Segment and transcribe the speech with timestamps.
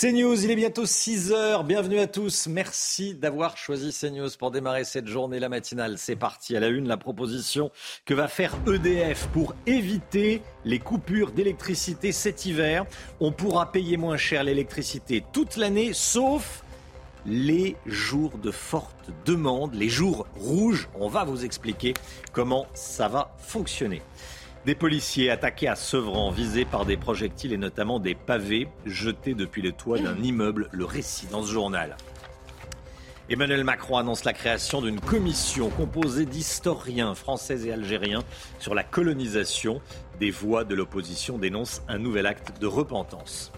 [0.00, 1.64] CNews, il est bientôt 6 heures.
[1.64, 2.46] Bienvenue à tous.
[2.46, 5.98] Merci d'avoir choisi CNews pour démarrer cette journée, la matinale.
[5.98, 7.72] C'est parti à la une, la proposition
[8.04, 12.86] que va faire EDF pour éviter les coupures d'électricité cet hiver.
[13.18, 16.62] On pourra payer moins cher l'électricité toute l'année, sauf
[17.26, 20.88] les jours de forte demande, les jours rouges.
[20.94, 21.94] On va vous expliquer
[22.32, 24.02] comment ça va fonctionner.
[24.66, 29.62] Des policiers attaqués à Sevran, visés par des projectiles et notamment des pavés jetés depuis
[29.62, 30.68] le toit d'un immeuble.
[30.72, 31.96] Le récit dans ce journal.
[33.30, 38.24] Emmanuel Macron annonce la création d'une commission composée d'historiens français et algériens
[38.58, 39.80] sur la colonisation.
[40.18, 43.52] Des voix de l'opposition dénoncent un nouvel acte de repentance.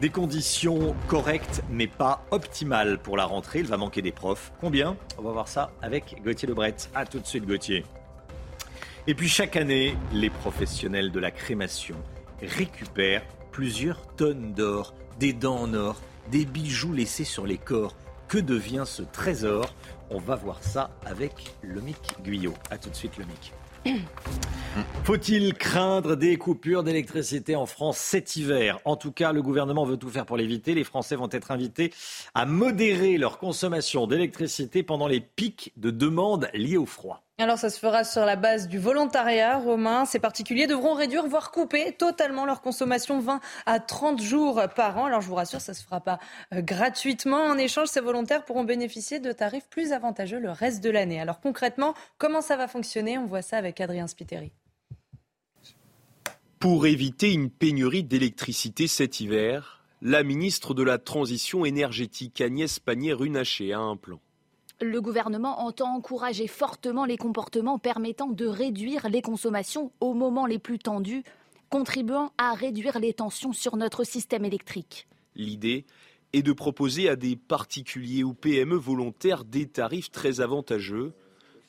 [0.00, 3.60] Des conditions correctes mais pas optimales pour la rentrée.
[3.60, 4.52] Il va manquer des profs.
[4.60, 4.96] Combien?
[5.18, 6.74] On va voir ça avec Gauthier Lebret.
[6.94, 7.84] A tout de suite Gauthier.
[9.06, 11.96] Et puis chaque année, les professionnels de la crémation
[12.40, 17.94] récupèrent plusieurs tonnes d'or, des dents en or, des bijoux laissés sur les corps.
[18.28, 19.74] Que devient ce trésor?
[20.08, 22.54] On va voir ça avec Lomic Guyot.
[22.70, 23.52] A tout de suite Lomic.
[25.04, 28.78] Faut-il craindre des coupures d'électricité en France cet hiver?
[28.86, 30.74] En tout cas, le gouvernement veut tout faire pour l'éviter.
[30.74, 31.92] Les Français vont être invités
[32.32, 37.22] à modérer leur consommation d'électricité pendant les pics de demande liés au froid.
[37.36, 40.04] Alors ça se fera sur la base du volontariat, Romain.
[40.04, 45.06] Ces particuliers devront réduire, voire couper totalement leur consommation 20 à 30 jours par an.
[45.06, 46.20] Alors je vous rassure, ça ne se fera pas
[46.52, 47.42] euh, gratuitement.
[47.42, 51.20] En échange, ces volontaires pourront bénéficier de tarifs plus avantageux le reste de l'année.
[51.20, 53.18] Alors concrètement, comment ça va fonctionner?
[53.18, 54.52] On voit ça avec Adrien Spiteri.
[56.60, 63.72] Pour éviter une pénurie d'électricité cet hiver, la ministre de la Transition énergétique Agnès Pannier-Runacher
[63.72, 64.20] a un plan.
[64.84, 70.58] Le gouvernement entend encourager fortement les comportements permettant de réduire les consommations au moment les
[70.58, 71.22] plus tendus,
[71.70, 75.08] contribuant à réduire les tensions sur notre système électrique.
[75.36, 75.86] L'idée
[76.34, 81.14] est de proposer à des particuliers ou PME volontaires des tarifs très avantageux,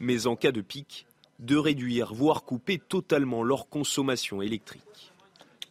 [0.01, 1.07] mais en cas de pic,
[1.39, 5.13] de réduire, voire couper totalement leur consommation électrique.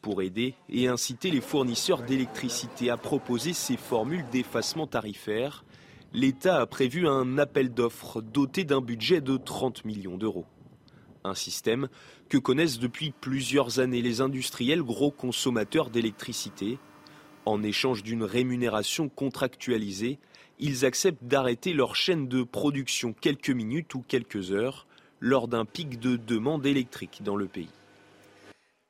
[0.01, 5.63] Pour aider et inciter les fournisseurs d'électricité à proposer ces formules d'effacement tarifaire,
[6.15, 10.47] l'État a prévu un appel d'offres doté d'un budget de 30 millions d'euros.
[11.25, 11.89] Un système
[12.29, 16.79] que connaissent depuis plusieurs années les industriels gros consommateurs d'électricité.
[17.47, 20.21] En échange d'une rémunération contractualisée,
[20.61, 24.87] ils acceptent d'arrêter leur chaîne de production quelques minutes ou quelques heures
[25.19, 27.71] lors d'un pic de demande électrique dans le pays.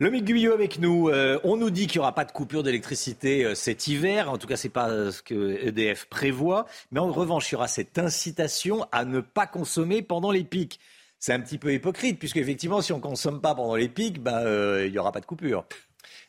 [0.01, 1.09] Le Guyot avec nous.
[1.09, 4.29] Euh, on nous dit qu'il n'y aura pas de coupure d'électricité euh, cet hiver.
[4.29, 6.67] En tout cas, ce n'est pas euh, ce que EDF prévoit.
[6.91, 10.81] Mais en revanche, il y aura cette incitation à ne pas consommer pendant les pics.
[11.21, 14.21] C'est un petit peu hypocrite, puisque effectivement, si on ne consomme pas pendant les pics,
[14.21, 15.65] ben, il n'y aura pas de coupure.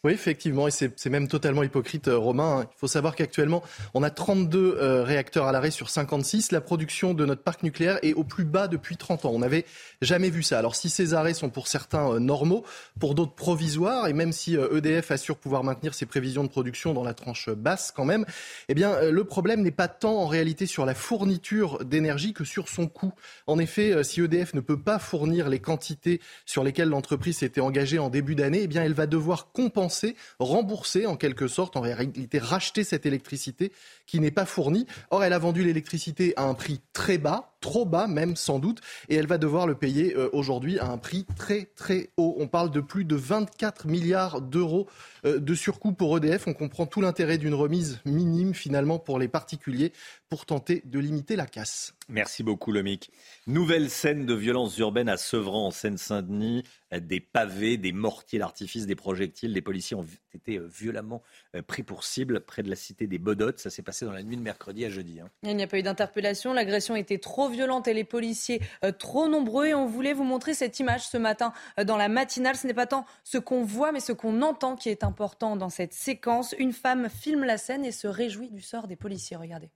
[0.05, 2.67] Oui, effectivement, et c'est même totalement hypocrite, euh, Romain.
[2.71, 3.63] Il faut savoir qu'actuellement,
[3.95, 6.51] on a 32 euh, réacteurs à l'arrêt sur 56.
[6.51, 9.31] La production de notre parc nucléaire est au plus bas depuis 30 ans.
[9.33, 9.65] On n'avait
[10.03, 10.59] jamais vu ça.
[10.59, 12.63] Alors si ces arrêts sont pour certains euh, normaux,
[12.99, 16.93] pour d'autres provisoires, et même si EDF e assure pouvoir maintenir ses prévisions de production
[16.93, 18.25] dans la tranche basse quand même,
[18.69, 22.69] eh bien le problème n'est pas tant en réalité sur la fourniture d'énergie que sur
[22.69, 23.13] son coût.
[23.47, 27.97] En effet, si EDF ne peut pas fournir les quantités sur lesquelles l'entreprise s'était engagée
[27.97, 29.94] en début d'année, eh bien elle va devoir compenser
[30.39, 33.71] rembourser en quelque sorte, en réalité racheter cette électricité
[34.05, 34.85] qui n'est pas fournie.
[35.09, 38.79] Or, elle a vendu l'électricité à un prix très bas, trop bas même sans doute,
[39.09, 42.35] et elle va devoir le payer euh, aujourd'hui à un prix très très haut.
[42.37, 44.87] On parle de plus de 24 milliards d'euros
[45.25, 46.45] euh, de surcoût pour EDF.
[46.45, 49.93] On comprend tout l'intérêt d'une remise minime finalement pour les particuliers
[50.29, 51.95] pour tenter de limiter la casse.
[52.07, 53.09] Merci beaucoup, Lomic.
[53.47, 56.63] Nouvelle scène de violence urbaine à Sevran, en Seine-Saint-Denis.
[56.95, 59.53] Des pavés, des mortiers d'artifice, des projectiles.
[59.53, 61.21] Les policiers ont été euh, violemment
[61.55, 63.59] euh, pris pour cible près de la cité des Bodottes.
[63.59, 65.19] Ça s'est passé dans la nuit de mercredi à jeudi.
[65.19, 65.29] Hein.
[65.43, 66.53] Il n'y a pas eu d'interpellation.
[66.53, 69.67] L'agression était trop violente et les policiers euh, trop nombreux.
[69.67, 71.53] Et on voulait vous montrer cette image ce matin
[71.83, 72.55] dans la matinale.
[72.55, 75.69] Ce n'est pas tant ce qu'on voit, mais ce qu'on entend qui est important dans
[75.69, 76.53] cette séquence.
[76.59, 79.37] Une femme filme la scène et se réjouit du sort des policiers.
[79.37, 79.71] Regardez.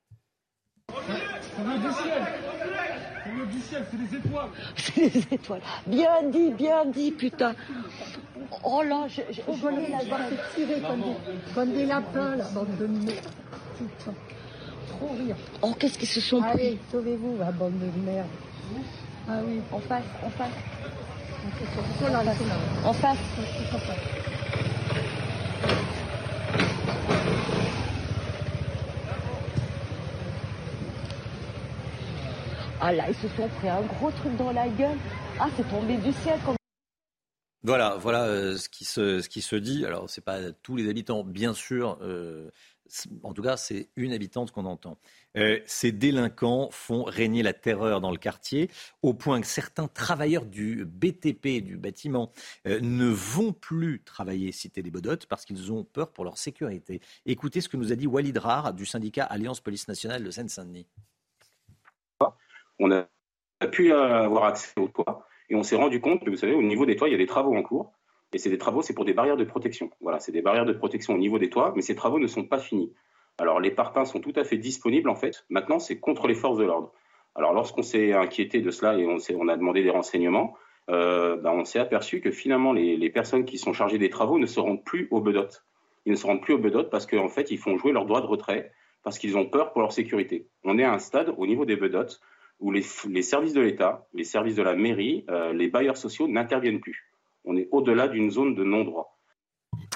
[3.38, 4.50] Le du ciel, c'est des étoiles.
[4.76, 5.62] C'est des étoiles.
[5.88, 7.54] Bien dit, bien dit, putain.
[8.64, 12.36] Oh là, je, je, Vous voulez la voir se tirer comme des, comme des lapins,
[12.36, 13.20] la bande de merde.
[13.78, 14.14] Putain.
[14.88, 15.36] Trop rire.
[15.62, 18.28] Oh, qu'est-ce qu'ils se sont Allez, pris sauvez-vous, la bande de merde.
[19.28, 20.50] Ah oui, en face, en face.
[22.00, 22.24] C'est là.
[22.86, 23.18] En face.
[32.82, 34.98] Ah là, ils se sont pris un gros truc dans la gueule.
[35.38, 36.40] Ah, c'est tombé du ciel
[37.62, 39.86] Voilà, voilà euh, ce, qui se, ce dit.
[39.86, 41.98] Alors, c'est pas tous les habitants, bien sûr.
[42.02, 42.50] euh,
[43.22, 44.98] en tout cas, c'est une habitante qu'on entend.
[45.36, 48.72] Euh, ces délinquants font régner la terreur dans le quartier,
[49.02, 52.32] au point que certains travailleurs du BTP, du bâtiment,
[52.66, 57.02] ne vont plus travailler cité des Bodottes parce qu'ils ont peur pour leur sécurité.
[57.26, 60.88] Écoutez ce que nous a dit Walid Rar du syndicat Alliance Police Nationale de Seine-Saint-Denis.
[62.80, 63.08] On a
[63.72, 66.86] pu avoir accès aux toits et on s'est rendu compte que, vous savez, au niveau
[66.86, 67.92] des toits, il y a des travaux en cours.
[68.34, 69.90] Et c'est des travaux, c'est pour des barrières de protection.
[70.02, 72.44] Voilà, c'est des barrières de protection au niveau des toits, mais ces travaux ne sont
[72.44, 72.94] pas finis.
[73.40, 75.46] Alors, les parpaings sont tout à fait disponibles, en fait.
[75.50, 76.94] Maintenant, c'est contre les forces de l'ordre.
[77.34, 80.56] Alors, lorsqu'on s'est inquiété de cela et on, a demandé des renseignements,
[80.90, 84.46] euh, ben, on s'est aperçu que finalement, les, personnes qui sont chargées des travaux ne
[84.46, 85.48] se rendent plus au bedot.
[86.06, 88.22] Ils ne se rendent plus au bedot parce qu'en fait, ils font jouer leur droit
[88.22, 88.72] de retrait
[89.04, 90.48] parce qu'ils ont peur pour leur sécurité.
[90.64, 92.20] On est à un stade au niveau des bedots
[92.60, 96.28] où les, les services de l'État, les services de la mairie, euh, les bailleurs sociaux
[96.28, 97.10] n'interviennent plus.
[97.46, 99.19] On est au-delà d'une zone de non-droit.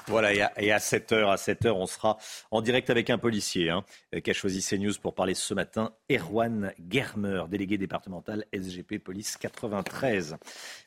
[0.08, 2.18] Voilà, et à, et à 7h, à 7h, on sera
[2.52, 5.94] en direct avec un policier hein, euh, qui a choisi CNews pour parler ce matin,
[6.12, 10.36] Erwan Germer, délégué départemental SGP Police 93.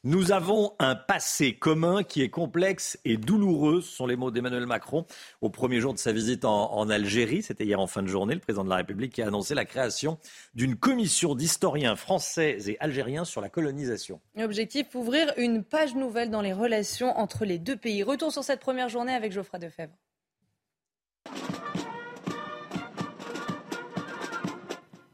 [0.04, 4.66] Nous avons un passé commun qui est complexe et douloureux, ce sont les mots d'Emmanuel
[4.66, 5.06] Macron
[5.40, 7.42] au premier jour de sa visite en, Algérie.
[7.42, 9.64] C'était hier en fin de journée, le président de la République qui a annoncé la
[9.64, 10.18] création
[10.54, 14.20] d'une commission d'historiens français et algériens sur la colonisation.
[14.38, 18.02] Objectif, ouvrir une page nouvelle dans les relations entre les deux pays.
[18.02, 19.94] Retour sur cette première journée avec Geoffroy Defebvre.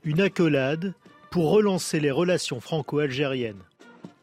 [0.05, 0.95] Une accolade
[1.31, 3.63] pour relancer les relations franco-algériennes.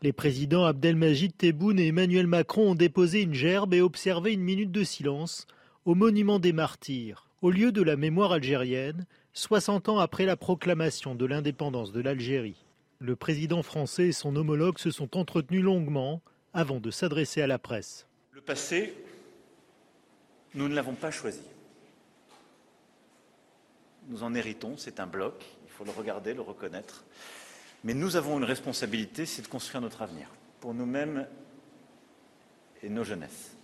[0.02, 4.72] Les présidents Abdelmajid Tebboune et Emmanuel Macron ont déposé une gerbe et observé une minute
[4.72, 5.48] de silence
[5.86, 11.16] au monument des martyrs, au lieu de la mémoire algérienne, 60 ans après la proclamation
[11.16, 12.66] de l'indépendance de l'Algérie.
[13.00, 16.22] Le président français et son homologue se sont entretenus longuement
[16.54, 18.08] avant de s'adresser à la presse.
[18.32, 18.94] Le passé,
[20.56, 21.42] nous ne l'avons pas choisi.
[24.08, 27.04] Nous en héritons, c'est un bloc, il faut le regarder, le reconnaître.
[27.84, 30.28] Mais nous avons une responsabilité, c'est de construire notre avenir,
[30.60, 31.28] pour nous-mêmes
[32.84, 33.56] et nos jeunesses.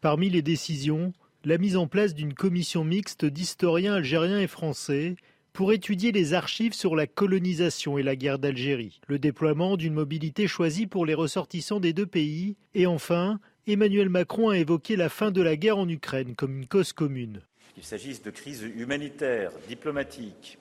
[0.00, 1.12] Parmi les décisions,
[1.44, 5.16] la mise en place d'une commission mixte d'historiens algériens et français
[5.52, 10.46] pour étudier les archives sur la colonisation et la guerre d'Algérie, le déploiement d'une mobilité
[10.46, 15.30] choisie pour les ressortissants des deux pays, et enfin, Emmanuel Macron a évoqué la fin
[15.30, 17.42] de la guerre en Ukraine comme une cause commune.
[17.74, 20.58] Qu'il s'agisse de crises humanitaires, diplomatiques,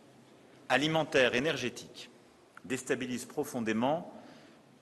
[0.67, 2.09] alimentaires, énergétiques,
[2.65, 4.13] déstabilisent profondément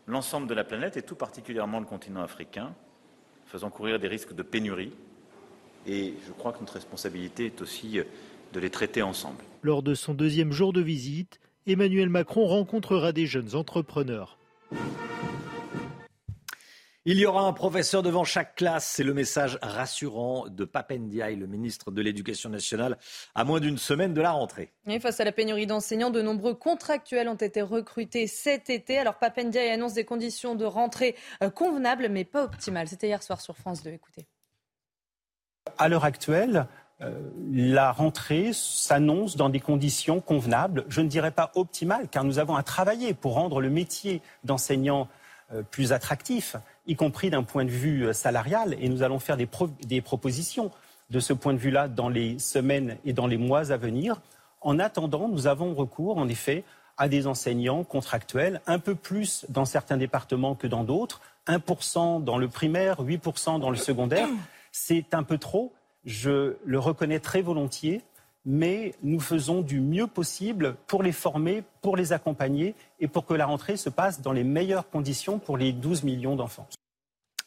[0.07, 2.73] l'ensemble de la planète et tout particulièrement le continent africain,
[3.45, 4.93] faisant courir des risques de pénurie.
[5.85, 7.99] Et je crois que notre responsabilité est aussi
[8.53, 9.43] de les traiter ensemble.
[9.61, 14.37] Lors de son deuxième jour de visite, Emmanuel Macron rencontrera des jeunes entrepreneurs.
[17.09, 21.47] Il y aura un professeur devant chaque classe, c'est le message rassurant de Papendiaï, le
[21.47, 22.97] ministre de l'Éducation nationale,
[23.33, 24.73] à moins d'une semaine de la rentrée.
[24.87, 28.97] Et face à la pénurie d'enseignants, de nombreux contractuels ont été recrutés cet été.
[28.97, 32.89] Alors Papendiaï annonce des conditions de rentrée euh, convenables, mais pas optimales.
[32.89, 33.91] C'était hier soir sur France 2.
[33.91, 34.27] Écoutez.
[35.77, 36.67] À l'heure actuelle,
[36.99, 37.17] euh,
[37.49, 42.57] la rentrée s'annonce dans des conditions convenables, je ne dirais pas optimales, car nous avons
[42.57, 45.26] à travailler pour rendre le métier d'enseignant euh,
[45.71, 46.55] plus attractif,
[46.87, 49.47] y compris d'un point de vue salarial, et nous allons faire des,
[49.85, 50.71] des propositions
[51.09, 54.21] de ce point de vue-là dans les semaines et dans les mois à venir.
[54.61, 56.63] En attendant, nous avons recours, en effet,
[56.97, 62.37] à des enseignants contractuels, un peu plus dans certains départements que dans d'autres, 1% dans
[62.37, 64.27] le primaire, 8% dans le secondaire.
[64.71, 65.73] C'est un peu trop,
[66.05, 68.01] je le reconnais très volontiers,
[68.47, 73.33] mais nous faisons du mieux possible pour les former, pour les accompagner et pour que
[73.33, 76.67] la rentrée se passe dans les meilleures conditions pour les 12 millions d'enfants.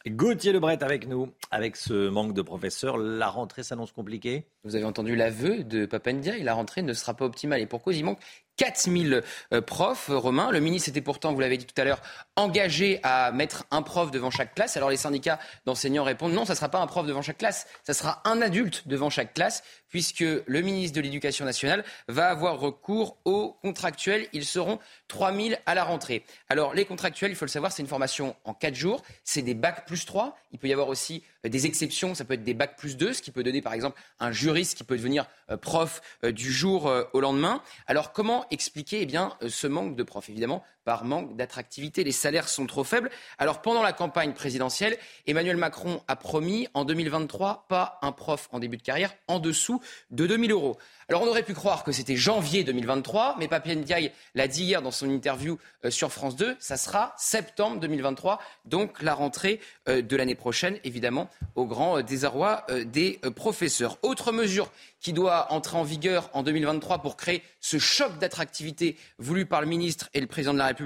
[0.07, 1.30] Gauthier Lebret avec nous.
[1.50, 6.38] Avec ce manque de professeurs, la rentrée s'annonce compliquée Vous avez entendu l'aveu de Papendia
[6.38, 7.61] et la rentrée ne sera pas optimale.
[7.61, 8.21] Et pour cause, il manque
[8.61, 9.23] 4000
[9.67, 10.50] profs, Romain.
[10.50, 12.02] Le ministre était pourtant, vous l'avez dit tout à l'heure,
[12.37, 14.76] engagé à mettre un prof devant chaque classe.
[14.76, 17.67] Alors les syndicats d'enseignants répondent non, ça ne sera pas un prof devant chaque classe,
[17.85, 22.61] ça sera un adulte devant chaque classe, puisque le ministre de l'Éducation nationale va avoir
[22.61, 24.29] recours aux contractuels.
[24.33, 26.25] Ils seront 3000 à la rentrée.
[26.49, 29.55] Alors les contractuels, il faut le savoir, c'est une formation en 4 jours, c'est des
[29.55, 30.37] bacs plus 3.
[30.52, 33.12] Il peut y avoir aussi euh, des exceptions, ça peut être des bacs plus 2,
[33.12, 36.52] ce qui peut donner par exemple un juriste qui peut devenir euh, prof euh, du
[36.52, 37.62] jour au lendemain.
[37.87, 40.28] Alors comment expliquer eh bien, ce manque de profs.
[40.28, 42.05] Évidemment, par manque d'attractivité.
[42.05, 43.11] Les salaires sont trop faibles.
[43.39, 44.97] Alors pendant la campagne présidentielle,
[45.27, 49.81] Emmanuel Macron a promis en 2023 pas un prof en début de carrière en dessous
[50.11, 50.79] de 2000 euros.
[51.11, 54.81] Alors on aurait pu croire que c'était janvier 2023, mais Papien Ndiaye l'a dit hier
[54.81, 59.59] dans son interview euh, sur France 2, ça sera septembre 2023, donc la rentrée
[59.89, 63.99] euh, de l'année prochaine, évidemment, au grand euh, désarroi des professeurs.
[64.03, 64.71] Autre mesure
[65.01, 69.67] qui doit entrer en vigueur en 2023 pour créer ce choc d'attractivité voulu par le
[69.67, 70.80] ministre et le président de la République,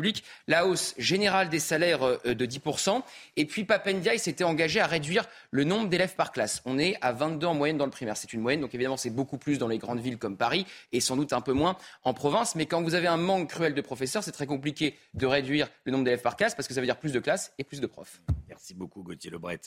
[0.47, 3.03] la hausse générale des salaires de 10%.
[3.37, 6.63] Et puis Papendiaï s'était engagé à réduire le nombre d'élèves par classe.
[6.65, 8.17] On est à 22 en moyenne dans le primaire.
[8.17, 11.01] C'est une moyenne, donc évidemment c'est beaucoup plus dans les grandes villes comme Paris et
[11.01, 12.55] sans doute un peu moins en province.
[12.55, 15.93] Mais quand vous avez un manque cruel de professeurs, c'est très compliqué de réduire le
[15.93, 17.87] nombre d'élèves par classe parce que ça veut dire plus de classes et plus de
[17.87, 18.21] profs.
[18.49, 19.61] Merci beaucoup Gauthier Lebret.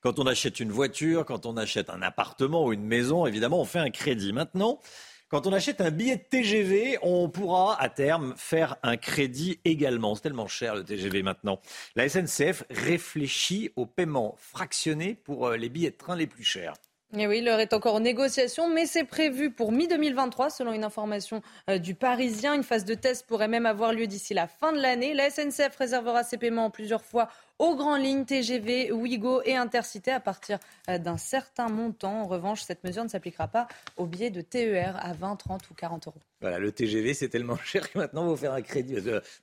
[0.00, 3.64] Quand on achète une voiture, quand on achète un appartement ou une maison, évidemment, on
[3.64, 4.32] fait un crédit.
[4.32, 4.80] Maintenant,
[5.28, 10.14] quand on achète un billet de TGV, on pourra à terme faire un crédit également.
[10.14, 11.60] C'est tellement cher le TGV maintenant.
[11.96, 16.74] La SNCF réfléchit au paiement fractionné pour euh, les billets de train les plus chers.
[17.16, 21.40] Et oui, l'heure est encore en négociation, mais c'est prévu pour mi-2023, selon une information
[21.70, 22.52] euh, du Parisien.
[22.52, 25.14] Une phase de test pourrait même avoir lieu d'ici la fin de l'année.
[25.14, 30.20] La SNCF réservera ses paiements plusieurs fois aux grandes lignes TGV, Ouigo et Intercité à
[30.20, 30.58] partir
[30.90, 32.20] euh, d'un certain montant.
[32.20, 35.74] En revanche, cette mesure ne s'appliquera pas aux billets de TER à 20, 30 ou
[35.74, 36.20] 40 euros.
[36.42, 38.96] Voilà, le TGV, c'est tellement cher que maintenant, il faut faire un crédit.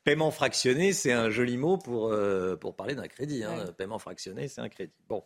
[0.03, 3.43] Paiement fractionné, c'est un joli mot pour, euh, pour parler d'un crédit.
[3.43, 3.73] Hein.
[3.75, 4.93] Paiement fractionné, c'est un crédit.
[5.09, 5.23] Bon.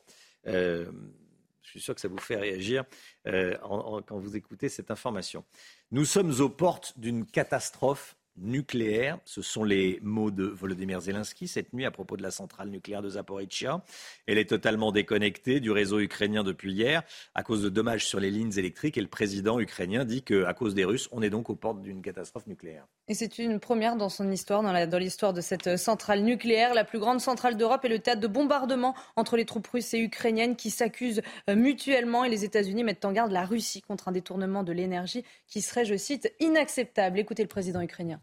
[1.70, 2.84] Je suis sûr que ça vous fait réagir
[3.28, 5.46] euh, quand vous écoutez cette information.
[5.92, 9.20] Nous sommes aux portes d'une catastrophe nucléaire.
[9.26, 13.02] Ce sont les mots de Volodymyr Zelensky cette nuit à propos de la centrale nucléaire
[13.02, 13.84] de Zaporizhia.
[14.28, 17.04] Elle est totalement déconnectée du réseau ukrainien depuis hier
[17.36, 20.76] à cause de dommages sur les lignes électriques et le président ukrainien dit qu'à cause
[20.76, 22.86] des Russes, on est donc aux portes d'une catastrophe nucléaire.
[23.08, 27.00] Et c'est une première dans son histoire, dans l'histoire de cette centrale nucléaire, la plus
[27.00, 30.70] grande centrale d'Europe et le théâtre de bombardement entre les troupes russes et ukrainiennes qui
[30.70, 34.72] s'accusent euh, mutuellement et les États-Unis mettent en garde la Russie contre un détournement de
[34.72, 37.20] l'énergie qui serait, je cite, inacceptable.
[37.20, 38.20] Écoutez le président ukrainien.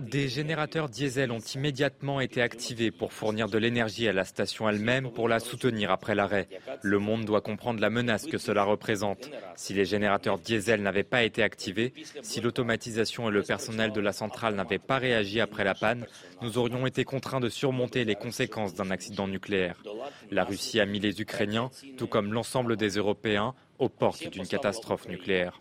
[0.00, 5.10] Des générateurs diesel ont immédiatement été activés pour fournir de l'énergie à la station elle-même
[5.10, 6.48] pour la soutenir après l'arrêt.
[6.82, 9.30] Le monde doit comprendre la menace que cela représente.
[9.56, 14.12] Si les générateurs diesel n'avaient pas été activés, si l'automatisation et le personnel de la
[14.12, 16.06] centrale n'avaient pas réagi après la panne,
[16.42, 19.82] nous aurions été contraints de surmonter les conséquences d'un accident nucléaire.
[20.30, 25.08] La Russie a mis les Ukrainiens, tout comme l'ensemble des Européens, aux portes d'une catastrophe
[25.08, 25.60] nucléaire.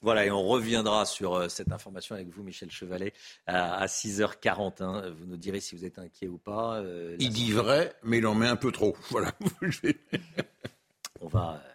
[0.00, 3.12] Voilà, et on reviendra sur euh, cette information avec vous, Michel Chevalet,
[3.46, 4.82] à, 6h40.
[4.82, 5.10] Hein.
[5.10, 6.76] Vous nous direz si vous êtes inquiet ou pas.
[6.76, 8.96] Euh, il dit vrai, mais il en met un peu trop.
[9.10, 9.32] Voilà.
[11.20, 11.67] on va euh,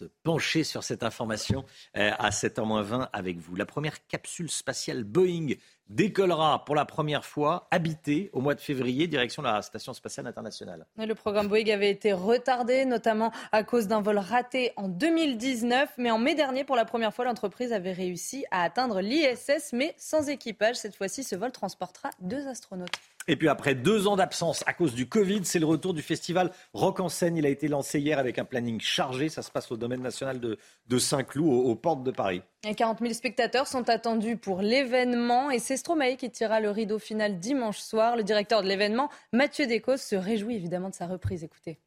[0.00, 1.64] se pencher sur cette information
[1.94, 3.54] à 7h20 avec vous.
[3.54, 5.54] La première capsule spatiale Boeing
[5.90, 10.86] décollera pour la première fois habité au mois de février, direction la Station spatiale internationale.
[10.96, 15.90] Le programme Boeing avait été retardé, notamment à cause d'un vol raté en 2019.
[15.98, 19.94] Mais en mai dernier, pour la première fois, l'entreprise avait réussi à atteindre l'ISS, mais
[19.98, 20.76] sans équipage.
[20.76, 22.90] Cette fois-ci, ce vol transportera deux astronautes.
[23.30, 26.50] Et puis après deux ans d'absence à cause du Covid, c'est le retour du festival
[26.74, 27.36] Rock en scène.
[27.36, 29.28] Il a été lancé hier avec un planning chargé.
[29.28, 32.42] Ça se passe au domaine national de, Saint-Cloud, aux, portes de Paris.
[32.64, 36.98] Et 40 000 spectateurs sont attendus pour l'événement et c'est Stromae qui tirera le rideau
[36.98, 38.16] final dimanche soir.
[38.16, 41.44] Le directeur de l'événement, Mathieu Descos, se réjouit évidemment de sa reprise.
[41.44, 41.78] Écoutez.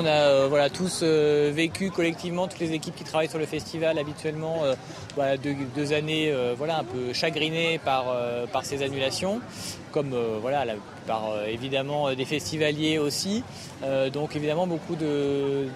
[0.00, 3.44] On a euh, voilà, tous euh, vécu collectivement, toutes les équipes qui travaillent sur le
[3.44, 5.36] festival habituellement, euh,
[5.76, 8.06] deux, années voilà, un peu chagrinées par,
[8.50, 9.42] par ces annulations,
[9.92, 10.64] comme voilà,
[11.06, 13.42] par évidemment des festivaliers aussi.
[14.12, 14.96] donc évidemment beaucoup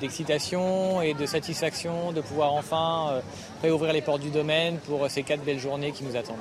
[0.00, 3.20] d'excitation et de satisfaction de pouvoir enfin
[3.62, 6.38] réouvrir les portes du domaine pour ces quatre belles journées qui nous attendent.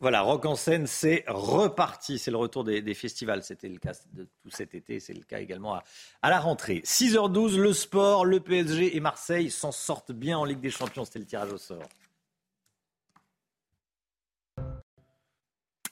[0.00, 2.18] Voilà, Rock en scène, c'est reparti.
[2.18, 3.42] C'est le retour des, festivals.
[3.42, 5.00] C'était le cas de tout cet été.
[5.00, 5.84] C'est le cas également à,
[6.22, 6.82] à, la rentrée.
[6.84, 11.04] 6h12, le sport, le PSG et Marseille s'en sortent bien en Ligue des Champions.
[11.04, 11.82] C'était le tirage au sort.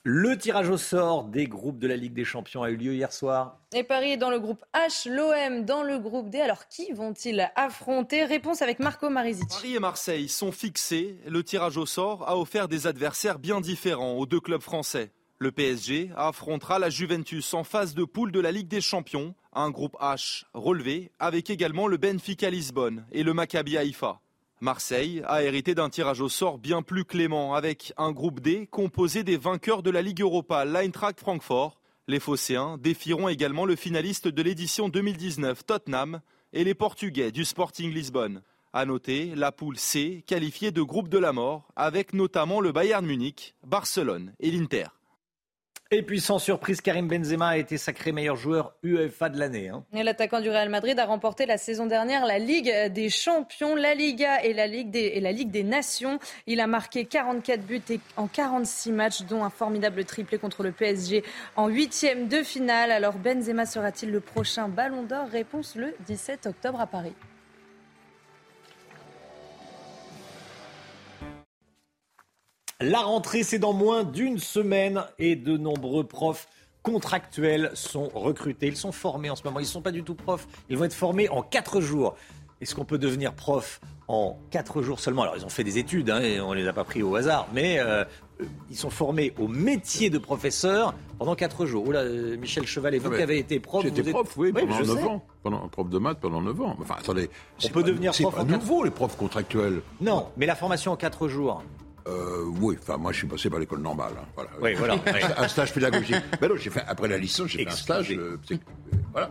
[0.08, 3.12] Le tirage au sort des groupes de la Ligue des Champions a eu lieu hier
[3.12, 3.58] soir.
[3.74, 6.40] Et Paris est dans le groupe H, l'OM dans le groupe D.
[6.40, 8.22] Alors qui vont-ils affronter?
[8.22, 9.48] Réponse avec Marco Marizic.
[9.48, 11.18] Paris et Marseille sont fixés.
[11.26, 15.10] Le tirage au sort a offert des adversaires bien différents aux deux clubs français.
[15.40, 19.70] Le PSG affrontera la Juventus en phase de poule de la Ligue des Champions, un
[19.70, 24.20] groupe H relevé avec également le Benfica Lisbonne et le Maccabi Haïfa.
[24.62, 29.22] Marseille a hérité d'un tirage au sort bien plus clément avec un groupe D composé
[29.22, 31.78] des vainqueurs de la Ligue Europa, l'Eintracht Francfort.
[32.08, 36.20] Les Phocéens défieront également le finaliste de l'édition 2019, Tottenham,
[36.54, 38.40] et les Portugais du Sporting Lisbonne.
[38.72, 43.04] À noter la poule C qualifiée de groupe de la mort avec notamment le Bayern
[43.04, 44.86] Munich, Barcelone et l'Inter.
[45.92, 49.68] Et puis sans surprise, Karim Benzema a été sacré meilleur joueur UEFA de l'année.
[49.68, 49.84] Hein.
[49.92, 54.42] L'attaquant du Real Madrid a remporté la saison dernière la Ligue des Champions, la Liga
[54.42, 56.18] et la Ligue des, et la Ligue des Nations.
[56.48, 57.80] Il a marqué 44 buts
[58.16, 61.22] en 46 matchs, dont un formidable triplé contre le PSG
[61.54, 62.90] en huitième de finale.
[62.90, 65.28] Alors Benzema sera-t-il le prochain Ballon d'Or?
[65.28, 67.14] Réponse le 17 octobre à Paris.
[72.80, 76.46] La rentrée, c'est dans moins d'une semaine et de nombreux profs
[76.82, 78.66] contractuels sont recrutés.
[78.66, 79.60] Ils sont formés en ce moment.
[79.60, 80.46] Ils ne sont pas du tout profs.
[80.68, 82.16] Ils vont être formés en quatre jours.
[82.60, 85.22] Est-ce qu'on peut devenir prof en quatre jours seulement?
[85.22, 87.16] Alors, ils ont fait des études hein, et on ne les a pas pris au
[87.16, 88.04] hasard, mais euh,
[88.70, 91.86] ils sont formés au métier de professeur pendant quatre jours.
[91.88, 93.82] Oula, euh, Michel Chevalet, vous qui avez été prof.
[93.84, 95.04] J'étais êtes- prof, oui, pendant je 9 sais.
[95.04, 95.24] ans.
[95.42, 96.76] Pendant, prof de maths pendant 9 ans.
[96.80, 97.30] Enfin, attendez.
[97.58, 99.80] c'est peut pas- devenir prof pas en quatre- nouveau, les profs contractuels.
[100.02, 101.62] Non, mais la formation en quatre jours.
[102.08, 104.12] Euh, oui, enfin, moi, je suis passé par l'école normale.
[104.20, 104.50] hein, voilà.
[104.62, 104.96] Oui, voilà.
[105.38, 106.16] un stage pédagogique.
[106.40, 108.12] Ben non, j'ai fait, après la licence, j'ai fait un stage.
[108.12, 108.60] euh, c'est-
[109.12, 109.30] voilà.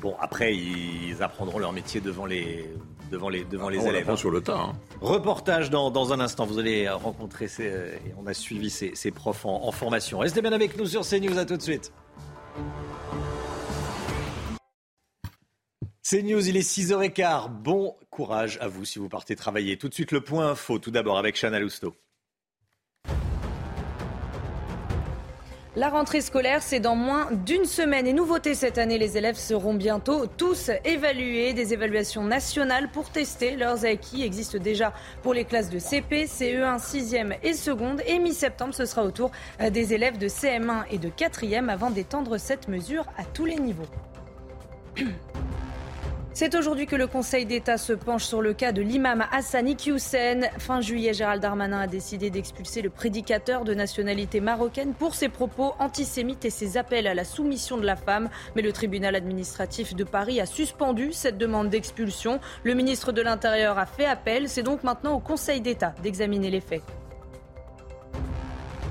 [0.00, 2.68] Bon, après, ils apprendront leur métier devant les,
[3.10, 4.08] devant les, devant les on élèves.
[4.10, 4.16] hein.
[4.16, 4.58] sur le tas.
[4.58, 4.72] hein.
[5.00, 6.46] Reportage dans, dans un instant.
[6.46, 10.18] Vous allez rencontrer ces, et on a suivi ces, ces profs en, en formation.
[10.20, 11.36] Restez bien avec nous sur CNews.
[11.38, 11.92] À tout de suite.
[16.08, 17.48] CNews, il est 6h15.
[17.62, 19.76] Bon courage à vous si vous partez travailler.
[19.76, 20.78] Tout de suite, le point info.
[20.78, 21.94] Tout d'abord avec Chana Lousteau.
[25.78, 28.08] La rentrée scolaire, c'est dans moins d'une semaine.
[28.08, 31.52] Et nouveauté cette année, les élèves seront bientôt tous évalués.
[31.52, 34.92] Des évaluations nationales pour tester leurs acquis existent déjà
[35.22, 38.02] pour les classes de CP, CE1, 6e et seconde.
[38.08, 39.30] Et mi-septembre, ce sera au tour
[39.70, 43.86] des élèves de CM1 et de 4e avant d'étendre cette mesure à tous les niveaux.
[46.38, 50.42] C'est aujourd'hui que le Conseil d'État se penche sur le cas de l'imam Hassani Hussein.
[50.58, 55.74] Fin juillet, Gérald Darmanin a décidé d'expulser le prédicateur de nationalité marocaine pour ses propos
[55.80, 58.28] antisémites et ses appels à la soumission de la femme.
[58.54, 62.38] Mais le tribunal administratif de Paris a suspendu cette demande d'expulsion.
[62.62, 64.48] Le ministre de l'Intérieur a fait appel.
[64.48, 66.84] C'est donc maintenant au Conseil d'État d'examiner les faits.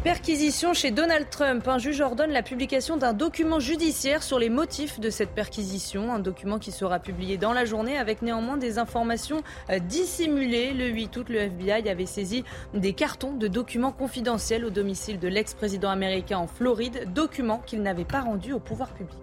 [0.07, 1.67] Perquisition chez Donald Trump.
[1.67, 6.13] Un juge ordonne la publication d'un document judiciaire sur les motifs de cette perquisition.
[6.13, 10.73] Un document qui sera publié dans la journée avec néanmoins des informations euh, dissimulées.
[10.73, 15.27] Le 8 août, le FBI avait saisi des cartons de documents confidentiels au domicile de
[15.27, 19.19] l'ex-président américain en Floride, documents qu'il n'avait pas rendus au pouvoir public.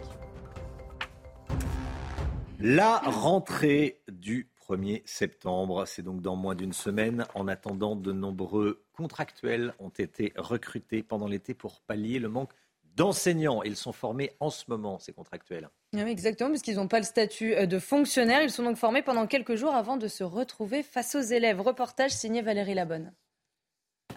[2.61, 7.25] La rentrée du 1er septembre, c'est donc dans moins d'une semaine.
[7.35, 12.53] En attendant, de nombreux contractuels ont été recrutés pendant l'été pour pallier le manque
[12.97, 13.63] d'enseignants.
[13.63, 15.69] Ils sont formés en ce moment, ces contractuels.
[15.93, 18.43] Oui, exactement, puisqu'ils n'ont pas le statut euh, de fonctionnaire.
[18.43, 21.61] Ils sont donc formés pendant quelques jours avant de se retrouver face aux élèves.
[21.61, 23.13] Reportage signé Valérie Labonne.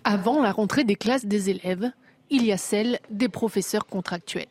[0.03, 1.91] Avant la rentrée des classes des élèves,
[2.29, 4.45] il y a celle des professeurs contractuels.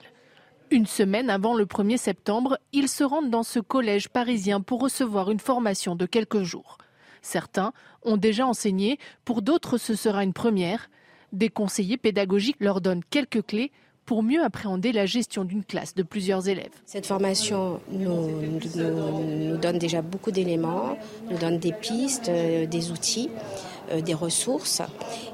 [0.70, 5.30] Une semaine avant le 1er septembre, ils se rendent dans ce collège parisien pour recevoir
[5.30, 6.78] une formation de quelques jours.
[7.26, 7.72] Certains
[8.04, 10.88] ont déjà enseigné, pour d'autres ce sera une première.
[11.32, 13.72] Des conseillers pédagogiques leur donnent quelques clés
[14.04, 16.70] pour mieux appréhender la gestion d'une classe de plusieurs élèves.
[16.84, 18.30] Cette formation nous,
[18.76, 20.96] nous- nous donne déjà beaucoup d'éléments,
[21.28, 23.28] nous donne des pistes, euh, des outils,
[23.90, 24.80] euh, des ressources.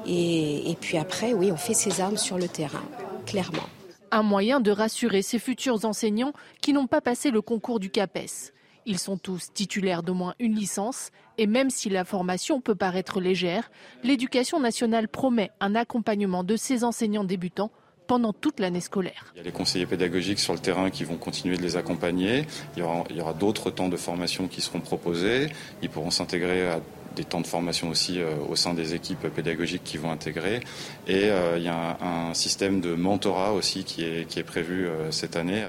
[0.07, 2.81] Et, et puis après, oui, on fait ses armes sur le terrain,
[3.27, 3.69] clairement.
[4.09, 8.51] Un moyen de rassurer ces futurs enseignants qui n'ont pas passé le concours du CAPES.
[8.85, 13.19] Ils sont tous titulaires d'au moins une licence et même si la formation peut paraître
[13.19, 13.71] légère,
[14.03, 17.71] l'éducation nationale promet un accompagnement de ces enseignants débutants
[18.07, 19.31] pendant toute l'année scolaire.
[19.33, 22.45] Il y a les conseillers pédagogiques sur le terrain qui vont continuer de les accompagner.
[22.75, 22.83] Il
[23.15, 25.47] y aura, d'autres temps de formation qui seront proposés.
[25.81, 26.81] Ils pourront s'intégrer à
[27.15, 30.61] des temps de formation aussi euh, au sein des équipes pédagogiques qui vont intégrer.
[31.07, 34.43] Et euh, il y a un, un système de mentorat aussi qui est, qui est
[34.43, 35.65] prévu euh, cette année.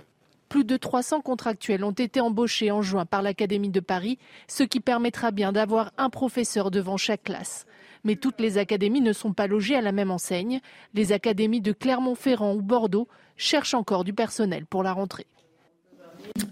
[0.48, 4.80] Plus de 300 contractuels ont été embauchés en juin par l'Académie de Paris, ce qui
[4.80, 7.66] permettra bien d'avoir un professeur devant chaque classe.
[8.04, 10.61] Mais toutes les académies ne sont pas logées à la même enseigne.
[10.92, 15.26] Les académies de Clermont-Ferrand ou Bordeaux cherchent encore du personnel pour la rentrée.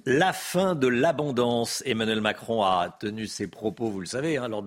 [0.05, 1.83] La fin de l'abondance.
[1.87, 4.65] Emmanuel Macron a tenu ses propos, vous le savez, hein, lors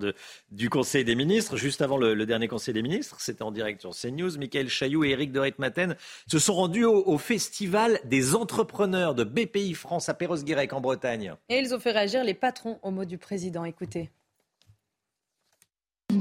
[0.50, 3.16] du Conseil des ministres, juste avant le, dernier Conseil des ministres.
[3.20, 4.38] C'était en direct sur CNews.
[4.38, 9.74] Michael Chailloux et Éric de Ritmaten se sont rendus au, Festival des entrepreneurs de BPI
[9.74, 11.34] France à Perros-Guirec en Bretagne.
[11.48, 13.64] Et ils ont fait réagir les patrons au mot du président.
[13.64, 14.10] Écoutez.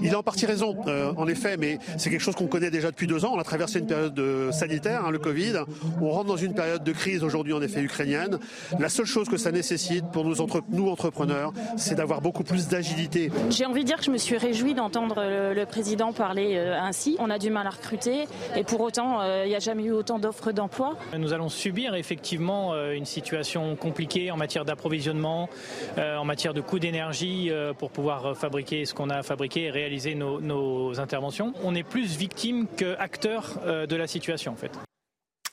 [0.04, 2.92] Il a en partie raison, euh, en effet, mais c'est quelque chose qu'on connaît déjà
[2.92, 3.32] depuis deux ans.
[3.34, 4.20] On a traversé une période
[4.52, 5.54] sanitaire, hein, le Covid.
[6.02, 8.40] On rentre dans une période de crise aujourd'hui, en effet, ukrainienne.
[8.80, 10.36] La seule chose que ça nécessite pour nous,
[10.70, 13.32] nous entrepreneurs, c'est d'avoir beaucoup plus d'agilité.
[13.50, 17.16] J'ai envie de dire que je me suis réjoui d'entendre le, président parler euh, ainsi.
[17.20, 19.92] On a du mal à recruter et pour autant, euh, il n'y a jamais eu
[19.92, 20.96] autant d'offres d'emploi.
[21.18, 25.50] Nous allons subir effectivement une situation compliquée en matière d'approvisionnement,
[25.98, 31.54] en matière de coût d'énergie pour pouvoir fabriquer ce qu'on a fabriqué réaliser nos, interventions.
[31.64, 34.72] On est plus victime qu'acteur euh, de la situation en fait.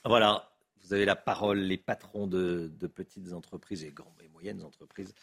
[0.05, 0.49] Voilà,
[0.83, 5.13] vous avez la parole, les patrons de, petites entreprises et grandes moyennes entreprises,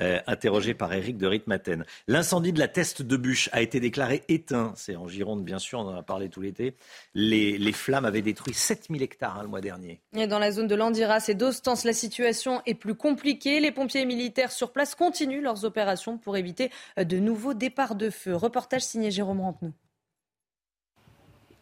[0.00, 1.84] euh, interrogés par Eric de Ritmaten.
[2.06, 4.72] L'incendie de la Teste de Bûche a été déclaré éteint.
[4.76, 6.76] C'est en Gironde, bien sûr, on en a parlé tout l'été.
[7.14, 10.00] Les, flammes avaient détruit 7000 hectares hein, le mois dernier.
[10.16, 13.58] Et dans la zone de Landiras et d'Ostens, la situation est plus compliquée.
[13.60, 18.34] Les pompiers militaires sur place continuent leurs opérations pour éviter de nouveaux départs de feu.
[18.34, 19.72] Reportage signé Jérôme Rampenou.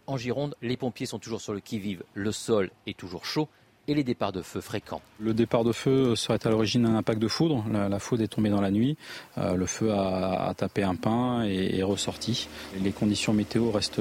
[0.06, 2.04] En Gironde, les pompiers sont toujours sur le qui-vive.
[2.14, 3.48] Le sol est toujours chaud
[3.88, 5.00] et les départs de feu fréquents.
[5.20, 7.64] Le départ de feu serait à l'origine d'un impact de foudre.
[7.70, 8.96] La, foudre est tombée dans la nuit.
[9.38, 12.48] Euh, le feu a, tapé un pin et est ressorti.
[12.80, 14.00] Les conditions météo restent,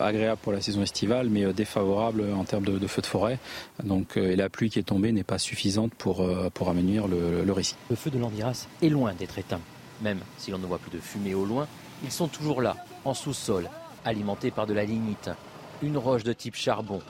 [0.00, 3.38] agréables pour la saison estivale, mais défavorables en termes de, feu de forêt.
[3.82, 7.08] Donc, euh, et la pluie qui est tombée n'est pas suffisante pour, euh, pour amenuire
[7.08, 7.76] le, le récit.
[7.90, 9.60] Le feu de l'Andiras est loin d'être éteint.
[10.02, 11.66] Même si l'on ne voit plus de fumée au loin,
[12.04, 13.68] ils sont toujours là, en sous-sol,
[14.04, 15.30] alimentés par de la lignite,
[15.82, 17.00] une roche de type charbon.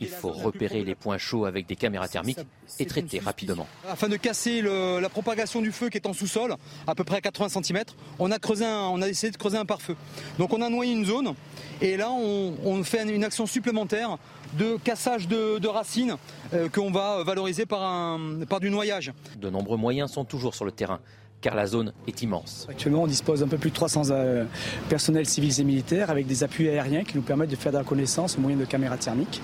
[0.00, 2.38] Il faut repérer les points chauds avec des caméras thermiques
[2.78, 3.66] et traiter rapidement.
[3.88, 6.54] Afin de casser la propagation du feu qui est en sous-sol,
[6.86, 7.84] à peu près à 80 cm,
[8.18, 9.96] on a, creusé on a essayé de creuser un pare-feu.
[10.38, 11.34] Donc on a noyé une zone
[11.80, 14.18] et là on, fait une action supplémentaire
[14.54, 16.16] de cassage de, racines
[16.54, 19.12] euh, qu'on va valoriser par, par du noyage.
[19.36, 21.00] De nombreux moyens sont toujours sur le terrain
[21.40, 22.66] car la zone est immense.
[22.68, 24.44] Actuellement, on dispose d'un peu plus de 300 euh,
[24.88, 27.84] personnels civils et militaires avec des appuis aériens qui nous permettent de faire de la
[27.84, 29.40] connaissance au moyen de caméras thermiques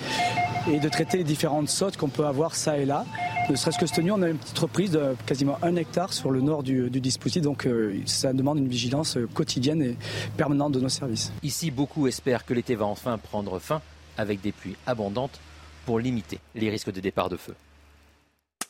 [0.70, 3.04] et de traiter les différentes sautes qu'on peut avoir ça et là.
[3.50, 6.30] Ne serait-ce que cette nuit, on a une petite reprise de quasiment un hectare sur
[6.30, 9.96] le nord du, dispositif, donc euh, ça demande une vigilance euh, quotidienne et
[10.36, 11.32] permanente de nos services.
[11.42, 13.82] Ici, beaucoup espèrent que l'été va enfin prendre fin
[14.16, 15.38] avec des pluies abondantes
[15.84, 17.54] pour limiter les risques de départ de feu.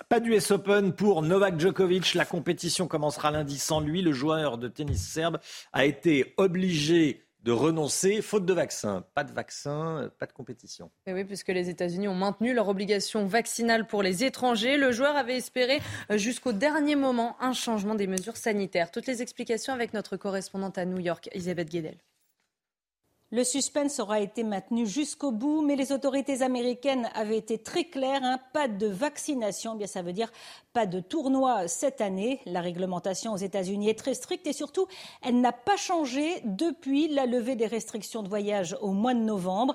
[0.08, 2.14] Pas d'US Open pour Novak Djokovic.
[2.14, 4.02] La compétition commencera lundi sans lui.
[4.02, 5.38] Le joueur de tennis serbe
[5.72, 9.04] a été obligé de renoncer faute de vaccin.
[9.14, 10.90] Pas de vaccin, pas de compétition.
[11.06, 14.76] Et oui, puisque les États-Unis ont maintenu leur obligation vaccinale pour les étrangers.
[14.76, 18.90] Le joueur avait espéré euh, jusqu'au dernier moment un changement des mesures sanitaires.
[18.90, 21.98] Toutes les explications avec notre correspondante à New York, Elisabeth Guedel.
[23.34, 28.22] Le suspense aura été maintenu jusqu'au bout, mais les autorités américaines avaient été très claires.
[28.22, 30.30] Hein, pas de vaccination, eh bien ça veut dire
[30.72, 32.40] pas de tournoi cette année.
[32.46, 34.86] La réglementation aux États-Unis est très stricte et surtout,
[35.20, 39.74] elle n'a pas changé depuis la levée des restrictions de voyage au mois de novembre.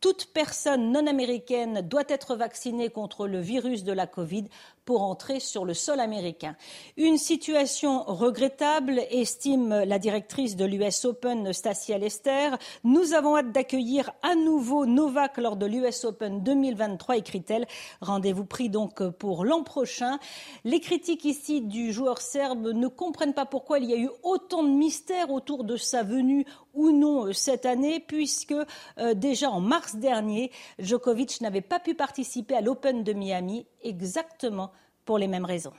[0.00, 4.44] Toute personne non américaine doit être vaccinée contre le virus de la Covid
[4.90, 6.56] pour entrer sur le sol américain.
[6.96, 12.56] Une situation regrettable, estime la directrice de l'US Open, Stacia Lester.
[12.82, 17.68] Nous avons hâte d'accueillir à nouveau Novak lors de l'US Open 2023, écrit-elle.
[18.00, 20.18] Rendez-vous pris donc pour l'an prochain.
[20.64, 24.64] Les critiques ici du joueur serbe ne comprennent pas pourquoi il y a eu autant
[24.64, 28.54] de mystères autour de sa venue ou non euh, cette année, puisque
[28.98, 34.72] euh, déjà en mars dernier, Djokovic n'avait pas pu participer à l'Open de Miami exactement
[35.04, 35.72] pour les mêmes raisons.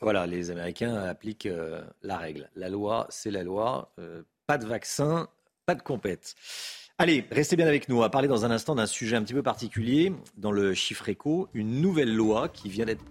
[0.00, 2.50] Voilà, les Américains appliquent euh, la règle.
[2.56, 3.92] La loi, c'est la loi.
[4.46, 5.28] pas de vaccin,
[5.64, 6.34] pas de compète.
[6.98, 7.96] Allez, restez bien avec nous.
[7.96, 10.12] On va parler dans un instant d'un sujet un petit peu particulier.
[10.36, 13.04] Dans le chiffre éco, une nouvelle loi qui vient d'être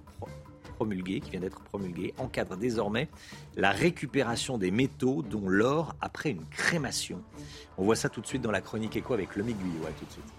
[0.86, 3.10] qui vient d'être promulgué, encadre désormais
[3.56, 7.24] la récupération des métaux, dont l'or, après une crémation.
[7.78, 9.56] On voit ça tout de suite dans la chronique éco avec le Guyot.
[10.00, 10.34] tout de suite.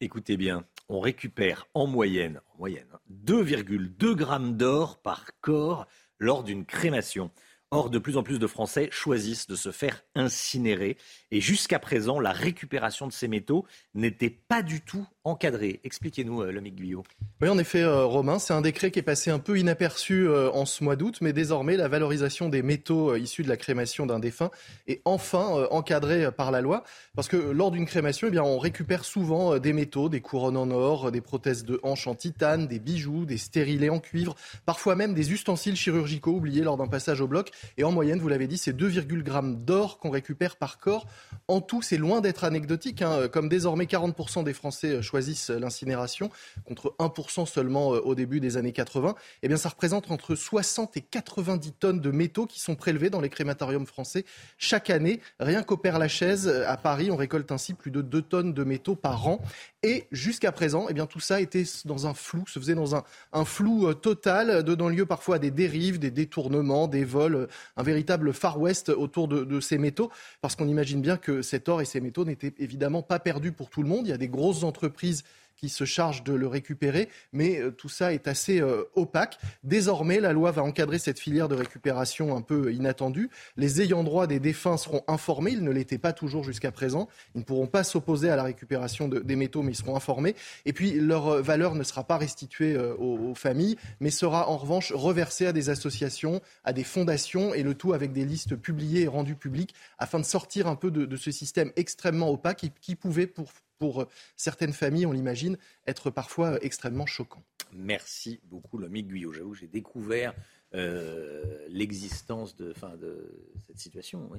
[0.00, 5.86] Écoutez bien, on récupère en moyenne, en moyenne 2,2 grammes d'or par corps
[6.18, 7.30] lors d'une crémation.
[7.70, 10.96] Or, de plus en plus de Français choisissent de se faire incinérer.
[11.32, 15.80] Et jusqu'à présent, la récupération de ces métaux n'était pas du tout encadré.
[15.84, 17.02] Expliquez-nous, euh, Lomique Guyot.
[17.40, 20.50] Oui, en effet, euh, Romain, c'est un décret qui est passé un peu inaperçu euh,
[20.52, 24.18] en ce mois d'août, mais désormais, la valorisation des métaux issus de la crémation d'un
[24.18, 24.50] défunt
[24.86, 26.84] est enfin encadrée par la loi.
[27.16, 30.70] Parce que lors d'une crémation, eh bien, on récupère souvent des métaux, des couronnes en
[30.70, 34.34] or, des prothèses de hanches en titane, des bijoux, des stérilés en cuivre,
[34.66, 37.50] parfois même des ustensiles chirurgicaux oubliés lors d'un passage au bloc.
[37.78, 41.06] Et en moyenne, vous l'avez dit, c'est 2,1 grammes d'or qu'on récupère par corps.
[41.48, 46.30] En tout, c'est loin d'être anecdotique, hein, comme désormais 40% des Français l'incinération,
[46.64, 50.96] contre 1% seulement euh, au début des années 80, eh bien ça représente entre 60
[50.96, 54.24] et 90 tonnes de métaux qui sont prélevés dans les crématoriums français
[54.58, 55.20] chaque année.
[55.40, 58.96] Rien qu'au Père-Lachaise, euh, à Paris, on récolte ainsi plus de 2 tonnes de métaux
[58.96, 59.40] par an.
[59.84, 63.44] Et jusqu'à présent, eh bien, tout ça était dans un flou, se faisait dans un,
[63.44, 68.32] flou euh, total, donnant lieu parfois à des dérives, des détournements, des vols, un véritable
[68.32, 71.84] Far West autour de, de ces métaux, parce qu'on imagine bien que cet or et
[71.84, 74.06] ces métaux n'étaient évidemment pas perdus pour tout le monde.
[74.06, 75.22] Il y a des grosses entreprises
[75.56, 79.38] qui se charge de le récupérer, mais euh, tout ça est assez euh, opaque.
[79.62, 83.30] Désormais, la loi va encadrer cette filière de récupération un peu inattendue.
[83.56, 87.08] Les ayants droit des défunts seront informés, ils ne l'étaient pas toujours jusqu'à présent.
[87.34, 90.34] Ils ne pourront pas s'opposer à la récupération des métaux, mais ils seront informés.
[90.64, 94.92] Et puis, leur euh, valeur ne sera pas restituée aux, familles, mais sera en revanche
[94.92, 99.08] reversée à des associations, à des fondations, et le tout avec des listes publiées et
[99.08, 103.26] rendues publiques, afin de sortir un peu de, ce système extrêmement opaque qui, qui pouvait,
[103.26, 107.42] pour pour euh, certaines familles, on l'imagine, être parfois euh, extrêmement choquant.
[107.72, 109.32] Merci beaucoup, l'homme Guyot.
[109.32, 110.34] J'avoue, j'ai découvert
[110.74, 114.30] euh, l'existence de, de cette situation.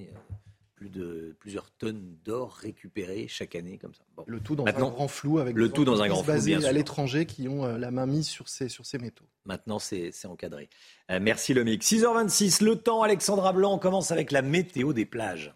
[0.76, 4.04] plus de plusieurs tonnes d'or récupérées chaque année comme ça.
[4.26, 6.72] Le tout dans un grand flou avec le tout dans un grand flou, basés à
[6.72, 9.26] l'étranger qui ont la main mise sur ces, sur ces métaux.
[9.46, 10.70] Maintenant, c'est encadré.
[11.10, 11.84] merci Lomic.
[11.84, 15.54] 6h26, le temps, Alexandra Blanc, commence avec la météo des plages.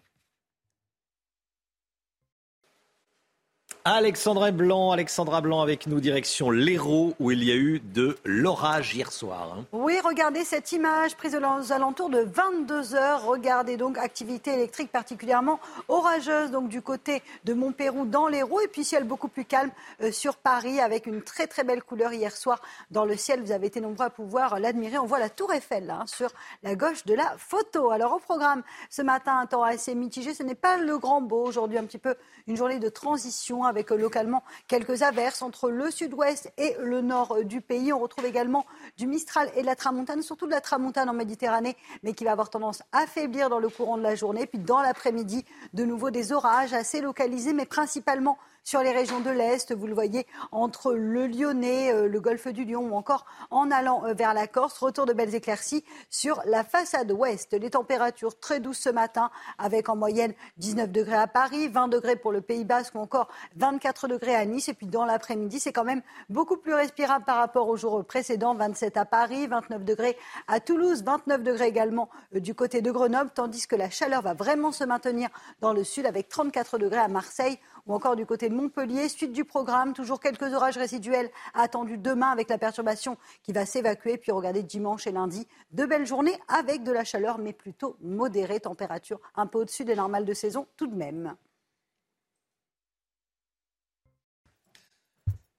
[3.86, 8.94] Alexandra Blanc, Alexandra Blanc avec nous, direction l'Hérault, où il y a eu de l'orage
[8.94, 9.56] hier soir.
[9.56, 9.64] Hein.
[9.72, 13.24] Oui, regardez cette image prise aux alentours de 22 heures.
[13.24, 18.84] Regardez donc activité électrique particulièrement orageuse donc du côté de Montpérou dans l'Hérault et puis
[18.84, 19.70] ciel beaucoup plus calme
[20.02, 23.40] euh, sur Paris avec une très très belle couleur hier soir dans le ciel.
[23.40, 24.98] Vous avez été nombreux à pouvoir l'admirer.
[24.98, 26.28] On voit la tour Eiffel hein, sur
[26.62, 27.90] la gauche de la photo.
[27.90, 30.34] Alors au programme ce matin, un temps assez mitigé.
[30.34, 32.14] Ce n'est pas le grand beau aujourd'hui, un petit peu
[32.46, 37.32] une journée de transition avec euh, localement quelques averses entre le sud-ouest et le nord
[37.32, 37.92] euh, du pays.
[37.92, 38.66] On retrouve également
[38.98, 42.32] du Mistral et de la Tramontane, surtout de la Tramontane en Méditerranée, mais qui va
[42.32, 44.46] avoir tendance à faiblir dans le courant de la journée.
[44.46, 49.30] Puis dans l'après-midi, de nouveau des orages assez localisés, mais principalement sur les régions de
[49.30, 49.74] l'Est.
[49.74, 54.04] Vous le voyez entre le Lyonnais, euh, le golfe du Lion ou encore en allant
[54.04, 54.78] euh, vers la Corse.
[54.78, 57.52] Retour de belles éclaircies sur la façade ouest.
[57.52, 62.16] Les températures très douces ce matin avec en moyenne 19 degrés à Paris, 20 degrés
[62.16, 64.68] pour le Pays Basque ou encore 24 degrés à Nice.
[64.68, 68.54] Et puis dans l'après-midi, c'est quand même beaucoup plus respirable par rapport aux jours précédents.
[68.54, 70.16] 27 à Paris, 29 degrés
[70.48, 74.34] à Toulouse, 29 degrés également euh, du côté de Grenoble, tandis que la chaleur va
[74.34, 75.28] vraiment se maintenir
[75.60, 79.08] dans le sud avec 34 degrés à Marseille ou encore du côté de Montpellier.
[79.08, 84.16] Suite du programme, toujours quelques orages résiduels attendus demain avec la perturbation qui va s'évacuer.
[84.16, 88.60] Puis regardez dimanche et lundi, de belles journées avec de la chaleur, mais plutôt modérée,
[88.60, 91.34] température un peu au-dessus des normales de saison tout de même.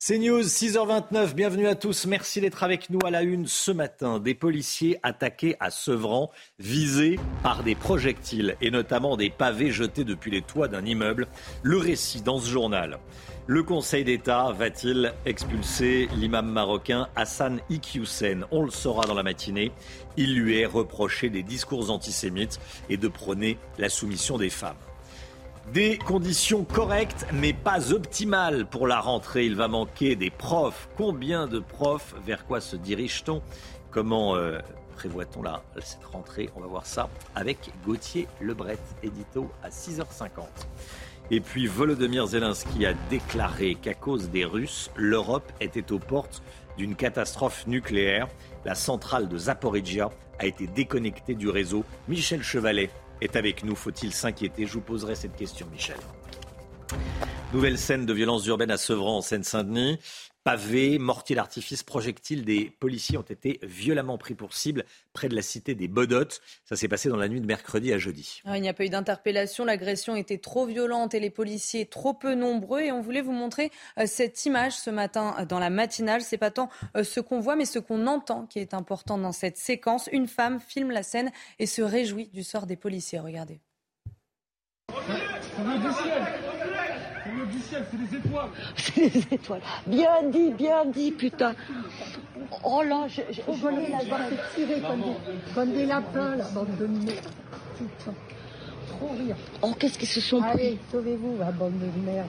[0.03, 2.07] C'est News, 6h29, bienvenue à tous.
[2.07, 4.17] Merci d'être avec nous à la une ce matin.
[4.17, 10.31] Des policiers attaqués à Sevran, visés par des projectiles et notamment des pavés jetés depuis
[10.31, 11.27] les toits d'un immeuble.
[11.61, 12.97] Le récit dans ce journal.
[13.45, 18.45] Le Conseil d'État va-t-il expulser l'imam marocain Hassan Iqiyoussen?
[18.49, 19.71] On le saura dans la matinée.
[20.17, 22.59] Il lui est reproché des discours antisémites
[22.89, 24.77] et de prôner la soumission des femmes.
[25.69, 29.45] Des conditions correctes mais pas optimales pour la rentrée.
[29.45, 30.89] Il va manquer des profs.
[30.97, 32.13] Combien de profs?
[32.25, 33.41] Vers quoi se dirige-t-on?
[33.89, 34.59] Comment euh,
[34.97, 36.49] prévoit-on là cette rentrée?
[36.57, 40.43] On va voir ça avec Gauthier Lebret, édito à 6h50.
[41.29, 46.43] Et puis Volodymyr Zelensky a déclaré qu'à cause des Russes, l'Europe était aux portes
[46.77, 48.27] d'une catastrophe nucléaire.
[48.65, 51.85] La centrale de Zaporizhia a été déconnectée du réseau.
[52.09, 52.89] Michel Chevalet
[53.21, 53.75] est avec nous.
[53.75, 54.65] Faut-il s'inquiéter?
[54.65, 55.97] Je vous poserai cette question, Michel.
[57.53, 59.99] Nouvelle scène de violence urbaine à Sevran, en Seine-Saint-Denis.
[60.43, 65.43] Pavés, mortiers d'artifice, projectiles, des policiers ont été violemment pris pour cible près de la
[65.43, 66.41] cité des Bodottes.
[66.65, 68.41] Ça s'est passé dans la nuit de mercredi à jeudi.
[68.45, 72.15] Ah, il n'y a pas eu d'interpellation, l'agression était trop violente et les policiers trop
[72.15, 72.81] peu nombreux.
[72.81, 76.21] Et on voulait vous montrer euh, cette image ce matin euh, dans la matinale.
[76.21, 79.33] C'est pas tant euh, ce qu'on voit, mais ce qu'on entend qui est important dans
[79.33, 80.09] cette séquence.
[80.11, 83.19] Une femme filme la scène et se réjouit du sort des policiers.
[83.19, 83.61] Regardez.
[87.51, 88.49] Du ciel, c'est des étoiles.
[88.75, 89.61] C'est des étoiles.
[89.85, 91.53] Bien dit, bien dit, putain.
[92.63, 95.85] Oh là, je, je, Oh, je voilà, la voir se tirer comme des, comme des
[95.85, 97.19] lapins, la bande de merde.
[97.77, 98.13] Putain.
[98.87, 99.35] Trop rire.
[99.61, 102.27] Oh, qu'est-ce qu'ils se sont pris Allez, sauvez-vous, la bande de merde.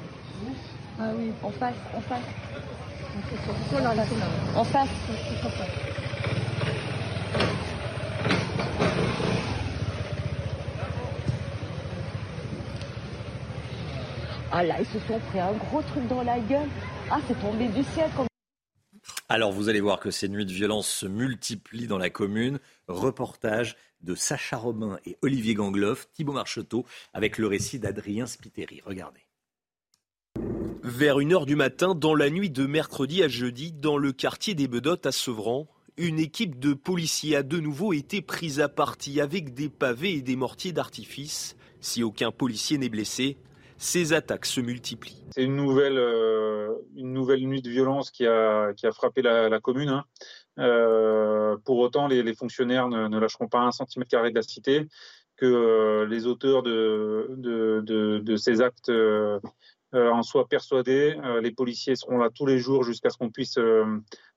[1.01, 2.21] Ah oui, en face, en face.
[4.55, 4.89] En face.
[14.55, 16.69] Ah là, ils se sont pris un gros truc dans la gueule.
[17.11, 18.27] Ah, c'est tombé du ciel comme
[19.31, 22.59] Alors vous allez voir que ces nuits de violence se multiplient dans la commune.
[22.87, 26.85] Reportage de Sacha Robin et Olivier Gangloff, Thibaut Marcheteau,
[27.15, 28.83] avec le récit d'Adrien Spiteri.
[28.85, 29.23] Regardez.
[30.83, 34.69] Vers 1h du matin, dans la nuit de mercredi à jeudi, dans le quartier des
[34.69, 39.55] Bedottes à Sevran, une équipe de policiers a de nouveau été prise à partie avec
[39.55, 41.57] des pavés et des mortiers d'artifice.
[41.81, 43.39] Si aucun policier n'est blessé,
[43.83, 45.25] ces attaques se multiplient.
[45.35, 49.49] C'est une nouvelle, euh, une nouvelle nuit de violence qui a, qui a frappé la,
[49.49, 49.89] la commune.
[49.89, 50.05] hein.
[50.59, 54.43] Euh, pour autant, les, les fonctionnaires ne, ne lâcheront pas un centimètre carré de la
[54.43, 54.87] cité,
[55.37, 58.93] que euh, les auteurs de, de, de, de ces actes
[59.93, 61.17] en soient persuadés.
[61.43, 63.59] Les policiers seront là tous les jours jusqu'à ce qu'on puisse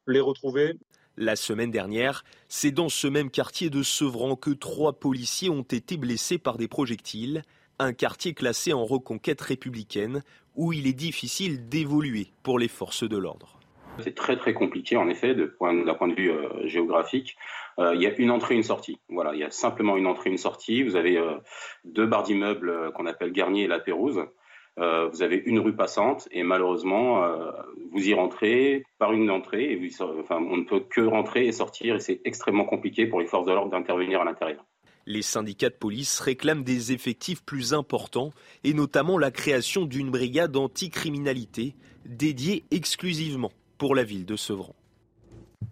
[0.08, 0.78] les retrouver.
[1.18, 5.96] La semaine dernière, c'est dans ce même quartier de Sevran que trois policiers ont été
[5.96, 7.42] blessés par des projectiles,
[7.80, 10.22] un quartier classé en reconquête républicaine
[10.56, 13.60] où il est difficile d'évoluer pour les forces de l'ordre.
[14.00, 17.38] C'est très très compliqué en effet d'un point de vue euh, géographique.
[17.80, 19.00] Euh, il y a une entrée, une sortie.
[19.10, 20.84] Voilà, il y a simplement une entrée, une sortie.
[20.84, 21.36] Vous avez euh,
[21.86, 24.22] deux barres d'immeubles qu'on appelle Garnier et La Pérouse.
[24.78, 27.26] Vous avez une rue passante et malheureusement
[27.94, 29.92] vous y rentrez par une entrée et
[30.30, 33.54] on ne peut que rentrer et sortir et c'est extrêmement compliqué pour les forces de
[33.54, 34.66] l'ordre d'intervenir à l'intérieur.
[35.06, 38.32] Les syndicats de police réclament des effectifs plus importants
[38.64, 44.76] et notamment la création d'une brigade anticriminalité dédiée exclusivement pour la ville de Sevran.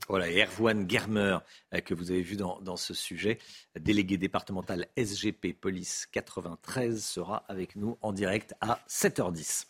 [0.10, 1.38] Voilà, Erwan Germer,
[1.74, 3.38] euh, que vous avez vu dans, dans ce sujet,
[3.80, 9.66] délégué départemental SGP Police 93, sera avec nous en direct à 7h10.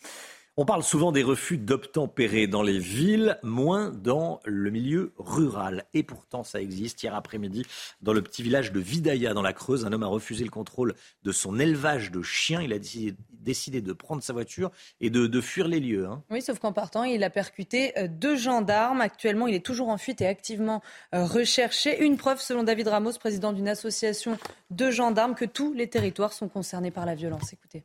[0.55, 5.85] On parle souvent des refus d'obtempérer dans les villes, moins dans le milieu rural.
[5.95, 7.01] Et pourtant, ça existe.
[7.01, 7.65] Hier après-midi,
[8.03, 10.93] dans le petit village de Vidaya, dans la Creuse, un homme a refusé le contrôle
[11.23, 12.61] de son élevage de chiens.
[12.61, 14.69] Il a décidé, de prendre sa voiture
[15.01, 16.05] et de, de fuir les lieux.
[16.05, 16.21] hein.
[16.29, 19.01] Oui, sauf qu'en partant, il a percuté euh, deux gendarmes.
[19.01, 20.83] Actuellement, il est toujours en fuite et activement
[21.15, 21.99] euh, recherché.
[22.03, 24.37] Une preuve, selon David Ramos, président d'une association
[24.69, 27.53] de gendarmes, que tous les territoires sont concernés par la violence.
[27.53, 27.83] Écoutez.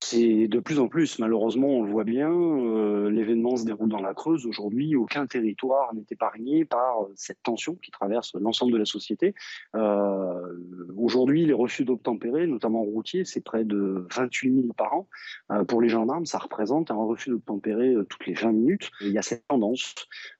[0.00, 4.00] C'est de plus en plus, malheureusement, on le voit bien, euh, l'événement se déroule dans
[4.00, 4.46] la Creuse.
[4.46, 9.34] Aujourd'hui, aucun territoire n'est épargné par euh, cette tension qui traverse l'ensemble de la société.
[9.74, 10.56] Euh,
[10.96, 15.08] Aujourd'hui, les refus d'obtempérer, notamment routiers, c'est près de 28 000 par an.
[15.52, 18.90] Euh, pour les gendarmes, ça représente un refus d'obtempérer euh, toutes les 20 minutes.
[19.00, 19.94] Il y a cette tendance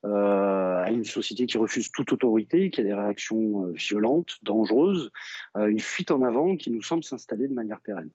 [0.05, 5.11] euh, à une société qui refuse toute autorité, qui a des réactions violentes, dangereuses,
[5.57, 8.11] une fuite en avant qui nous semble s'installer de manière pérenne.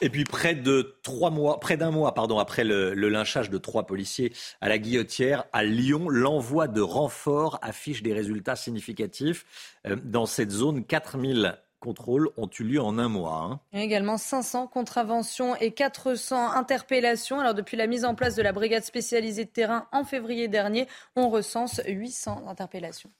[0.00, 3.86] Et puis près de trois mois, près d'un mois, pardon, après le, lynchage de trois
[3.86, 9.46] policiers à la Guillotière à Lyon, l'envoi de renforts affiche des résultats significatifs.
[9.86, 13.48] Euh, Dans cette zone, 4000 contrôles ont eu lieu en un mois.
[13.50, 13.60] hein.
[13.72, 17.40] Il y également 500 contraventions et 400 interpellations.
[17.40, 20.88] Alors, depuis la mise en place de la brigade spécialisée de terrain en février dernier,
[21.14, 23.10] on recense 800 interpellations.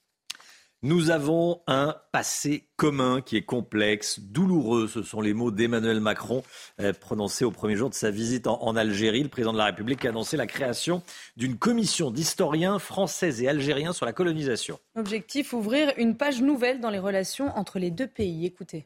[0.85, 4.87] Nous avons un passé commun qui est complexe, douloureux.
[4.87, 6.43] Ce sont les mots d'Emmanuel Macron
[6.79, 9.23] euh, prononcés au premier jour de sa visite en, en Algérie.
[9.23, 11.01] Le président de la République a annoncé la création
[11.37, 14.77] d'une commission d'historiens français et algériens sur la colonisation.
[14.95, 18.45] Objectif, ouvrir une page nouvelle dans les relations entre les deux pays.
[18.45, 18.85] Écoutez.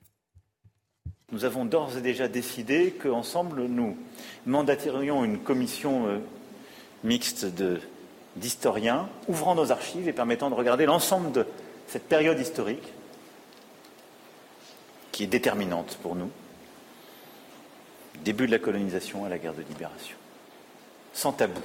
[1.33, 3.97] Nous avons d'ores et déjà décidé qu'ensemble, nous
[4.45, 6.19] mandaterions une commission euh,
[7.03, 7.81] mixte de-
[8.37, 11.45] d'historiens ouvrant nos archives et permettant de regarder l'ensemble de
[11.89, 12.87] cette période historique
[15.11, 16.31] qui est déterminante pour nous,
[18.23, 20.15] début de la colonisation à la guerre de libération,
[21.13, 21.61] sans tabou,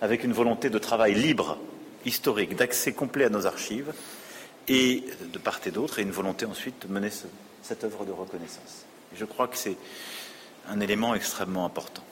[0.00, 1.58] avec une volonté de travail libre,
[2.04, 3.92] historique, d'accès complet à nos archives,
[4.68, 7.26] et de part et d'autre, et une volonté ensuite de mener ce-
[7.62, 8.84] cette œuvre de reconnaissance.
[9.14, 9.76] Je crois que c'est
[10.68, 12.02] un élément extrêmement important.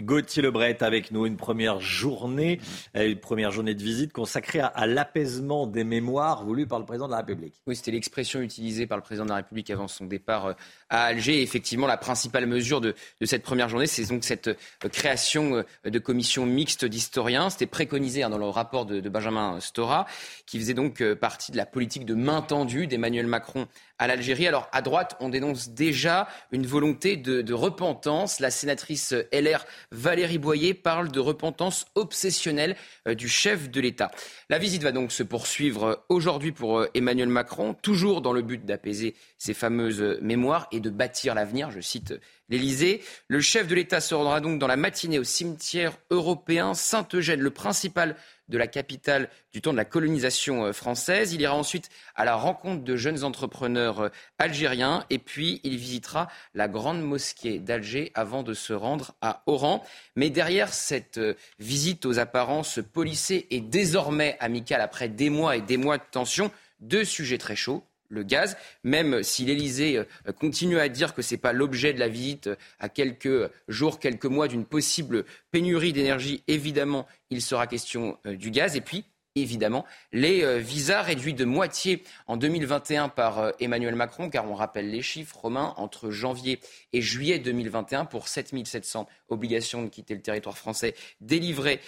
[0.00, 2.60] Gauthier Lebret avec nous, une première journée,
[2.96, 7.06] euh, une première journée de visite consacrée à, l'apaisement des mémoires voulues par le président
[7.06, 7.54] de la République.
[7.66, 10.52] Oui, c'était l'expression utilisée par le président de la République avant son départ euh,
[10.88, 11.42] à Alger.
[11.42, 16.46] effectivement, la principale mesure de, cette première journée, c'est donc cette euh, création de commission
[16.46, 17.50] mixte d'historiens.
[17.50, 20.06] C'était préconisé hein, dans le rapport de, de, Benjamin Stora,
[20.46, 23.66] qui faisait donc partie de la politique de main tendue d'Emmanuel Macron
[23.98, 24.46] à l'Algérie.
[24.46, 28.40] Alors, à droite, on dénonce déjà une volonté de, de repentance.
[28.40, 32.76] La sénatrice LR Valérie Boyer parle de repentance obsessionnelle
[33.06, 34.10] euh, du chef de l'État.
[34.48, 38.64] La visite va donc se poursuivre aujourd'hui pour euh, Emmanuel Macron, toujours dans le but
[38.64, 41.70] d'apaiser ses fameuses mémoires et de bâtir l'avenir.
[41.70, 42.14] Je cite
[42.48, 43.02] l'Élysée.
[43.28, 47.50] Le chef de l'État se rendra donc dans la matinée au cimetière européen Saint-Eugène, le
[47.50, 48.16] principal
[48.48, 51.34] de la capitale du temps de la colonisation euh, française.
[51.34, 54.08] Il ira ensuite à la rencontre de jeunes entrepreneurs euh,
[54.38, 59.84] algériens et puis il visitera la grande mosquée d'Alger avant de se rendre à Oran.
[60.16, 65.60] Mais derrière cette euh, visite aux apparences polissées et désormais amicales après des mois et
[65.60, 70.78] des mois de tension, deux sujets très chauds le gaz, même si l'Elysée euh, continue
[70.78, 74.26] à dire que ce n'est pas l'objet de la visite euh, à quelques jours, quelques
[74.26, 78.76] mois d'une possible pénurie d'énergie, évidemment, il sera question euh, du gaz.
[78.76, 79.04] Et puis,
[79.40, 85.02] évidemment, les visas réduits de moitié en 2021 par Emmanuel Macron, car on rappelle les
[85.02, 86.60] chiffres romains, entre janvier
[86.92, 91.80] et juillet 2021, pour 7700 obligations de quitter le territoire français délivrées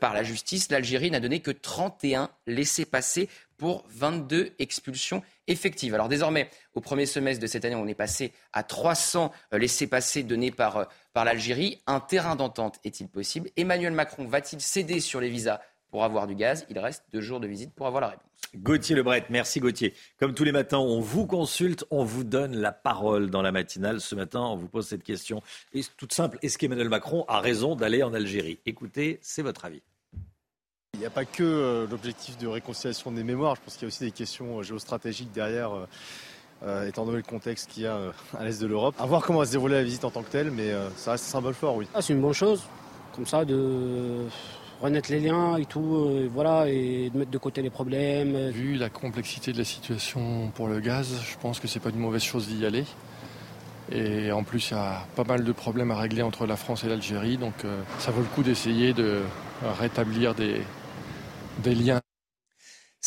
[0.00, 5.94] par la justice, l'Algérie n'a donné que 31 laissés-passer pour 22 expulsions effectives.
[5.94, 10.22] Alors désormais, au premier semestre de cette année, on est passé à 300 euh, laissés-passer
[10.22, 11.80] donnés par, euh, par l'Algérie.
[11.86, 13.50] Un terrain d'entente est-il possible?
[13.56, 15.60] Emmanuel Macron va-t-il céder sur les visas
[15.96, 18.26] pour avoir du gaz Il reste deux jours de visite pour avoir la réponse.
[18.54, 19.94] Gauthier Lebret, merci Gauthier.
[20.20, 24.02] Comme tous les matins, on vous consulte, on vous donne la parole dans la matinale.
[24.02, 25.42] Ce matin, on vous pose cette question.
[25.72, 28.58] Et toute simple, est-ce qu'Emmanuel Macron a raison d'aller en Algérie?
[28.66, 29.80] Écoutez, c'est votre avis.
[30.92, 33.86] Il n'y a pas que euh, l'objectif de réconciliation des mémoires, je pense qu'il y
[33.86, 35.86] a aussi des questions euh, géostratégiques derrière,
[36.62, 38.94] euh, étant donné le contexte qu'il y a à l'est de l'Europe.
[38.98, 41.24] À voir comment va se dérouler la visite en tant que telle, mais ça reste
[41.24, 41.88] un symbole fort, oui.
[41.94, 42.64] Ah, c'est une bonne chose,
[43.14, 44.26] comme ça, de
[44.80, 48.50] renaître les liens et tout, voilà, et de mettre de côté les problèmes.
[48.50, 51.98] Vu la complexité de la situation pour le gaz, je pense que c'est pas une
[51.98, 52.84] mauvaise chose d'y aller.
[53.92, 56.84] Et en plus, il y a pas mal de problèmes à régler entre la France
[56.84, 57.54] et l'Algérie, donc
[57.98, 59.20] ça vaut le coup d'essayer de
[59.78, 60.60] rétablir des,
[61.62, 62.00] des liens.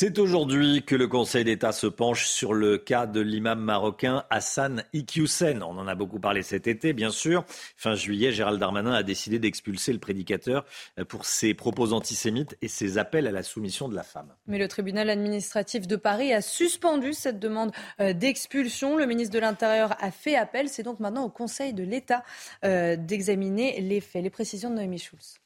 [0.02, 4.86] C'est aujourd'hui que le Conseil d'État se penche sur le cas de l'imam marocain Hassan
[4.94, 5.62] Iqiyoussen.
[5.62, 7.44] On en a beaucoup parlé cet été, bien sûr.
[7.76, 10.64] Fin juillet, Gérald Darmanin a décidé d'expulser le prédicateur
[11.10, 14.34] pour ses propos antisémites et ses appels à la soumission de la femme.
[14.48, 18.96] Mais le tribunal administratif de Paris a suspendu cette demande euh, d'expulsion.
[18.96, 20.70] Le ministre de l'Intérieur a fait appel.
[20.70, 22.24] C'est donc maintenant au Conseil de l'État
[22.64, 24.24] euh, d'examiner les faits.
[24.24, 25.42] Les précisions de Noémie Schulz.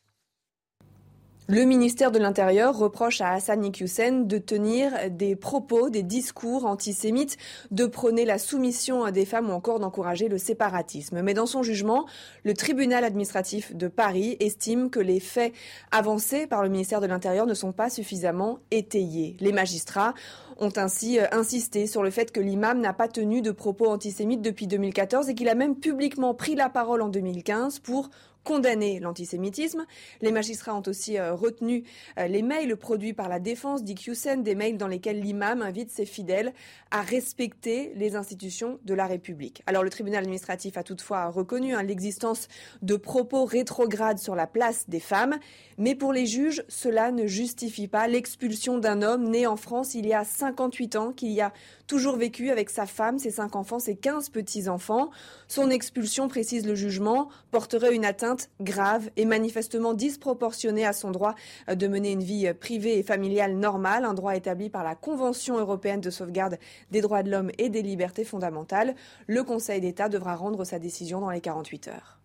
[1.48, 7.36] Le ministère de l'Intérieur reproche à Hassan Iqiyoussen de tenir des propos, des discours antisémites,
[7.70, 11.22] de prôner la soumission des femmes ou encore d'encourager le séparatisme.
[11.22, 12.06] Mais dans son jugement,
[12.46, 15.52] le tribunal administratif de Paris estime que les faits
[15.92, 19.36] avancés par le ministère de l'Intérieur ne sont pas suffisamment étayés.
[19.42, 20.14] Les magistrats
[20.60, 24.42] ont ainsi euh, insisté sur le fait que l'imam n'a pas tenu de propos antisémites
[24.42, 28.10] depuis 2014 et qu'il a même publiquement pris la parole en 2015 pour
[28.44, 29.86] condamner l'antisémitisme.
[30.22, 31.84] Les magistrats ont aussi euh, retenu
[32.18, 36.06] euh, les mails produits par la défense d'Iqiyoussen, des mails dans lesquels l'imam invite ses
[36.06, 36.54] fidèles
[36.92, 39.64] à respecter les institutions de la République.
[39.66, 42.48] Alors le tribunal administratif a toutefois reconnu hein, l'existence
[42.82, 45.38] de propos rétrogrades sur la place des femmes,
[45.78, 50.06] mais pour les juges, cela ne justifie pas l'expulsion d'un homme né en France il
[50.06, 51.54] y a 58 ans, qui y a
[51.88, 55.10] toujours vécu avec sa femme, ses cinq enfants, ses 15 petits-enfants.
[55.48, 61.36] Son expulsion, précise le jugement, porterait une atteinte grave et manifestement disproportionnée à son droit
[61.68, 66.02] de mener une vie privée et familiale normale, un droit établi par la Convention européenne
[66.02, 66.58] de sauvegarde
[66.92, 68.96] des droits de l'homme et des libertés fondamentales.
[69.28, 72.23] Le Conseil d'État devra rendre sa décision dans les 48 heures.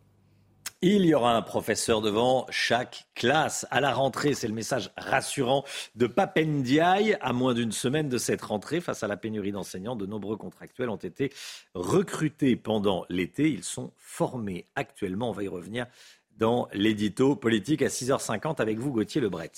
[0.81, 3.67] Il y aura un professeur devant chaque classe.
[3.73, 5.65] À la rentrée, c'est le message rassurant
[5.97, 7.19] de Papendiaï.
[7.21, 10.89] À moins d'une semaine de cette rentrée, face à la pénurie d'enseignants, de nombreux contractuels
[10.89, 11.33] ont été
[11.75, 13.51] recrutés pendant l'été.
[13.51, 15.31] Ils sont formés actuellement.
[15.31, 15.87] On va y revenir
[16.37, 19.51] dans l'édito politique à 6h50 avec vous, Gauthier Lebret.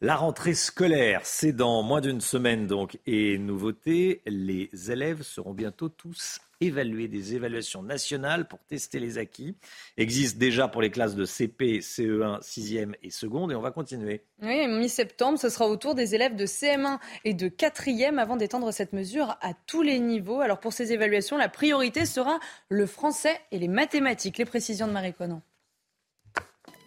[0.00, 2.98] La rentrée scolaire, c'est dans moins d'une semaine donc.
[3.06, 9.54] Et nouveauté, les élèves seront bientôt tous évaluer des évaluations nationales pour tester les acquis.
[9.96, 14.24] Existe déjà pour les classes de CP, CE1, 6e et seconde et on va continuer.
[14.42, 18.72] Oui, mi-septembre, ce sera au tour des élèves de CM1 et de 4e avant d'étendre
[18.72, 20.40] cette mesure à tous les niveaux.
[20.40, 24.38] Alors pour ces évaluations, la priorité sera le français et les mathématiques.
[24.38, 25.42] Les précisions de Marie Conan.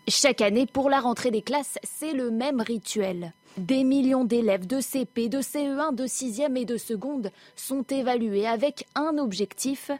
[0.09, 3.33] Chaque année, pour la rentrée des classes, c'est le même rituel.
[3.57, 8.85] Des millions d'élèves de CP, de CE1, de 6e et de seconde sont évalués avec
[8.95, 9.91] un objectif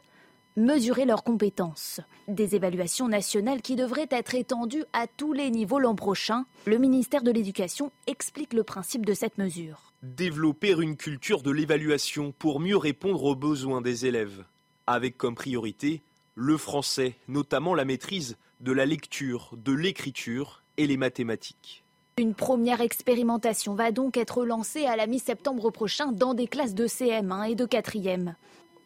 [0.56, 2.00] mesurer leurs compétences.
[2.26, 6.46] Des évaluations nationales qui devraient être étendues à tous les niveaux l'an prochain.
[6.64, 9.92] Le ministère de l'Éducation explique le principe de cette mesure.
[10.02, 14.44] Développer une culture de l'évaluation pour mieux répondre aux besoins des élèves,
[14.86, 16.00] avec comme priorité
[16.34, 21.84] le français, notamment la maîtrise de la lecture, de l'écriture et les mathématiques.
[22.16, 26.86] Une première expérimentation va donc être lancée à la mi-septembre prochain dans des classes de
[26.86, 28.34] CM1 et de 4e.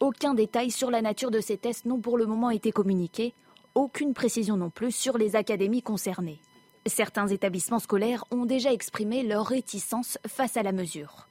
[0.00, 3.32] Aucun détail sur la nature de ces tests n'ont pour le moment été communiqués,
[3.74, 6.40] aucune précision non plus sur les académies concernées.
[6.84, 11.28] Certains établissements scolaires ont déjà exprimé leur réticence face à la mesure.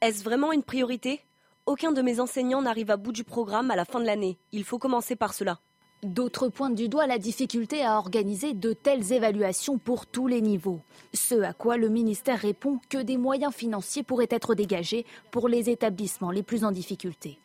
[0.00, 1.20] Est-ce vraiment une priorité?
[1.66, 4.38] Aucun de mes enseignants n'arrive à bout du programme à la fin de l'année.
[4.50, 5.60] Il faut commencer par cela.
[6.04, 10.80] D'autres pointent du doigt la difficulté à organiser de telles évaluations pour tous les niveaux.
[11.14, 15.70] Ce à quoi le ministère répond que des moyens financiers pourraient être dégagés pour les
[15.70, 17.38] établissements les plus en difficulté.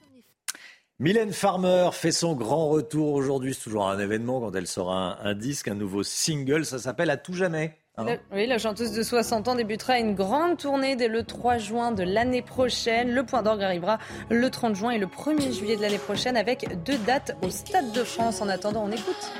[0.99, 3.53] Mylène Farmer fait son grand retour aujourd'hui.
[3.53, 6.66] C'est toujours un événement quand elle sort un, un disque, un nouveau single.
[6.66, 7.78] Ça s'appelle À tout jamais.
[7.99, 11.91] Hein oui, la chanteuse de 60 ans débutera une grande tournée dès le 3 juin
[11.91, 13.11] de l'année prochaine.
[13.11, 13.97] Le point d'orgue arrivera
[14.29, 17.91] le 30 juin et le 1er juillet de l'année prochaine avec deux dates au Stade
[17.91, 18.41] de France.
[18.41, 19.31] En attendant, on écoute.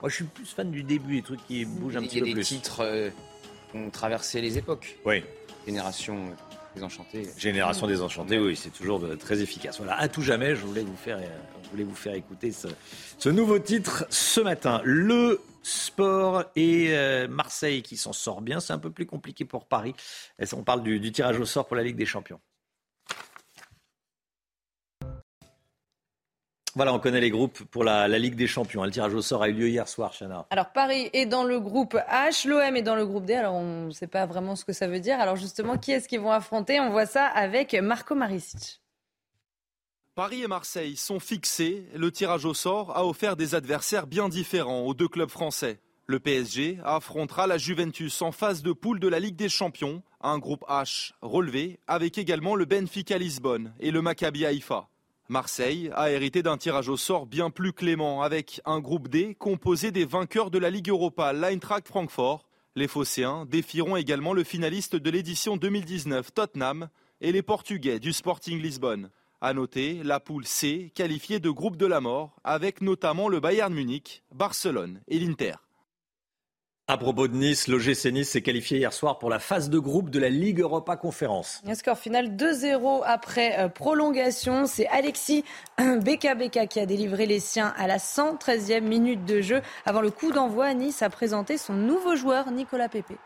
[0.00, 2.30] Moi, je suis plus fan du début, des trucs qui bougent un petit peu plus.
[2.30, 3.10] Il y a des titres euh,
[3.70, 4.96] qui ont traversé les époques.
[5.04, 5.24] Oui.
[5.66, 7.26] Génération euh, désenchantée.
[7.36, 9.78] Génération désenchantée, oui, c'est toujours très efficace.
[9.78, 13.28] Voilà, à tout jamais, je voulais vous faire, euh, je voulais vous faire écouter ce,
[13.28, 14.80] nouveau titre ce matin.
[14.84, 16.94] Le sport et
[17.28, 18.60] Marseille qui s'en sort bien.
[18.60, 19.94] C'est un peu plus compliqué pour Paris.
[20.52, 22.40] On parle du tirage au sort pour la Ligue des Champions?
[26.78, 28.84] Voilà, on connaît les groupes pour la, Ligue des Champions.
[28.84, 30.46] Le tirage au sort a eu lieu hier soir, Chana.
[30.50, 33.34] Alors Paris est dans le groupe H, l'OM est dans le groupe D.
[33.34, 35.18] Alors on ne sait pas vraiment ce que ça veut dire.
[35.18, 36.78] Alors justement, qui est-ce qu'ils vont affronter?
[36.78, 38.80] On voit ça avec Marco Maricic.
[40.14, 41.84] Paris et Marseille sont fixés.
[41.96, 45.80] Le tirage au sort a offert des adversaires bien différents aux deux clubs français.
[46.06, 50.38] Le PSG affrontera la Juventus en phase de poule de la Ligue des Champions, un
[50.38, 54.88] groupe H relevé avec également le Benfica Lisbonne et le Maccabi Haïfa.
[55.30, 59.90] Marseille a hérité d'un tirage au sort bien plus clément avec un groupe D composé
[59.90, 62.48] des vainqueurs de la Ligue Europa, l'Eintracht Francfort.
[62.76, 66.88] Les Phocéens défieront également le finaliste de l'édition 2019, Tottenham,
[67.20, 69.10] et les Portugais du Sporting Lisbonne.
[69.42, 73.74] À noter la poule C qualifiée de groupe de la mort avec notamment le Bayern
[73.74, 75.56] Munich, Barcelone et l'Inter.
[76.90, 80.08] À propos de Nice, l'OGC Nice s'est qualifié hier soir pour la phase de groupe
[80.08, 81.60] de la Ligue Europa Conférence.
[81.66, 84.64] Un score final 2-0 après euh, prolongation.
[84.64, 85.44] C'est Alexis
[85.78, 89.60] Beka qui a délivré les siens à la 113e minute de jeu.
[89.84, 93.18] Avant le coup d'envoi, Nice a présenté son nouveau joueur, Nicolas Pepe.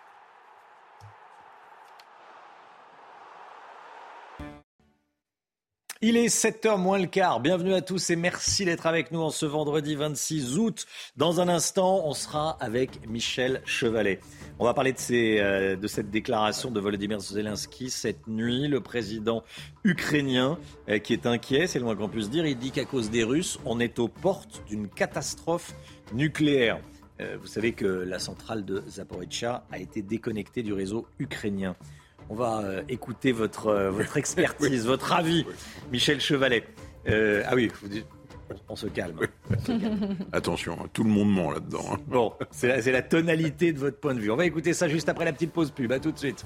[6.04, 7.38] Il est 7h moins le quart.
[7.38, 10.84] Bienvenue à tous et merci d'être avec nous en ce vendredi 26 août.
[11.16, 14.18] Dans un instant, on sera avec Michel Chevalet.
[14.58, 18.66] On va parler de, euh, de cette déclaration de Volodymyr Zelensky cette nuit.
[18.66, 19.44] Le président
[19.84, 22.46] ukrainien euh, qui est inquiet, c'est le moins qu'on puisse dire.
[22.46, 25.72] Il dit qu'à cause des Russes, on est aux portes d'une catastrophe
[26.12, 26.80] nucléaire.
[27.20, 31.76] Euh, vous savez que la centrale de Zaporizhia a été déconnectée du réseau ukrainien.
[32.28, 35.44] On va euh, écouter votre, euh, votre expertise, votre avis,
[35.90, 36.64] Michel Chevalet.
[37.08, 37.70] Euh, ah oui,
[38.68, 39.18] on se calme.
[40.32, 41.84] Attention, hein, tout le monde ment là-dedans.
[41.92, 41.98] Hein.
[42.06, 44.30] Bon, c'est la, tonalité de votre point de vue.
[44.30, 45.92] On va écouter ça juste après la petite pause pub.
[45.92, 46.44] À tout de suite.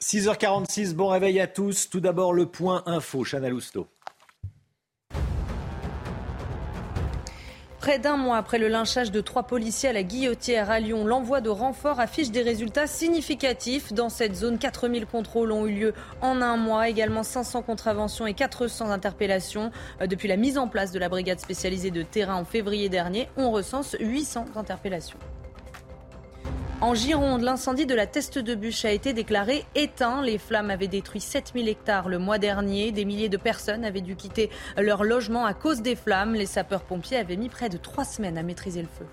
[0.00, 1.88] 6h46, bon réveil à tous.
[1.88, 3.88] Tout d'abord, le point info, Chana Lousteau.
[7.84, 11.42] Près d'un mois après le lynchage de trois policiers à la guillotière à Lyon, l'envoi
[11.42, 13.92] de renforts affiche des résultats significatifs.
[13.92, 18.32] Dans cette zone, 4000 contrôles ont eu lieu en un mois, également 500 contraventions et
[18.32, 19.70] 400 interpellations.
[20.00, 23.28] Euh, depuis la mise en place de la brigade spécialisée de terrain en février dernier,
[23.36, 25.18] on recense 800 interpellations.
[26.84, 30.20] En Gironde, l'incendie de la Teste de Bûche a été déclaré éteint.
[30.20, 32.92] Les flammes avaient détruit 7000 hectares le mois dernier.
[32.92, 36.34] Des milliers de personnes avaient dû quitter leur logement à cause des flammes.
[36.34, 39.06] Les sapeurs-pompiers avaient mis près de trois semaines à maîtriser le feu.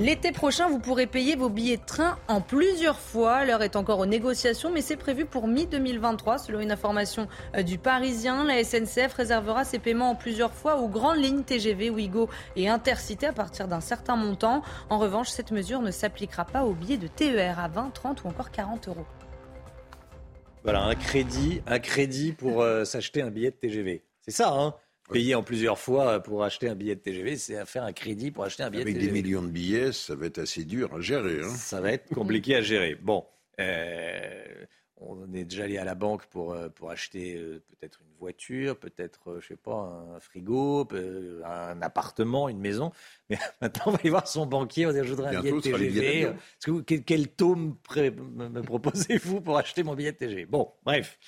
[0.00, 3.44] L'été prochain, vous pourrez payer vos billets de train en plusieurs fois.
[3.44, 6.38] L'heure est encore aux négociations, mais c'est prévu pour mi-2023.
[6.38, 7.26] Selon une information
[7.56, 11.90] euh, du Parisien, la SNCF réservera ses paiements en plusieurs fois aux grandes lignes TGV,
[11.90, 14.62] Ouigo et Intercité à partir d'un certain montant.
[14.88, 18.28] En revanche, cette mesure ne s'appliquera pas aux billets de TER à 20, 30 ou
[18.28, 19.06] encore 40 euros.
[20.62, 24.04] Voilà, un crédit, un crédit pour euh, s'acheter un billet de TGV.
[24.20, 24.74] C'est ça, hein?
[25.12, 28.30] Payer en plusieurs fois pour acheter un billet de TGV, c'est à faire un crédit
[28.30, 29.22] pour acheter un billet Avec de des TGV.
[29.22, 31.40] millions de billets, ça va être assez dur à gérer.
[31.42, 31.48] hein.
[31.56, 32.94] Ça va être compliqué à gérer.
[32.94, 33.24] Bon,
[33.60, 34.64] euh,
[34.96, 38.76] on est déjà allé à la banque pour, euh, pour acheter euh, peut-être une voiture,
[38.78, 40.86] peut-être, euh, je sais pas, un frigo,
[41.44, 42.90] un appartement, une maison.
[43.30, 45.52] Mais maintenant, on va aller voir son banquier, on va dire, je voudrais un billet
[45.52, 46.32] de TGV.
[46.64, 50.16] que vous- quel, quel taux me, pré- me- me proposez-vous pour acheter mon billet de
[50.16, 51.18] TGV Bon, bref.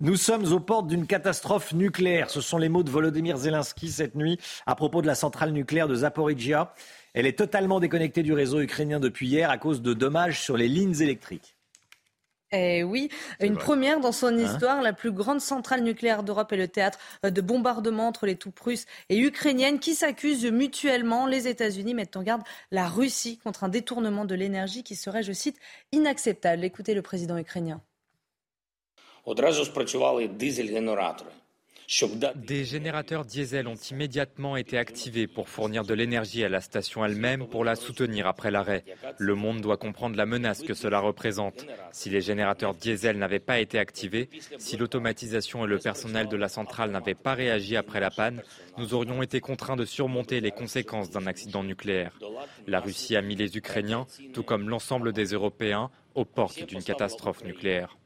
[0.00, 2.30] Nous sommes aux portes d'une catastrophe nucléaire.
[2.30, 5.88] Ce sont les mots de Volodymyr Zelensky cette nuit à propos de la centrale nucléaire
[5.88, 6.72] de Zaporizhia.
[7.14, 10.66] Elle est totalement déconnectée du réseau ukrainien depuis hier à cause de dommages sur les
[10.68, 11.53] lignes électriques.
[12.53, 13.09] Eh oui,
[13.41, 13.63] une vrai.
[13.63, 14.81] première dans son Hein histoire.
[14.81, 18.59] La plus grande centrale nucléaire d'Europe est le théâtre euh, de bombardements entre les troupes
[18.59, 21.27] russes et ukrainiennes qui s'accusent mutuellement.
[21.27, 22.41] Les États-Unis mettent en garde
[22.71, 25.57] la Russie contre un détournement de l'énergie qui serait, je cite,
[25.91, 26.63] inacceptable.
[26.63, 27.81] Écoutez le président ukrainien.
[29.25, 31.29] Одразу спрацювали дизель-генератори.
[32.36, 37.46] Des générateurs diesel ont immédiatement été activés pour fournir de l'énergie à la station elle-même
[37.46, 38.84] pour la soutenir après l'arrêt.
[39.18, 41.66] Le monde doit comprendre la menace que cela représente.
[41.92, 46.48] Si les générateurs diesel n'avaient pas été activés, si l'automatisation et le personnel de la
[46.48, 48.42] centrale n'avaient pas réagi après la panne,
[48.78, 52.18] nous aurions été contraints de surmonter les conséquences d'un accident nucléaire.
[52.66, 57.44] La Russie a mis les Ukrainiens, tout comme l'ensemble des Européens, aux portes d'une catastrophe
[57.44, 57.96] nucléaire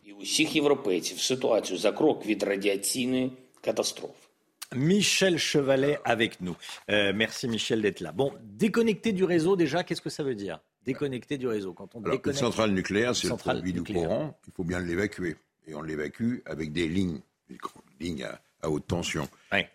[3.69, 4.31] catastrophe.
[4.75, 6.57] Michel Chevalet avec nous.
[6.91, 8.13] Euh, merci Michel d'être là.
[8.13, 10.61] Bon, déconnecter du réseau déjà, qu'est-ce que ça veut dire?
[10.85, 11.75] Déconnecter du réseau.
[11.75, 12.19] Quand on Alors.
[12.25, 15.37] Une centrale nucléaire, c'est le produit du courant, il faut bien l'évacuer.
[15.67, 17.59] Et on l'évacue avec des lignes, des
[18.01, 18.25] lignes
[18.63, 19.29] à, haute tension.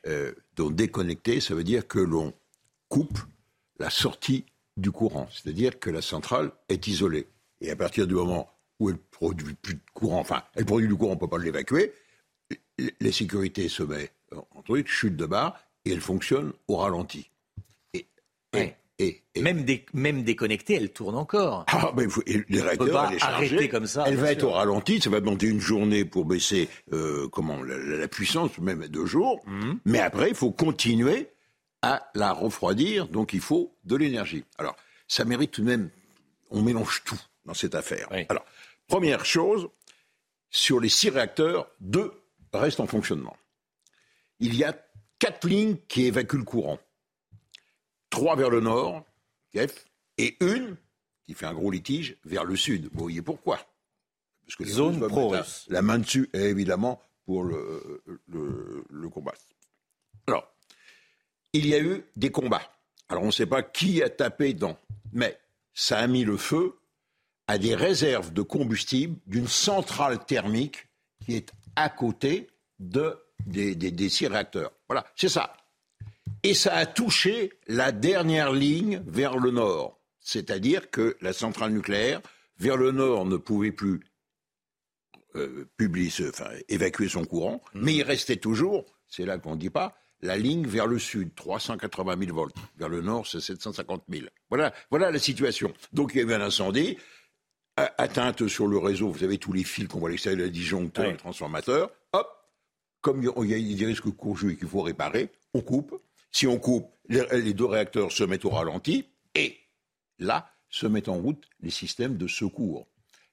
[0.07, 2.33] Euh, donc déconnecter, ça veut dire que l'on
[2.89, 3.19] coupe
[3.79, 4.43] la sortie
[4.75, 7.27] du courant, c'est-à-dire que la centrale est isolée.
[7.61, 10.95] Et à partir du moment où elle produit plus de courant, enfin, elle produit du
[10.95, 11.93] courant, on ne peut pas l'évacuer,
[12.77, 14.13] les- sécurités se mettent
[14.55, 17.29] en truc, chute de barre, et elle fonctionne au ralenti.
[17.93, 18.07] Et,
[18.53, 21.65] et, et- et- Même, dé- même déconnectée, elle tourne encore.
[21.67, 23.69] ah, faut- et les réacteurs, elle est chargée.
[23.69, 27.27] comme ça, Elle va être au ralenti, ça va demander une journée pour baisser euh,
[27.29, 29.41] comment, la, la- la puissance, même deux jours.
[29.45, 29.79] Mhm.
[29.85, 31.27] Mais après, il faut continuer
[31.81, 34.45] à la refroidir, donc il faut de l'énergie.
[34.57, 34.75] Alors,
[35.07, 35.89] ça mérite tout de même,
[36.49, 38.07] on mélange tout dans cette affaire.
[38.29, 38.45] Alors,
[38.87, 39.67] première chose,
[40.49, 42.11] sur les six réacteurs, deux
[42.53, 43.35] restent en fonctionnement.
[44.39, 44.75] Il y a
[45.19, 46.79] quatre lignes qui évacuent le courant.
[48.09, 49.05] Trois vers le nord,
[49.51, 49.73] Kiev,
[50.17, 50.77] et une
[51.23, 52.89] qui fait un gros litige vers le sud.
[52.93, 53.57] Vous voyez pourquoi
[54.45, 55.39] Parce que les Zone pro-russe.
[55.39, 59.33] mettre La, la main dessus, évidemment, pour le, le, le combat.
[60.27, 60.47] Alors,
[61.53, 62.69] il y a eu des combats.
[63.09, 64.77] Alors, on ne sait pas qui a tapé dans,
[65.11, 65.39] mais
[65.73, 66.77] ça a mis le feu
[67.47, 70.87] à des réserves de combustible d'une centrale thermique
[71.25, 72.47] qui est à côté
[72.79, 73.15] de,
[73.45, 74.71] des, des- des six réacteurs.
[74.87, 75.55] Voilà, c'est ça.
[76.43, 79.99] Et ça a touché la dernière ligne vers le nord.
[80.19, 82.21] C'est-à-dire que la centrale nucléaire,
[82.57, 84.01] vers le nord, ne pouvait plus
[85.35, 89.59] euh, publier ce- enfin, évacuer son courant, mais il restait toujours, c'est là qu'on ne
[89.59, 92.55] dit pas, la ligne vers le sud, 380 000 volts.
[92.77, 94.27] Vers le nord, c'est 750 000.
[94.49, 95.73] Voilà, voilà la situation.
[95.91, 96.97] Donc il y a eu un incendie,
[97.77, 101.05] atteinte sur le réseau, vous avez tous les fils qu'on voit à l'extérieur, les disjoncteurs,
[101.11, 102.27] les transformateurs, hop,
[103.01, 105.99] comme il y a- des risques courgeux et qu'il faut réparer, on coupe.
[106.31, 109.05] Si on coupe, les, les deux réacteurs se mettent au ralenti
[109.35, 109.57] et
[110.19, 112.87] là se mettent en route les systèmes de secours.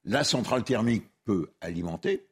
[0.04, 2.26] La centrale thermique peut alimenter,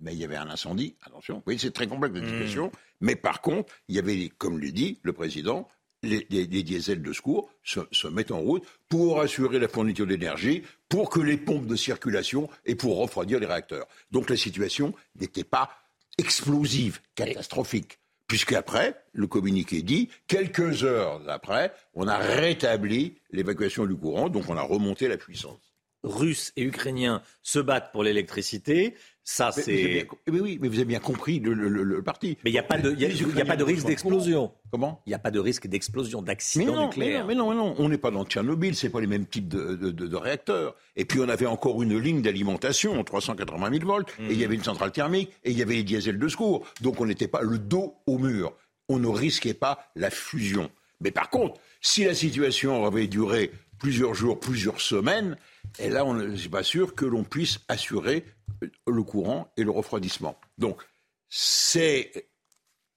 [0.00, 0.96] mais il y avait un incendie.
[1.02, 2.72] Attention, vous voyez, c'est très complexe la situation.
[3.00, 5.68] Mais par contre, il y avait, comme le dit le président,
[6.02, 11.20] les, diesels de secours se, mettent en route pour assurer la fourniture d'énergie, pour que
[11.20, 13.86] les pompes de circulation et pour refroidir les réacteurs.
[14.10, 15.70] Donc la situation n'était pas
[16.18, 17.98] explosive, catastrophique.
[18.26, 24.56] Puisqu'après, le communiqué dit, quelques heures après, on a rétabli l'évacuation du courant, donc on
[24.56, 25.67] a remonté la puissance.
[26.04, 28.94] Russes et Ukrainiens se battent pour l'électricité.
[29.24, 30.06] Ça, c'est.
[30.30, 32.38] mais oui, mais vous avez bien compris le, le- le- le parti.
[32.44, 34.52] Mais il n'y a pas de, y a- y a pas de risque d'explosion.
[34.70, 35.02] Comment?
[35.04, 37.20] Il n'y a pas de risque d'explosion, d'accident mais nucléaire.
[37.22, 39.48] non, mais non, mais non, on n'est pas dans Tchernobyl, c'est pas les mêmes types
[39.48, 40.74] de, de- de- de réacteurs.
[40.96, 44.54] Et puis on avait encore une ligne d'alimentation, 380 000 volts, et il y avait
[44.54, 46.64] une centrale thermique, et il y avait les diesels de secours.
[46.80, 48.54] Donc on n'était pas le dos au mur.
[48.88, 50.70] On ne risquait pas la fusion.
[51.02, 55.36] Mais par contre, si la situation avait duré plusieurs jours, plusieurs semaines,
[55.78, 58.24] et là, on n'est pas sûr que l'on puisse assurer
[58.62, 60.38] euh, le courant et le refroidissement.
[60.56, 60.82] Donc,
[61.28, 62.28] c'est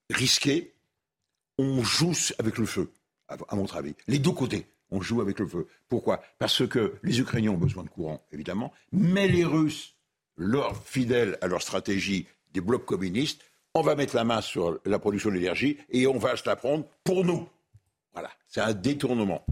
[0.10, 0.74] risqué,
[1.58, 2.92] on joue avec le feu,
[3.28, 3.96] à mon avis.
[4.08, 5.68] Les deux côtés, on joue avec le feu.
[5.88, 6.22] Pourquoi?
[6.38, 9.96] Parce que les Ukrainiens ont besoin de courant, évidemment, mais les Russes,
[10.86, 13.42] fidèles à leur stratégie des blocs communistes,
[13.74, 16.86] on va mettre la main sur la production d'énergie et on va se la prendre
[17.04, 17.48] pour nous.
[18.14, 19.46] Voilà, c'est un détournement.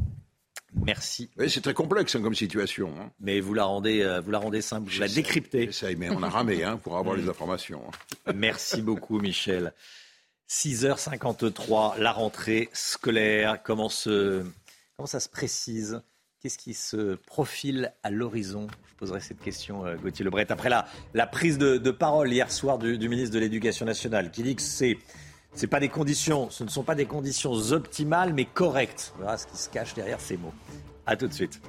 [0.74, 1.30] Merci.
[1.38, 2.94] Oui, c'est très complexe hein, comme situation.
[3.00, 3.12] hein.
[3.20, 5.66] Mais vous la rendez, euh, vous la rendez simple, vous la décryptez.
[5.66, 7.82] j'essaie, mais on a ramé hein, pour avoir les informations.
[8.34, 9.74] Merci beaucoup, Michel.
[10.50, 13.62] 6h53, la rentrée scolaire.
[13.64, 14.44] Comment, se,
[14.98, 16.02] comment ça se précise?
[16.42, 18.68] Qu'est-ce qui se profile à l'horizon?
[18.90, 20.50] Je poserai cette question, euh, Gauthier Lebret.
[20.52, 24.32] Après la, la prise de, de parole hier soir du, du ministre de l'Éducation nationale,
[24.32, 24.98] qui dit que c'est
[25.54, 29.14] c'est pas des conditions, ce ne sont pas des conditions optimales, mais correctes.
[29.18, 30.54] Voilà ce qui se cache derrière ces mots.
[31.06, 31.60] À tout de suite.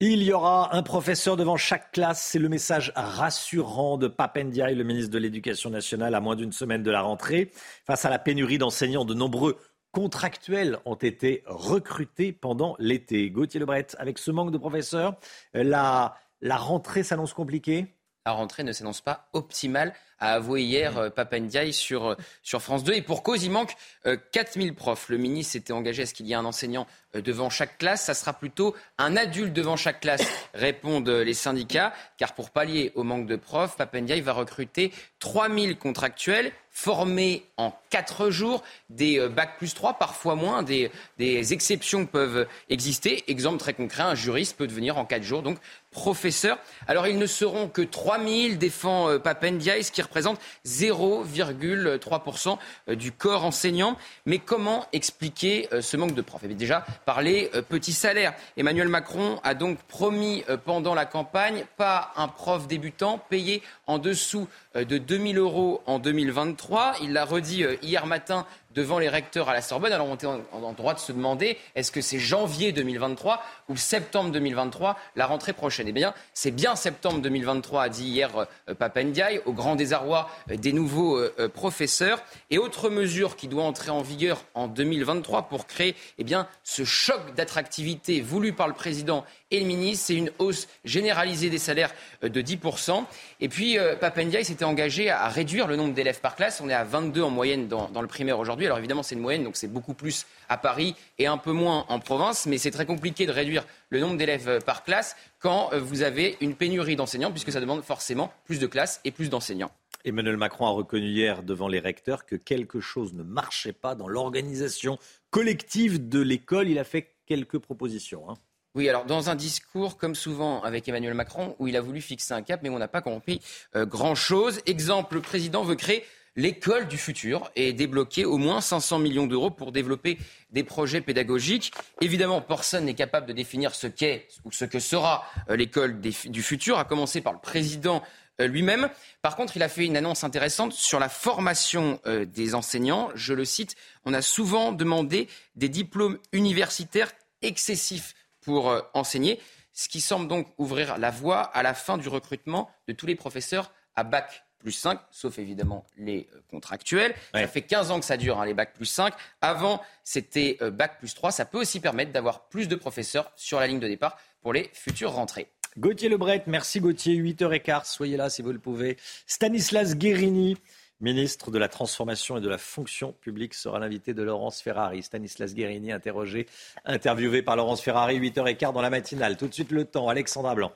[0.00, 2.22] Il y aura un professeur devant chaque classe.
[2.22, 6.84] C'est le message rassurant de Papendiaï, le ministre de l'Éducation nationale, à moins d'une semaine
[6.84, 7.50] de la rentrée.
[7.84, 9.56] Face à la pénurie d'enseignants, de nombreux
[9.90, 13.28] contractuels ont été recrutés pendant l'été.
[13.30, 15.16] Gauthier Lebret, avec ce manque de professeurs,
[15.52, 17.97] la, la rentrée s'annonce compliquée?
[18.28, 22.84] La rentrée ne s'annonce pas optimale, a avoué hier euh, Papendiaï sur, euh, sur France
[22.84, 22.92] 2.
[22.92, 23.74] Et pour cause, il manque
[24.04, 25.08] euh, 4000 profs.
[25.08, 28.02] Le ministre s'était engagé à ce qu'il y ait un enseignant euh, devant chaque classe.
[28.02, 31.94] Ça sera plutôt un adulte devant chaque classe, répondent euh, les syndicats.
[32.18, 38.30] Car pour pallier au manque de profs, Papendiaï va recruter 3000 contractuels formés en 4
[38.30, 43.24] jours, des euh, bacs plus 3, parfois moins, des, exceptions peuvent exister.
[43.26, 45.58] Exemple très concret, un juriste peut devenir en 4 jours, donc
[45.90, 46.58] professeur.
[46.86, 52.58] Alors ils ne seront que 3000, défend euh, Papendiaï, ce qui représente 0,3%
[52.88, 53.96] euh, du corps enseignant.
[54.24, 56.42] Mais comment expliquer ce manque de profs?
[56.44, 58.34] Eh Déjà, par les petits salaires.
[58.56, 64.46] Emmanuel Macron a donc promis pendant la campagne pas un prof débutant payé en dessous
[64.74, 66.67] de 2000 euros en 2023.
[67.00, 69.92] Il l'a redit euh, hier matin devant les recteurs à la Sorbonne.
[69.92, 74.30] Alors on est en, droit de se demander est-ce que c'est janvier 2023 ou septembre
[74.30, 75.88] 2023 la rentrée prochaine?
[75.88, 78.30] Eh bien, c'est bien septembre 2023, a dit hier
[78.68, 82.22] euh, Papendiaï, au grand désarroi euh, des nouveaux euh, euh, professeurs.
[82.50, 86.84] Et autre mesure qui doit entrer en vigueur en 2023 pour créer eh bien, ce
[86.84, 91.94] choc d'attractivité voulu par le président et le ministre, c'est une hausse généralisée des salaires
[92.22, 93.04] de 10%.
[93.40, 96.60] Et puis, Papendiaï s'était engagé à réduire le nombre d'élèves par classe.
[96.60, 98.57] On est à 22 en moyenne dans le primaire aujourd'hui.
[98.66, 101.86] Alors évidemment, c'est une moyenne, donc c'est beaucoup plus à Paris et un peu moins
[101.88, 102.46] en province.
[102.46, 106.02] Mais c'est très compliqué de réduire le nombre d'élèves euh, par classe quand euh, vous
[106.02, 109.70] avez une pénurie d'enseignants, puisque ça demande forcément plus de classes et plus d'enseignants.
[110.04, 114.08] Emmanuel Macron a reconnu hier devant les recteurs que quelque chose ne marchait pas dans
[114.08, 114.98] l'organisation
[115.30, 116.68] collective de l'école.
[116.68, 118.30] Il a fait quelques propositions.
[118.30, 118.34] hein.
[118.74, 122.32] Oui, alors dans un discours, comme souvent avec Emmanuel Macron, où il a voulu fixer
[122.32, 123.40] un cap, mais on n'a pas compris
[123.74, 124.60] euh, grand-chose.
[124.66, 126.04] Exemple, le président veut créer
[126.38, 130.18] l'école du futur et débloquer au moins 500 millions d'euros pour développer
[130.50, 131.72] des projets pédagogiques.
[132.00, 136.42] Évidemment, personne n'est capable de définir ce qu'est ou ce que sera euh, l'école du
[136.42, 138.04] futur, à commencer par le président
[138.40, 138.88] euh, lui-même.
[139.20, 143.10] Par contre, il a fait une annonce intéressante sur la formation euh, des enseignants.
[143.16, 143.74] Je le cite,
[144.04, 145.26] on a souvent demandé
[145.56, 147.10] des diplômes universitaires
[147.42, 149.40] excessifs pour enseigner,
[149.72, 153.16] ce qui semble donc ouvrir la voie à la fin du recrutement de tous les
[153.16, 157.14] professeurs à bac plus 5, sauf évidemment les euh, contractuels.
[157.34, 159.14] Ça fait 15 ans que ça dure, hein, les bac plus 5.
[159.40, 161.30] Avant, c'était euh, bac plus 3.
[161.30, 164.70] Ça peut aussi permettre d'avoir plus de professeurs sur la ligne de départ pour les
[164.72, 165.48] futures rentrées.
[165.76, 168.96] Gauthier Lebret, merci Gauthier, 8h15, soyez là si vous le pouvez.
[169.26, 170.56] Stanislas Guérini,
[171.00, 175.02] ministre de la Transformation et de la Fonction publique, sera l'invité de Laurence Ferrari.
[175.02, 176.46] Stanislas Guérini, interrogé,
[176.84, 179.36] interviewé par Laurence Ferrari, 8h15 dans la matinale.
[179.36, 180.72] Tout de suite le temps, Alexandra Blanc.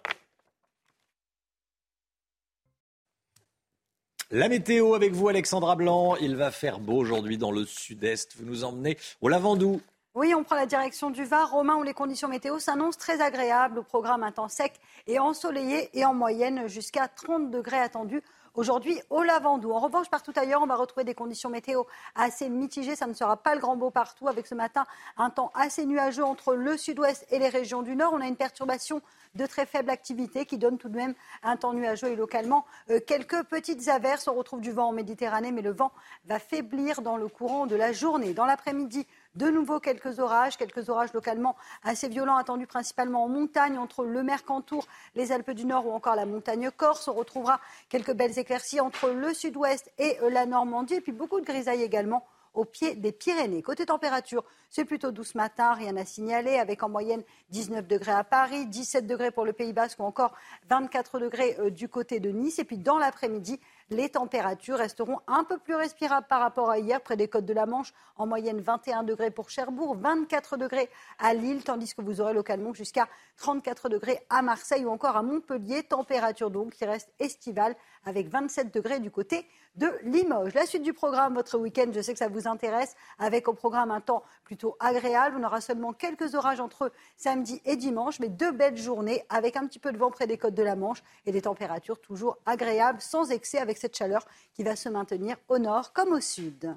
[4.35, 6.17] La météo avec vous, Alexandra Blanc.
[6.17, 8.35] Il va faire beau aujourd'hui dans le sud-est.
[8.35, 9.83] Vous nous emmenez au Lavandou.
[10.15, 13.81] Oui, on prend la direction du Var, Romain, où les conditions météo s'annoncent très agréables.
[13.81, 14.73] Au programme un temps sec
[15.07, 18.23] et ensoleillé et en moyenne jusqu'à 30 degrés attendus
[18.55, 19.73] aujourd'hui au Lavandou.
[19.73, 21.85] En revanche, partout ailleurs, on va retrouver des conditions météo
[22.15, 22.97] assez mitigées.
[22.97, 24.87] Ça ne sera pas le grand beau partout avec ce matin
[25.17, 28.13] un temps assez nuageux entre le sud-ouest et les régions du nord.
[28.15, 29.03] On a une perturbation
[29.35, 33.01] de très faible activité qui donne tout de même un temps nuageux et localement euh,
[33.01, 34.29] quelques petites averses.
[34.29, 35.93] On retrouve du vent en Méditerranée, mais le vent
[36.27, 38.35] va faiblir dans le courant de la journée.
[38.35, 43.79] Dans l'après-midi, de nouveau quelques orages, quelques orages localement assez violents attendus principalement en montagne
[43.79, 47.09] entre le Mercantour, les Alpes du Nord ou encore la montagne corse.
[47.09, 51.41] On retrouvera quelques belles éclaircies entre le sud-ouest et euh, la Normandie et puis beaucoup
[51.41, 53.63] de grisailles également au pied des Pyrénées.
[53.63, 58.13] Côté température, c'est plutôt doux ce matin, rien à signaler, avec en moyenne 19 degrés
[58.13, 60.33] à Paris, 17 degrés pour le Pays Basque ou encore
[60.71, 62.59] 24 degrés euh, du côté de Nice.
[62.59, 63.61] Et puis dans l'après-midi,
[63.91, 67.53] les températures resteront un peu plus respirables par rapport à hier, près des côtes de
[67.53, 72.23] la Manche, en moyenne 21 degrés pour Cherbourg, 24 degrés à Lille, tandis que vous
[72.23, 75.83] aurez localement jusqu'à 34 degrés à Marseille ou encore à Montpellier.
[75.83, 79.47] Température donc qui reste estivale avec 27 degrés du côté
[79.77, 80.55] de Limoges.
[80.55, 83.91] La suite du programme, votre week-end, je sais que ça vous intéresse, avec au programme
[83.91, 85.37] un temps plutôt agréable.
[85.39, 89.67] On aura seulement quelques orages entre samedi et dimanche, mais deux belles journées avec un
[89.67, 93.01] petit peu de vent près des côtes de la Manche et des températures toujours agréables,
[93.01, 96.75] sans excès, avec cette chaleur qui va se maintenir au nord comme au sud.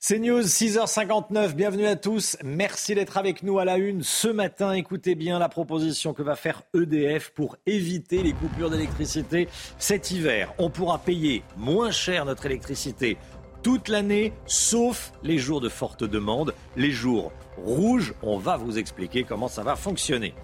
[0.00, 2.36] C'est News, 6h59, bienvenue à tous.
[2.44, 4.04] Merci d'être avec nous à la une.
[4.04, 9.48] Ce matin, écoutez bien la proposition que va faire EDF pour éviter les coupures d'électricité
[9.76, 10.54] cet hiver.
[10.58, 13.18] On pourra payer moins cher notre électricité
[13.62, 18.14] toute l'année, sauf les jours de forte demande, les jours rouges.
[18.22, 20.34] On va vous expliquer comment ça va fonctionner.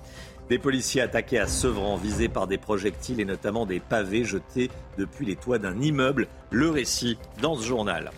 [0.49, 5.25] Des policiers attaqués à Sevran, visés par des projectiles et notamment des pavés jetés depuis
[5.25, 6.29] les toits d'un immeuble.
[6.51, 8.11] Le récit dans ce journal.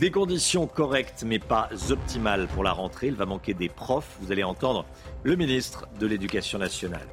[0.00, 3.08] Des conditions correctes mais pas optimales pour la rentrée.
[3.08, 4.16] Il va manquer des profs.
[4.20, 4.84] Vous allez entendre
[5.22, 7.06] le ministre de l'Éducation nationale.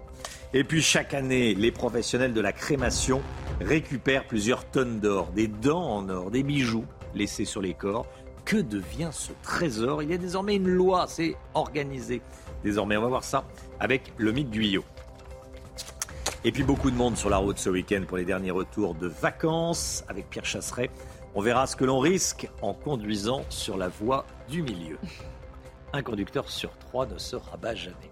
[0.53, 3.21] Et puis chaque année, les professionnels de la crémation
[3.59, 6.85] récupèrent plusieurs tonnes d'or, des dents en or, des bijoux
[7.17, 8.05] laissés sur les corps.
[8.45, 10.03] Que devient ce trésor?
[10.03, 12.21] Il y a désormais une loi, c'est organisé.
[12.63, 13.43] Désormais, on va voir ça
[13.79, 14.85] avec le mythe Guyot.
[16.45, 19.07] Et puis beaucoup de monde sur la route ce week-end pour les derniers retours de
[19.07, 20.89] vacances avec Pierre Chasseret.
[21.35, 24.97] On verra ce que l'on risque en conduisant sur la voie du milieu.
[25.91, 28.11] Un conducteur sur trois ne se rabat jamais.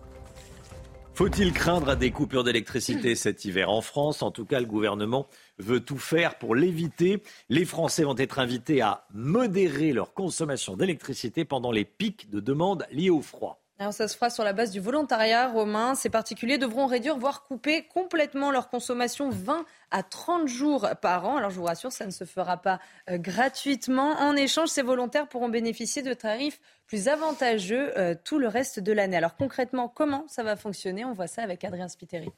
[1.14, 4.22] Faut-il craindre des coupures d'électricité cet hiver en France?
[4.22, 5.28] En tout cas, le gouvernement
[5.58, 7.22] veut tout faire pour l'éviter.
[7.50, 12.86] Les Français vont être invités à modérer leur consommation d'électricité pendant les pics de demande
[12.92, 13.62] liés au froid.
[13.78, 15.96] Alors ça se fera sur la base du volontariat romain.
[15.96, 21.36] Ces particuliers devront réduire, voire couper complètement leur consommation 20 à 30 jours par an.
[21.36, 22.80] Alors je vous rassure, ça ne se fera pas
[23.10, 24.12] euh, gratuitement.
[24.14, 28.94] En échange, ces volontaires pourront bénéficier de tarifs plus avantageux euh, tout le reste de
[28.94, 29.18] l'année.
[29.18, 31.04] Alors concrètement, comment ça va fonctionner?
[31.04, 32.30] On voit ça avec Adrien Spiteri.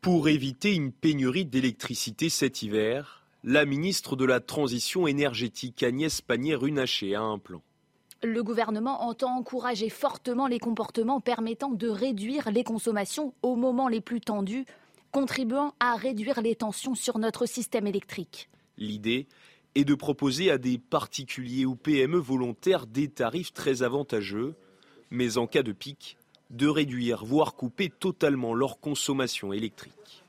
[0.00, 7.14] Pour éviter une pénurie d'électricité cet hiver, la ministre de la Transition énergétique Agnès Pannier-Runacher
[7.14, 7.62] a un plan.
[8.22, 14.00] Le gouvernement entend encourager fortement les comportements permettant de réduire les consommations au moment les
[14.00, 14.64] plus tendus,
[15.10, 18.48] contribuant à réduire les tensions sur notre système électrique.
[18.78, 19.26] L'idée
[19.74, 24.54] est de proposer à des particuliers ou PME volontaires des tarifs très avantageux,
[25.10, 26.16] mais en cas de pic,
[26.50, 30.24] de réduire, voire couper totalement leur consommation électrique.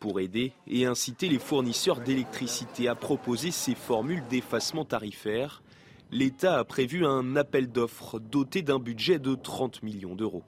[0.00, 5.62] Pour aider et inciter les fournisseurs d'électricité à proposer ces formules d'effacement tarifaire,
[6.10, 10.42] l'État a prévu un appel d'offres doté d'un budget de 30 millions d'euros.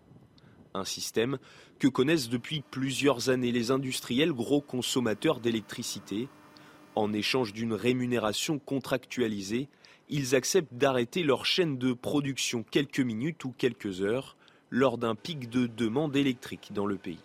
[0.74, 1.38] Un système
[1.78, 6.28] que connaissent depuis plusieurs années les industriels gros consommateurs d'électricité.
[6.96, 9.68] En échange d'une rémunération contractualisée,
[10.08, 14.36] ils acceptent d'arrêter leur chaîne de production quelques minutes ou quelques heures
[14.70, 17.20] lors d'un pic de demande électrique dans le pays.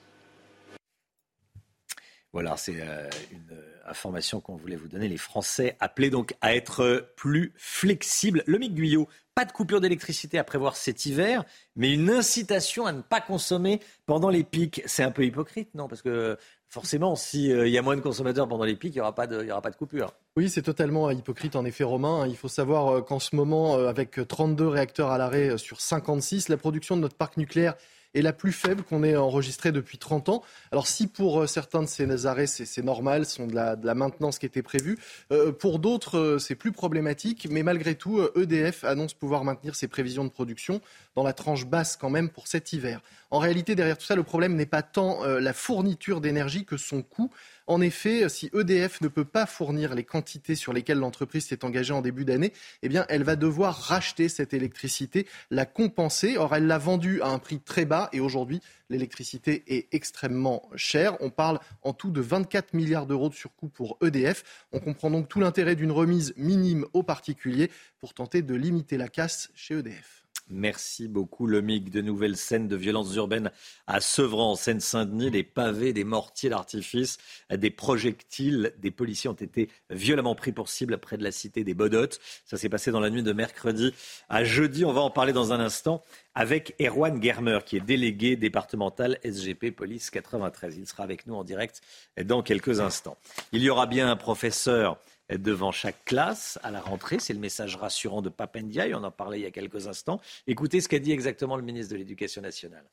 [2.31, 5.07] Voilà, c'est euh, une information qu'on voulait vous donner.
[5.07, 8.43] Les Français appelaient donc à être plus flexibles.
[8.45, 11.43] Le Mick Guyot, pas de coupure d'électricité à prévoir cet hiver,
[11.75, 14.83] mais une incitation à ne pas consommer pendant les pics.
[14.85, 15.87] C'est un peu hypocrite, non?
[15.87, 16.37] Parce que
[16.67, 19.61] forcément, s'il euh, y a moins de consommateurs pendant les pics, il n'y aura, aura
[19.61, 20.13] pas de coupure.
[20.39, 22.25] Oui, c'est totalement hypocrite, en effet, Romain.
[22.25, 26.55] Il faut savoir euh, qu'en ce moment, avec 32 réacteurs à l'arrêt sur 56, la
[26.55, 27.75] production de notre parc nucléaire
[28.13, 30.43] est la plus faible qu'on ait enregistrée depuis 30 ans.
[30.71, 34.39] Alors si pour euh, certains de ces arrêts c'est normal, ce sont de la, maintenance
[34.39, 34.97] qui était prévue,
[35.31, 39.87] euh, pour d'autres euh, c'est plus problématique, mais malgré tout EDF annonce pouvoir maintenir ses
[39.87, 40.81] prévisions de production
[41.15, 43.01] dans la tranche basse quand même pour cet hiver.
[43.31, 47.01] En réalité derrière tout ça le problème n'est pas tant la fourniture d'énergie que son
[47.01, 47.29] coût.
[47.69, 51.93] En effet, si EDF ne peut pas fournir les quantités sur lesquelles l'entreprise s'est engagée
[51.93, 52.51] en début d'année,
[52.81, 56.35] eh bien, elle va devoir racheter cette électricité, la compenser.
[56.35, 58.59] Or, elle l'a vendue à un prix très bas et aujourd'hui,
[58.89, 61.15] l'électricité est extrêmement chère.
[61.21, 64.65] On parle en tout de 24 milliards d'euros de surcoût pour EDF.
[64.71, 69.09] On comprend donc tout l'intérêt d'une remise minime aux particuliers pour tenter de limiter la
[69.09, 70.18] casse chez EDF.
[70.51, 71.91] Merci beaucoup, Lomic.
[71.91, 73.51] De nouvelles scènes de violences urbaines
[73.85, 75.29] à Sevran, en Seine-Saint-Denis.
[75.29, 77.19] Des pavés, des mortiers d'artifice,
[77.51, 78.73] des projectiles.
[78.79, 82.19] Des policiers ont été violemment pris pour cible près de la cité des Bodottes.
[82.45, 83.93] Ça s'est passé dans la nuit de mercredi
[84.27, 84.85] à jeudi.
[84.85, 86.01] On va en parler dans un instant
[86.33, 90.77] avec Erwan Germer, qui est délégué départemental SGP Police 93.
[90.77, 91.81] Il sera avec nous en direct
[92.23, 93.17] dans quelques instants.
[93.51, 94.97] Il y aura bien un professeur
[95.37, 97.19] devant chaque classe à la rentrée.
[97.19, 100.19] C'est le message rassurant de Papendia, on en parlait il y a quelques instants.
[100.47, 102.85] Écoutez ce qu'a dit exactement le ministre de l'Éducation nationale.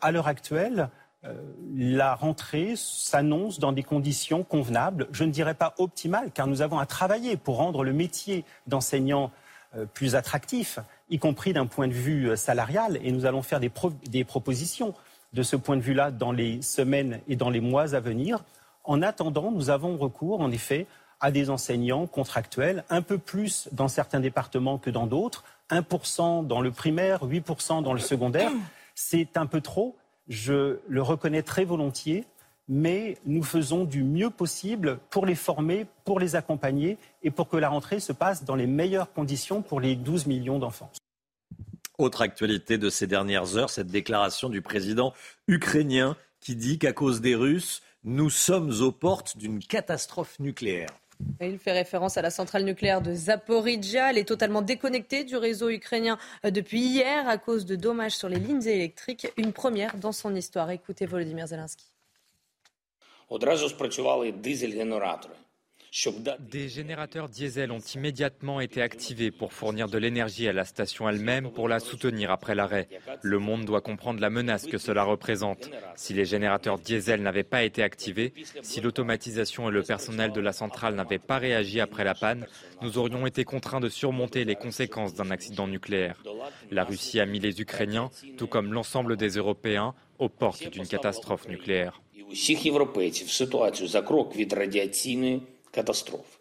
[0.00, 0.90] À l'heure actuelle,
[1.24, 1.34] euh,
[1.74, 6.78] la rentrée s'annonce dans des conditions convenables, je ne dirais pas optimales, car nous avons
[6.78, 9.30] à travailler pour rendre le métier d'enseignant
[9.76, 13.60] euh, plus attractif, y compris d'un point de vue euh, salarial, et nous allons faire
[13.60, 14.94] des propositions
[15.32, 18.44] de ce point de vue-là dans les semaines et dans les mois à venir
[18.84, 20.86] en attendant, nous avons recours, en effet,
[21.20, 26.60] à des enseignants contractuels, un peu plus dans certains départements que dans d'autres, 1% dans
[26.60, 28.50] le primaire, 8% dans le secondaire.
[28.94, 29.96] C'est un peu trop,
[30.28, 32.24] je le reconnais très volontiers,
[32.68, 37.56] mais nous faisons du mieux possible pour les former, pour les accompagner et pour que
[37.56, 40.90] la rentrée se passe dans les meilleures conditions pour les 12 millions d'enfants.
[41.98, 45.12] Autre actualité de ces dernières heures, cette déclaration du président
[45.46, 50.88] ukrainien qui dit qu'à cause des Russes, nous sommes aux portes d'une catastrophe nucléaire.
[51.40, 54.10] Il fait référence à la centrale nucléaire de Zaporizhia.
[54.10, 58.28] Elle est totalement déconnectée du réseau ukrainien euh, depuis hier à cause de dommages sur
[58.28, 59.28] les lignes électriques.
[59.36, 60.70] Une première dans son histoire.
[60.70, 61.86] Écoutez Volodymyr Zelensky.
[66.50, 71.50] Des générateurs diesel ont immédiatement été activés pour fournir de l'énergie à la station elle-même
[71.50, 72.88] pour la soutenir après l'arrêt.
[73.20, 75.70] Le monde doit comprendre la menace que cela représente.
[75.94, 78.32] Si les générateurs diesel n'avaient pas été activés,
[78.62, 82.46] si l'automatisation et le personnel de la centrale n'avaient pas réagi après la panne,
[82.80, 86.22] nous aurions été contraints de surmonter les conséquences d'un accident nucléaire.
[86.70, 91.48] La Russie a mis les Ukrainiens, tout comme l'ensemble des Européens, aux portes d'une catastrophe
[91.48, 92.00] nucléaire
[95.72, 96.40] catastrophe.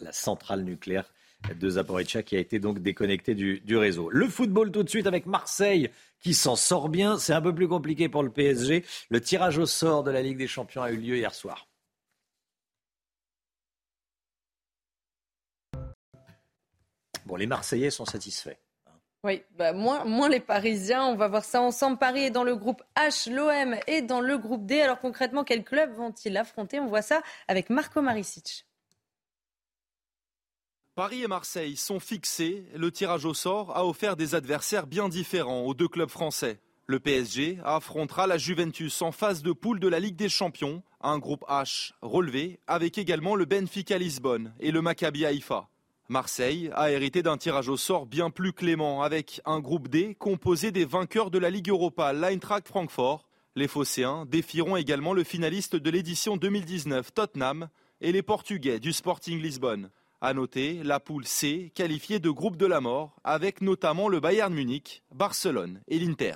[0.00, 1.12] La centrale nucléaire
[1.54, 4.08] de Zaporizhia qui a été donc déconnectée du, du, réseau.
[4.10, 5.90] Le football tout de suite avec Marseille
[6.20, 7.18] qui s'en sort bien.
[7.18, 8.84] C'est un peu plus compliqué pour le PSG.
[9.10, 11.68] Le tirage au sort de la Ligue des Champions a eu lieu hier soir.
[17.26, 18.56] Bon, les Marseillais sont satisfaits.
[19.26, 21.04] Oui, bah moins, moins les Parisiens.
[21.04, 21.98] On va voir ça ensemble.
[21.98, 24.80] Paris est dans le groupe H, l'OM est dans le groupe D.
[24.80, 26.78] Alors concrètement, quels clubs vont-ils affronter?
[26.78, 28.66] On voit ça avec Marco Maricic.
[30.94, 32.66] Paris et Marseille sont fixés.
[32.76, 36.60] Le tirage au sort a offert des adversaires bien différents aux deux clubs français.
[36.86, 41.18] Le PSG affrontera la Juventus en phase de poule de la Ligue des Champions, un
[41.18, 45.68] groupe H relevé avec également le Benfica Lisbonne et le Maccabi Haïfa.
[46.08, 50.70] Marseille a hérité d'un tirage au sort bien plus clément avec un groupe D composé
[50.70, 53.28] des vainqueurs de la Ligue Europa, l'Eintracht Francfort.
[53.56, 57.68] Les Phocéens défieront également le finaliste de l'édition 2019, Tottenham,
[58.00, 59.90] et les Portugais du Sporting Lisbonne.
[60.20, 64.54] À noter la poule C qualifiée de groupe de la mort avec notamment le Bayern
[64.54, 66.34] Munich, Barcelone et l'Inter.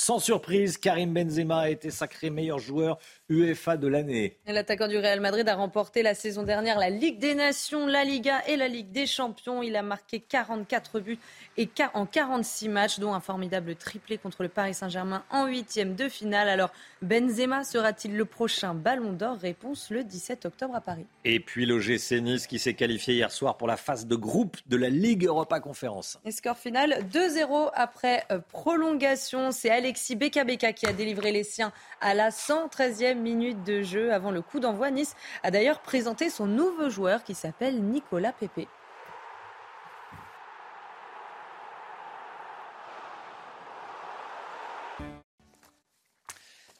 [0.00, 4.38] Sans surprise, Karim Benzema a été sacré meilleur joueur UEFA de l'année.
[4.46, 8.40] L'attaquant du Real Madrid a remporté la saison dernière la Ligue des Nations, la Liga
[8.46, 9.60] et la Ligue des Champions.
[9.60, 11.18] Il a marqué 44 buts
[11.56, 16.08] et en 46 matchs, dont un formidable triplé contre le Paris Saint-Germain en huitième de
[16.08, 16.48] finale.
[16.48, 16.70] Alors
[17.02, 19.36] Benzema sera-t-il le prochain Ballon d'Or?
[19.36, 21.06] Réponse le 17 octobre à Paris.
[21.24, 24.76] Et puis l'OGC Nice qui s'est qualifié hier soir pour la phase de groupe de
[24.76, 26.20] la Ligue Europa Conférence.
[26.24, 29.50] Et score final 2-0 après euh, prolongation.
[29.50, 31.72] C'est Alexis Beka qui a délivré les siens
[32.02, 34.90] à la 113e minute de jeu avant le coup d'envoi.
[34.90, 38.68] Nice a d'ailleurs présenté son nouveau joueur qui s'appelle Nicolas Pepe.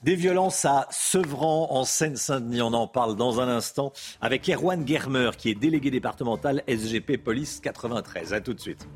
[0.03, 2.61] Des violences à Sevran en Seine-Saint-Denis.
[2.61, 7.61] On en parle dans un instant avec Erwan Germer qui est délégué départemental SGP Police
[7.61, 8.35] 93.
[8.35, 8.87] A tout de suite.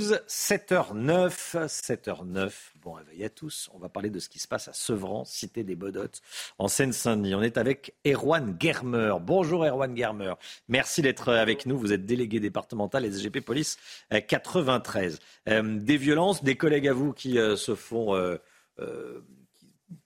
[0.00, 2.52] 7h09, 7h09.
[2.80, 3.68] Bon réveil à tous.
[3.74, 6.22] On va parler de ce qui se passe à Sevran, cité des Bodottes,
[6.58, 7.34] en Seine-Saint-Denis.
[7.34, 9.14] On est avec Erwan Germer.
[9.20, 10.32] Bonjour Erwan Germer.
[10.68, 11.78] Merci d'être avec nous.
[11.78, 13.76] Vous êtes délégué départemental SGP Police
[14.10, 15.18] 93.
[15.48, 18.16] Euh, euh, des violences, des collègues à vous qui euh, se font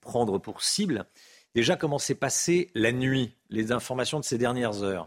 [0.00, 1.06] prendre pour cible.
[1.54, 3.36] Déjà, comment s'est passée la nuit?
[3.48, 5.06] Les informations de ces dernières heures?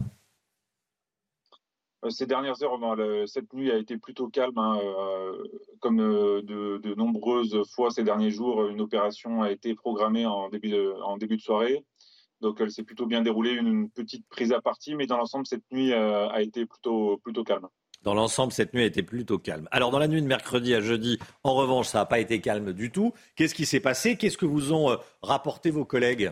[2.09, 2.79] Ces dernières heures,
[3.27, 4.57] cette nuit a été plutôt calme.
[4.57, 5.43] Hein, euh,
[5.79, 10.69] comme euh, de, nombreuses fois ces derniers jours, une opération a été programmée en début
[10.69, 11.83] de, en début de soirée.
[12.41, 15.63] Donc elle s'est plutôt bien déroulée, une petite prise à partie, mais dans l'ensemble, cette
[15.71, 17.67] nuit a été plutôt, plutôt calme.
[18.03, 19.67] Dans l'ensemble, cette nuit a été plutôt calme.
[19.71, 22.73] Alors, dans la nuit de mercredi à jeudi, en revanche, ça n'a pas été calme
[22.73, 23.11] du tout.
[23.35, 24.17] Qu'est-ce qui s'est passé?
[24.17, 26.31] Qu'est-ce que vous ont rapporté vos collègues?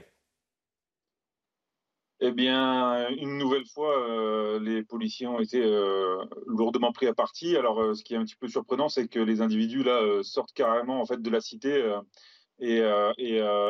[2.28, 6.17] Eh bien, une nouvelle fois, euh, les policiers ont été euh,
[6.47, 7.55] lourdement pris à partie.
[7.55, 10.53] Alors, euh, ce qui est un petit peu surprenant, c'est que les individus là sortent
[10.53, 11.93] carrément en fait de la cité
[12.59, 12.82] et,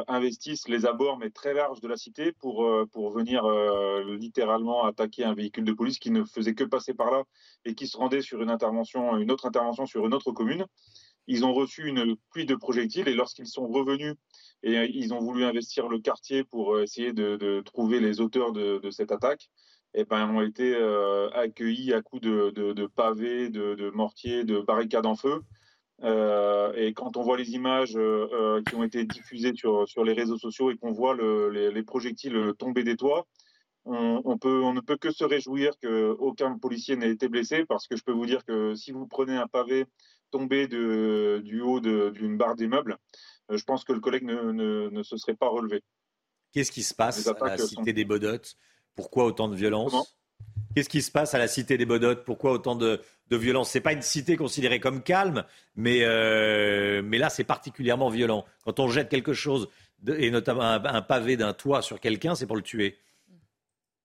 [0.08, 3.44] investissent les abords mais très larges de la cité pour pour venir
[4.06, 7.24] littéralement attaquer un véhicule de police qui ne faisait que passer par là
[7.66, 10.66] et qui se rendait sur une intervention, une autre intervention sur une autre commune.
[11.28, 14.16] Ils ont reçu une pluie de projectiles et lorsqu'ils sont revenus
[14.64, 18.52] et euh, ils ont voulu investir le quartier pour euh, essayer de, trouver les auteurs
[18.52, 19.50] de, cette attaque.
[19.94, 25.16] Eh ben, ont été euh, accueillis à coups de, pavés, de, mortiers, de barricades en
[25.16, 25.42] feu.
[26.04, 27.98] et quand on voit les images
[28.68, 32.98] qui ont été diffusées sur, les réseaux sociaux et qu'on voit les, projectiles tomber des
[32.98, 33.26] toits,
[33.86, 38.04] on, on ne peut que se réjouir qu'aucun policier n'ait été blessé parce que je
[38.04, 39.86] peux vous dire que si vous prenez un pavé
[40.36, 42.98] tombé de, du haut d'une barre d'immeuble,
[43.50, 45.82] euh, je pense que le collègue ne, se serait pas relevé.
[46.52, 48.58] Qu'est-ce qui se passe à la cité des Bodottes
[48.96, 50.18] Pourquoi autant de violence?
[50.76, 53.70] Qu'est-ce qui se passe à la cité des Bodottes Pourquoi autant de, de violence?
[53.70, 58.44] C'est pas une cité considérée comme calme, mais, euh, mais là c'est particulièrement violent.
[58.66, 59.70] Quand on jette quelque chose,
[60.06, 62.98] et notamment un pavé d'un toit sur quelqu'un, c'est pour le tuer.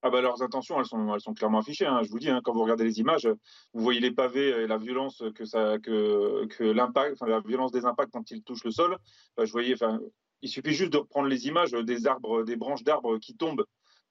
[0.02, 1.86] Ah bah leurs intentions, elles sont, elles sont clairement affichées.
[1.86, 2.00] Hein.
[2.02, 3.28] Je vous dis, hein, quand vous regardez les images,
[3.74, 7.70] vous voyez les pavés et la violence que ça, que, que l'impact, enfin, la violence
[7.70, 8.96] des impacts quand ils touchent le sol.
[9.36, 10.00] Bah, je voyais, enfin,
[10.42, 13.64] il suffit juste de reprendre les images des arbres, des branches d'arbres qui tombent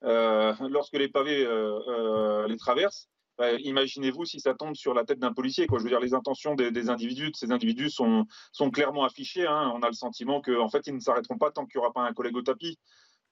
[0.04, 3.10] euh, lorsque les pavés euh, euh, les traversent.
[3.38, 5.66] Bah, imaginez-vous si ça tombe sur la tête d'un policier.
[5.66, 5.80] Quoi.
[5.80, 9.48] Je veux dire, les intentions des, des, individus, de ces individus sont, sont clairement affichées.
[9.48, 9.72] Hein.
[9.74, 12.02] On a le sentiment qu'en fait, ils ne s'arrêteront pas tant qu'il n'y aura pas
[12.02, 12.78] un collègue au tapis.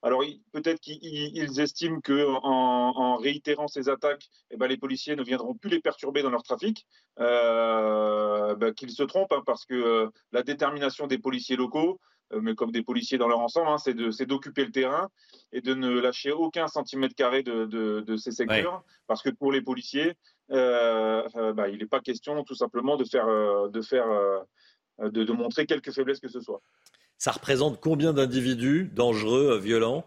[0.04, 5.56] Alors peut-être qu'ils estiment qu'en en, réitérant ces attaques, eh ben, les policiers ne viendront
[5.56, 6.86] plus les perturber dans leur trafic,
[7.20, 12.00] euh, ben, qu'ils se trompent, hein, parce que euh, la détermination des policiers locaux,
[12.32, 15.10] euh, mais comme des policiers dans leur ensemble, hein, c'est d'occuper le terrain
[15.52, 20.14] et de ne lâcher aucun centimètre carré de, ces secteurs, parce que pour les policiers,
[20.50, 23.28] ben, il n'est pas question tout simplement de faire,
[23.70, 24.08] de, faire
[25.00, 26.62] de montrer quelque faiblesse que ce soit.
[27.18, 30.06] Ça représente combien d'individus dangereux, euh, violents?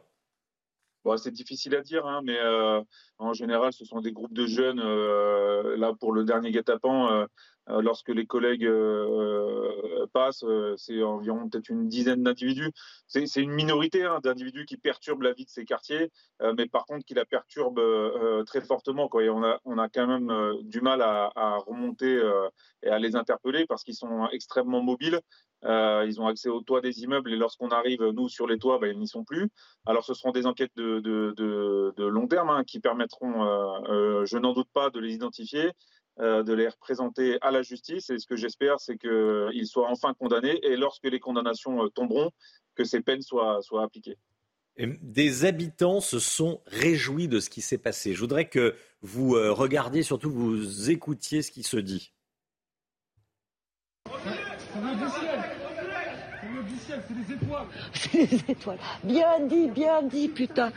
[1.16, 2.82] C'est difficile à dire, hein, mais euh,
[3.18, 4.80] en général, ce sont des groupes de jeunes.
[4.80, 7.26] Euh, là, pour le dernier guet-apens,
[7.82, 10.44] lorsque les collègues euh, euh, passent,
[10.76, 12.70] c'est environ peut-être une dizaine d'individus.
[13.06, 16.10] C'est une minorité hein, d'individus qui perturbent la vie de ces quartiers,
[16.56, 17.80] mais par contre qui la perturbent
[18.46, 19.08] très fortement.
[19.12, 22.20] On, a, quand même du mal à, remonter
[22.82, 25.20] et à les interpeller parce qu'ils sont extrêmement mobiles.
[25.64, 28.92] ils ont accès aux toits des immeubles et lorsqu'on arrive, nous, sur les toits, ben,
[28.92, 29.48] ils n'y sont plus.
[29.86, 33.44] Alors ce seront des enquêtes de, long terme hein, qui permettront,
[34.24, 35.72] je n'en doute pas, de les identifier euh,
[36.18, 38.10] de les représenter à la justice.
[38.10, 42.30] Et ce que j'espère, c'est qu'ils soient enfin condamnés et lorsque les condamnations euh, tomberont,
[42.74, 44.18] que ces peines soient, soient appliquées.
[44.78, 48.14] Des habitants se sont réjouis de ce qui s'est passé.
[48.14, 52.14] Je voudrais que vous euh, regardiez, surtout vous écoutiez ce qui se dit.
[57.06, 57.66] C'est des étoiles.
[57.92, 58.78] C'est des étoiles.
[59.04, 60.72] Bien dit, bien dit, putain.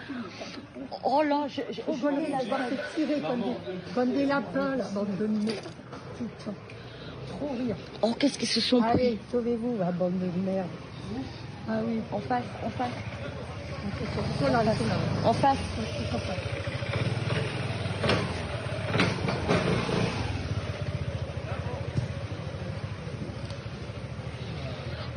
[1.03, 4.75] Oh là, je, je, je voulais la voir se tirer comme des, comme des lapins,
[4.75, 5.65] la bande de merde.
[6.17, 6.53] Putain.
[7.29, 7.75] Trop rire.
[8.01, 10.67] Oh, qu'est-ce qu'ils se sont Allez, pris Allez, sauvez-vous, la bande de merde.
[11.67, 12.89] Ah oui, en face, en face.
[15.25, 15.57] En face.
[16.13, 16.37] En face.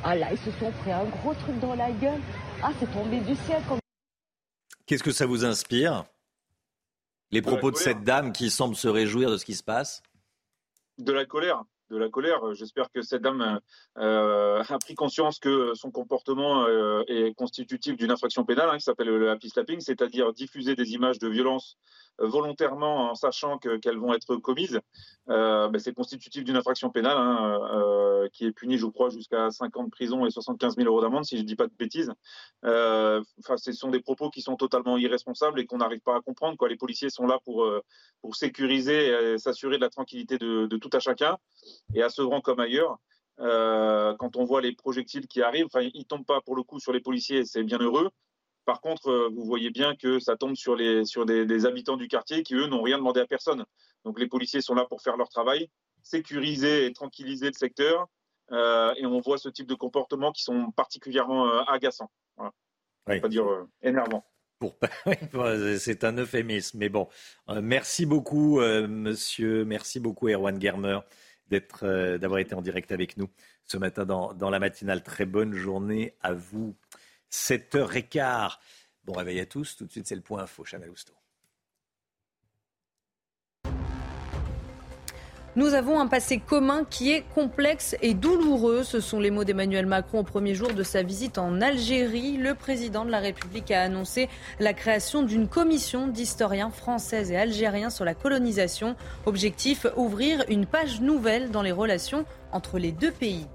[0.08, 2.20] Ah là, ils se sont pris un gros truc dans la gueule.
[2.62, 3.60] Ah, c'est tombé du ciel.
[4.86, 6.04] Qu'est-ce que ça vous inspire
[7.32, 10.04] Les propos de, cette dame qui semble se réjouir de ce qui se passe?
[10.98, 11.64] De la colère.
[11.90, 12.54] De la colère.
[12.54, 13.60] J'espère que cette dame
[13.98, 18.84] euh, a pris conscience que son comportement euh, est constitutif d'une infraction pénale hein, qui
[18.84, 21.76] s'appelle le happy slapping, c'est-à-dire diffuser des images de violence
[22.20, 24.80] euh, volontairement en sachant qu'elles vont être commises.
[25.26, 29.84] Ben, c'est constitutif d'une infraction pénale hein, qui est punie, je crois, jusqu'à 5 ans
[29.84, 32.12] de prison et 75 000 euros d'amende, si je ne dis pas de bêtises.
[32.62, 36.56] Ce sont des propos qui sont totalement irresponsables et qu'on n'arrive pas à comprendre.
[36.66, 37.68] Les policiers sont là pour,
[38.22, 41.36] pour sécuriser et s'assurer de la tranquillité de, de tout à chacun
[41.94, 42.98] et à Sevran comme ailleurs.
[43.38, 46.80] Euh, quand on voit les projectiles qui arrivent, enfin, ils tombent pas pour le coup
[46.80, 48.10] sur les policiers, c'est bien heureux.
[48.64, 52.08] Par contre, euh, vous voyez bien que ça tombe sur, les, sur des, habitants du
[52.08, 53.64] quartier qui, eux, n'ont rien demandé à personne.
[54.04, 55.68] Donc les policiers sont là pour faire leur travail,
[56.02, 58.06] sécuriser et tranquilliser le secteur.
[58.52, 62.10] Euh, et on voit ce type de comportements qui sont particulièrement agaçants.
[62.36, 62.52] Voilà.
[63.08, 63.20] Oui.
[63.20, 63.46] Pas dire
[63.82, 64.24] énervant.
[65.78, 67.08] c'est un euphémisme, mais bon.
[67.60, 69.64] merci beaucoup, monsieur.
[69.64, 71.00] Merci beaucoup, Erwan Germer
[71.48, 73.28] d'être, euh, d'avoir été en direct avec nous
[73.64, 75.02] ce matin dans, la matinale.
[75.02, 76.76] Très bonne journée à vous.
[77.30, 78.58] 7h15.
[79.04, 79.76] Bon réveil à tous.
[79.76, 80.64] Tout de suite, c'est le point info.
[80.64, 81.14] Chanel Housteau.
[85.56, 88.82] Nous avons un passé commun qui est complexe et douloureux.
[88.82, 92.36] Ce sont les mots d'Emmanuel Macron au premier jour de sa visite en Algérie.
[92.36, 94.28] Le président de la République a annoncé
[94.60, 98.96] la création d'une commission d'historiens français et algériens sur la colonisation.
[99.24, 103.46] Objectif, ouvrir une page nouvelle dans les relations entre les deux pays.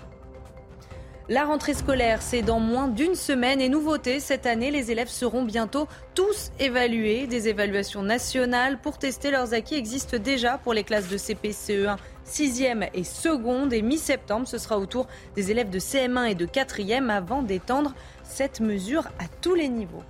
[1.31, 5.43] La rentrée scolaire, c'est dans moins d'une semaine et nouveauté, cette année, les élèves seront
[5.43, 7.25] bientôt tous évalués.
[7.25, 11.95] Des évaluations nationales pour tester leurs acquis existent déjà pour les classes de CP, CE1,
[12.27, 13.71] 6e et seconde.
[13.71, 17.93] Et mi-septembre, ce sera au tour des élèves de CM1 et de 4e avant d'étendre
[18.25, 20.03] cette mesure à tous les niveaux.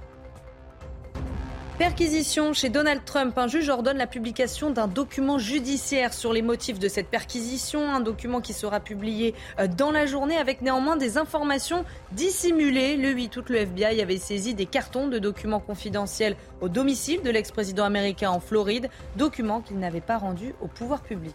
[1.81, 3.35] Perquisition chez Donald Trump.
[3.39, 7.91] Un juge ordonne la publication d'un document judiciaire sur les motifs de cette perquisition.
[7.91, 12.97] Un document qui sera publié euh, dans la journée avec néanmoins des informations dissimulées.
[12.97, 17.31] Le 8 août, le FBI avait saisi des cartons de documents confidentiels au domicile de
[17.31, 18.87] l'ex-président américain en Floride.
[19.15, 21.33] Documents qu'il n'avait pas rendus au pouvoir public.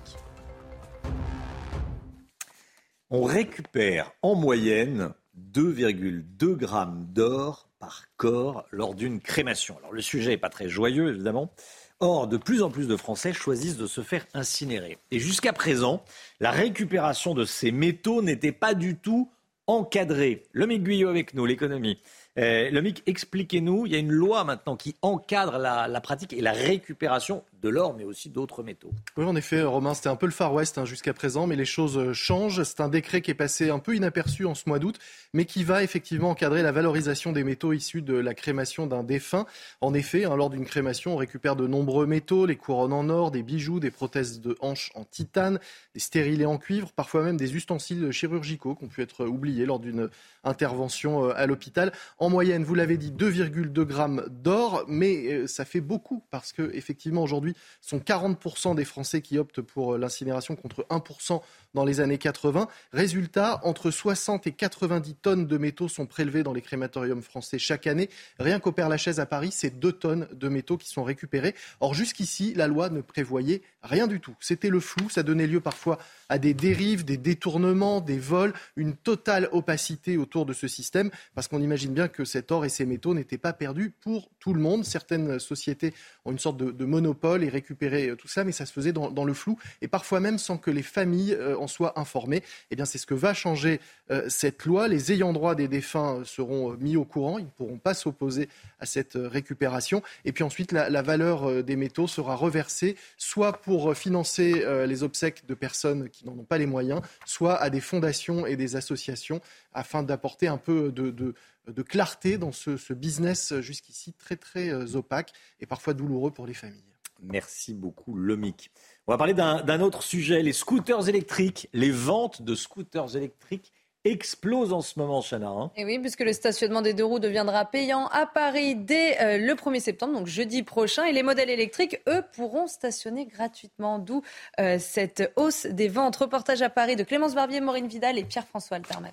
[3.10, 9.76] On récupère en moyenne 2,2 grammes d'or par corps lors d'une crémation.
[9.78, 11.50] Alors le sujet n'est pas très joyeux évidemment.
[11.98, 14.98] Or, de plus en plus de Français choisissent de se faire incinérer.
[15.10, 16.04] Et jusqu'à présent,
[16.40, 19.30] la récupération de ces métaux n'était pas du tout
[19.66, 20.44] encadrée.
[20.52, 21.98] Le Guyot avec nous, l'économie.
[22.38, 26.52] Euh, Lomic, expliquez-nous, il y a une loi maintenant qui encadre la, pratique et la
[26.52, 28.92] récupération de l'or, mais aussi d'autres métaux.
[29.16, 31.64] Oui, en effet, Romain, c'était un peu le Far West hein, jusqu'à présent, mais les
[31.64, 32.62] choses changent.
[32.62, 34.98] C'est un décret qui est passé un peu inaperçu en ce mois d'août,
[35.32, 39.46] mais qui va effectivement encadrer la valorisation des métaux issus de la crémation d'un défunt.
[39.80, 43.30] En effet, hein, lors d'une crémation, on récupère de nombreux métaux, les couronnes en or,
[43.30, 45.58] des bijoux, des prothèses de hanches en titane,
[45.94, 49.80] des stérilés en cuivre, parfois même des ustensiles chirurgicaux qui ont pu être oubliés lors
[49.80, 50.08] d'une
[50.44, 51.92] intervention euh, à l'hôpital.
[52.18, 56.70] En moyenne, vous l'avez dit, 2,2 grammes d'or, mais euh, ça fait beaucoup parce que
[56.74, 57.45] effectivement aujourd'hui,
[57.80, 61.40] sont 40% des Français qui optent pour euh, l'incinération contre 1%
[61.76, 62.68] dans les années 80.
[62.92, 67.86] Résultat, entre 60 et 90 tonnes de métaux sont prélevés dans les crématoriums français chaque
[67.86, 68.08] année.
[68.40, 71.54] Rien qu'au Père-Lachaise à Paris, c'est 2 tonnes de métaux qui sont récupérés.
[71.80, 74.34] Or, jusqu'ici, la loi ne prévoyait rien du tout.
[74.40, 75.98] C'était le flou, ça donnait lieu parfois
[76.28, 81.46] à des dérives, des détournements, des vols, une totale opacité autour de ce système, parce
[81.46, 84.60] qu'on imagine bien que cet or et ces métaux n'étaient pas perdus pour tout le
[84.60, 84.84] monde.
[84.84, 85.92] Certaines sociétés
[86.24, 89.24] ont une sorte de, monopole et récupéraient euh, tout ça, mais ça se faisait dans,
[89.24, 92.42] le flou, et parfois même sans que les familles euh, en soient informées.
[92.70, 93.80] Eh bien, c'est ce que va changer
[94.10, 94.88] euh, cette loi.
[94.88, 98.48] Les ayants droit des défunts seront mis au courant, ils ne pourront pas s'opposer
[98.80, 100.02] à cette récupération.
[100.24, 105.54] Et puis ensuite, la, valeur des métaux sera reversée, soit pour financer les obsèques de
[105.54, 109.40] personnes qui n'en ont pas les moyens, soit à des fondations et des associations
[109.72, 111.34] afin d'apporter un peu de,
[111.82, 116.82] clarté dans ce, business jusqu'ici très très euh, opaque et parfois douloureux pour les familles.
[117.22, 118.70] Merci beaucoup, Lomic.
[119.08, 123.72] On va parler d'un autre sujet, les scooters électriques, les ventes de scooters électriques
[124.02, 125.48] explose en ce moment, Chana.
[125.48, 125.70] Hein.
[125.76, 129.54] Et oui, puisque le stationnement des deux roues deviendra payant à Paris dès euh, le
[129.54, 131.04] 1er septembre, donc jeudi prochain.
[131.04, 134.00] Et les modèles électriques, eux, pourront stationner gratuitement.
[134.00, 134.22] D'où
[134.58, 136.16] euh, cette hausse des ventes.
[136.16, 139.12] Reportage à Paris de Clémence Barbier, Maureen Vidal et Pierre-François Altermat.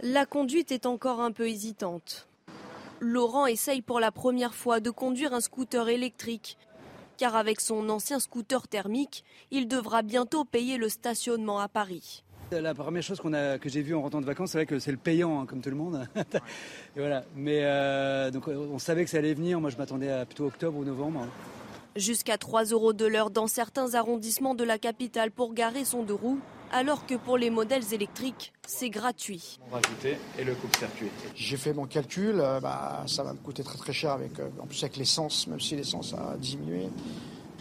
[0.00, 2.28] La conduite est encore un peu hésitante.
[3.04, 6.56] Laurent essaye pour la première fois de conduire un scooter électrique
[7.16, 12.24] car avec son ancien scooter thermique, il devra bientôt payer le stationnement à Paris.
[12.50, 14.96] La première chose que j'ai vue en rentrant de vacances, c'est vrai que c'est le
[14.96, 16.08] payant, hein, comme tout le monde.
[16.96, 17.24] voilà.
[17.36, 19.60] Mais euh, donc, on savait que ça allait venir.
[19.60, 21.26] Moi, je m'attendais à plutôt octobre ou novembre.
[21.96, 26.14] Jusqu'à 3 euros de l'heure dans certains arrondissements de la capitale pour garer son deux
[26.14, 26.40] roues,
[26.74, 29.60] alors que pour les modèles électriques, c'est gratuit.
[29.70, 31.08] Rajouter et le coupe-circuit.
[31.36, 34.48] J'ai fait mon calcul, euh, bah, ça va me coûter très très cher avec, euh,
[34.60, 36.88] en plus avec l'essence, même si l'essence a diminué.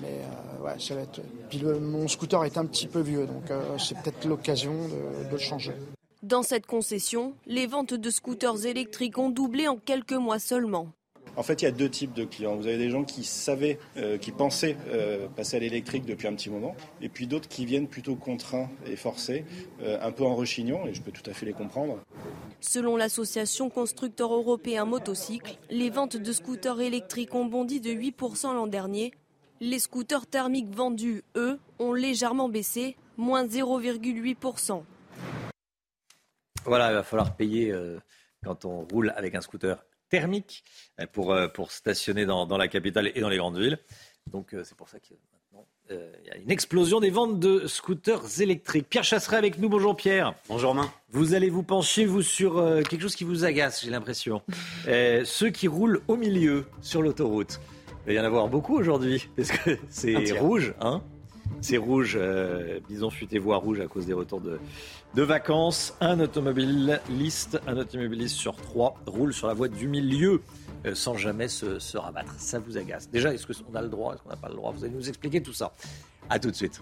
[0.02, 1.22] Mais euh, ouais, ça va être.
[1.50, 5.26] Puis le- mon scooter est un petit peu vieux, donc euh, c'est peut-être l'occasion de,
[5.28, 5.74] de le changer.
[6.24, 10.88] Dans cette concession, les ventes de scooters électriques ont doublé en quelques mois seulement.
[11.36, 12.56] En fait, il y a deux types de clients.
[12.56, 16.36] Vous avez des gens qui savaient, euh, qui pensaient euh, passer à l'électrique depuis un
[16.36, 19.46] petit moment, et puis d'autres qui viennent plutôt contraints et forcés,
[19.82, 22.00] euh, un peu en rechignant, et je peux tout à fait les comprendre.
[22.62, 28.68] Selon l'association Constructeurs Européens Motocycles, les ventes de scooters électriques ont bondi de 8% l'an
[28.68, 29.12] dernier.
[29.60, 34.84] Les scooters thermiques vendus, eux, ont légèrement baissé, moins 0,8%.
[36.66, 38.00] Voilà, il va falloir payer euh,
[38.44, 39.84] quand on roule avec un scooter
[40.14, 40.64] thermique
[41.00, 43.80] euh, pour, euh, pour stationner dans, dans la capitale et dans les grandes villes.
[44.32, 47.40] Donc euh, c'est pour ça que maintenant, euh, il y a une explosion des ventes
[47.40, 48.86] de scooters électriques.
[48.88, 49.70] Pierre Chasseret avec nous.
[49.70, 50.36] Bonjour Pierre.
[50.50, 50.92] Bonjour Romain.
[51.10, 54.44] Vous allez vous pencher, vous, sur euh, quelque chose qui vous agace, j'ai l'impression.
[54.88, 57.62] Euh, ceux qui roulent au milieu sur l'autoroute.
[58.06, 61.02] Il va y en avoir beaucoup aujourd'hui, parce que c'est rouge, hein
[61.62, 62.20] c'est rouge,
[62.90, 64.60] bison futé voie rouge à cause des retours de,
[65.14, 65.96] de vacances.
[66.02, 70.42] Un automobiliste, un automobiliste sur trois roule sur la voie du milieu
[70.86, 72.34] euh, sans jamais se, rabattre.
[72.38, 73.10] Ça vous agace.
[73.10, 74.72] Déjà, est-ce qu'on a le droit, est-ce qu'on n'a pas le droit?
[74.72, 75.74] Vous allez nous expliquer tout ça.
[76.30, 76.82] À tout de suite.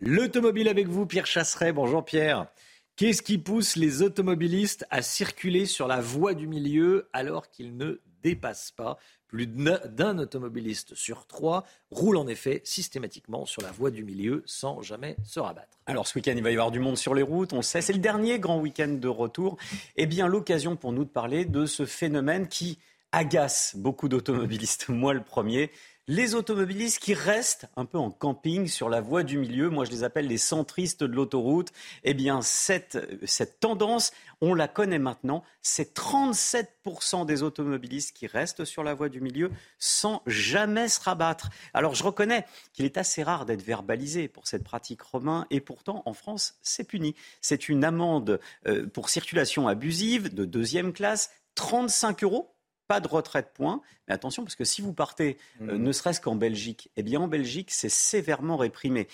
[0.00, 1.72] L'automobile avec vous, Pierre Chasseret.
[1.72, 2.48] Bonjour Pierre.
[2.96, 8.00] Qu'est-ce qui pousse les automobilistes à circuler sur la voie du milieu alors qu'ils ne
[8.22, 8.98] dépassent pas
[9.32, 14.82] Plus d'un automobiliste sur trois roule en effet systématiquement sur la voie du milieu sans
[14.82, 15.78] jamais se rabattre.
[15.86, 17.94] Alors ce week-end, il va y avoir du monde sur les routes, on sait, c'est
[17.94, 19.56] le dernier grand week-end de retour.
[19.96, 22.78] Eh bien, l'occasion pour nous de parler de ce phénomène qui
[23.10, 25.70] agace beaucoup d'automobilistes, moi le premier.
[26.08, 29.92] Les automobilistes qui restent un peu en camping sur la voie du milieu, moi je
[29.92, 31.70] les appelle les centristes de l'autoroute.
[32.02, 34.10] Eh bien, cette, cette tendance,
[34.40, 35.44] on la connaît maintenant.
[35.60, 41.50] C'est 37% des automobilistes qui restent sur la voie du milieu sans jamais se rabattre.
[41.72, 46.02] Alors je reconnais qu'il est assez rare d'être verbalisé pour cette pratique romain et pourtant
[46.04, 47.14] en France c'est puni.
[47.40, 52.52] C'est une amende euh, pour circulation abusive de deuxième classe, 35 euros.
[52.92, 56.20] Pas de retrait de points, mais attention parce que si vous partez, euh, ne serait-ce
[56.20, 59.08] qu'en Belgique, eh bien en Belgique c'est sévèrement réprimé.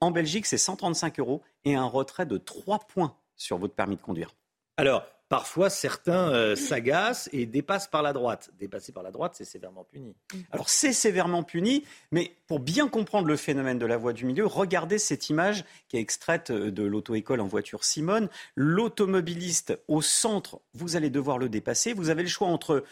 [0.00, 4.02] En Belgique c'est 135 euros et un retrait de 3 points sur votre permis de
[4.02, 4.34] conduire.
[4.78, 8.50] Alors, parfois certains euh, s'agacent et dépassent par la droite.
[8.58, 10.16] Dépasser par la droite, c'est sévèrement puni.
[10.50, 14.44] Alors c'est sévèrement puni, mais pour bien comprendre le phénomène de la voie du milieu,
[14.44, 18.28] regardez cette image qui est extraite euh, de l'auto-école en voiture Simone.
[18.56, 21.92] L'automobiliste au centre, vous allez devoir le dépasser.
[21.92, 22.82] Vous avez le choix entre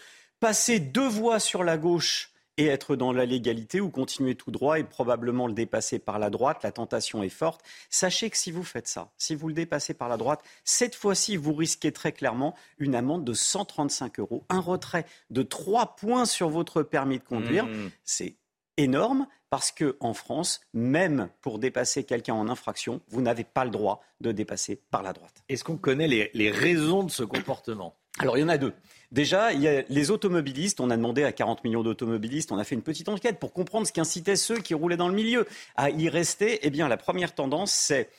[0.40, 4.78] passer deux voies sur la gauche et être dans la légalité ou continuer tout droit
[4.78, 6.58] et probablement le dépasser par la droite.
[6.64, 7.62] La tentation est forte.
[7.88, 11.36] Sachez que si vous faites ça, si vous le dépassez par la droite, cette fois-ci,
[11.36, 16.50] vous risquez très clairement une amende de 135 euros, un retrait de 3 points sur
[16.50, 17.66] votre permis de conduire.
[17.66, 17.90] Mmh.
[18.04, 18.34] C'est
[18.76, 23.70] énorme parce que en France, même pour dépasser quelqu'un en infraction, vous n'avez pas le
[23.70, 25.42] droit de dépasser par la droite.
[25.48, 27.96] Est-ce qu'on connaît les, les raisons de ce comportement?
[28.18, 28.72] Alors, il y en a deux.
[29.12, 30.80] Déjà, il y a les automobilistes.
[30.80, 33.86] On a demandé à 40 millions d'automobilistes, on a fait une petite enquête pour comprendre
[33.86, 35.46] ce qui incitait ceux qui roulaient dans le milieu
[35.76, 36.58] à y rester.
[36.62, 38.10] Eh bien, la première tendance, c'est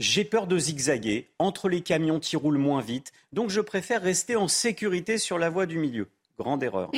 [0.00, 4.34] j'ai peur de zigzaguer entre les camions qui roulent moins vite, donc je préfère rester
[4.34, 6.08] en sécurité sur la voie du milieu.
[6.36, 6.90] Grande erreur.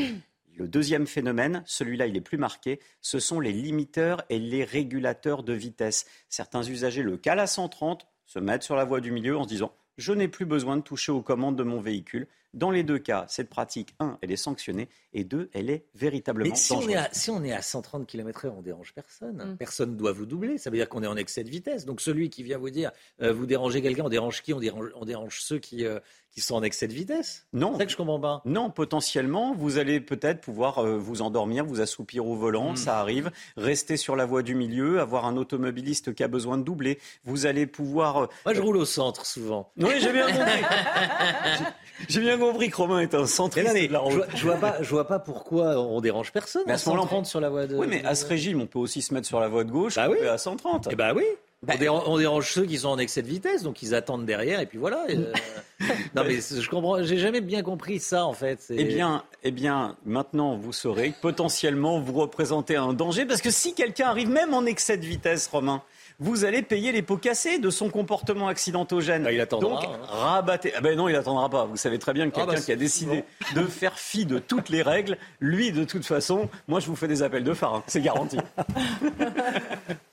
[0.57, 5.43] Le deuxième phénomène, celui-là il est plus marqué, ce sont les limiteurs et les régulateurs
[5.43, 6.07] de vitesse.
[6.31, 9.49] Certains usagers le calent à 130, se mettent sur la voie du milieu en se
[9.49, 12.27] disant je n'ai plus besoin de toucher aux commandes de mon véhicule.
[12.55, 16.51] Dans les deux cas, cette pratique, un, elle est sanctionnée, et deux, elle est véritablement
[16.51, 16.95] Mais si on, dangereuse.
[16.95, 19.53] est à, si on est à 130 km/h, on dérange personne.
[19.53, 19.57] Mm.
[19.59, 20.57] Personne ne doit vous doubler.
[20.57, 21.85] Ça veut dire qu'on est en excès de vitesse.
[21.85, 24.55] Donc celui qui vient vous dire, euh, vous dérangez quelqu'un, on dérange qui?
[24.55, 26.01] On dérange, on dérange ceux qui, euh,
[26.37, 27.47] qui sont en excès de vitesse.
[27.55, 27.73] Non.
[27.73, 28.43] C'est ça que je comprends pas.
[28.45, 32.77] Non, potentiellement, vous allez peut-être pouvoir euh, vous endormir, vous assoupir au volant, Mm.
[32.77, 36.63] ça arrive, rester sur la voie du milieu, avoir un automobiliste qui a besoin de
[36.63, 36.99] doubler.
[37.25, 38.25] Vous allez pouvoir.
[38.25, 39.71] euh, Moi, je roule au centre souvent.
[39.79, 40.61] Oui, j'ai bien compris.
[42.09, 44.57] J'ai bien compris que Romain est un Mais centriste non, mais je, vois, je vois
[44.57, 46.63] pas, je vois pas pourquoi on dérange personne.
[46.67, 47.75] Mais à ce moment-là, on 130 sur la voie de.
[47.75, 49.95] Oui, mais à ce régime, on peut aussi se mettre sur la voie de gauche
[49.97, 50.19] Bah oui.
[50.23, 50.89] et à 130.
[50.91, 51.25] Eh bah oui.
[51.67, 54.61] On, dérange, on dérange ceux qui sont en excès de vitesse, donc ils attendent derrière,
[54.61, 55.07] et puis voilà.
[55.09, 55.33] euh,
[56.15, 58.67] non mais je comprends, j'ai jamais bien compris ça en fait.
[58.71, 63.51] Eh bien, eh bien, maintenant vous saurez que potentiellement vous représentez un danger parce que
[63.51, 65.83] si quelqu'un arrive même en excès de vitesse, Romain,
[66.19, 69.25] vous allez payer les pots cassés de son comportement accidentogène.
[69.25, 69.83] Bah, il attendra.
[69.83, 69.99] Donc, hein.
[70.09, 70.73] rabattez.
[70.77, 71.65] Ah ben non, il attendra pas.
[71.67, 73.25] Vous savez très bien que Ah, quelqu'un bah, qui a décidé
[73.55, 77.09] de faire fi de toutes les règles, lui, de toute façon, moi, je vous fais
[77.09, 77.75] des appels de phare.
[77.75, 77.83] hein.
[77.87, 78.39] C'est garanti.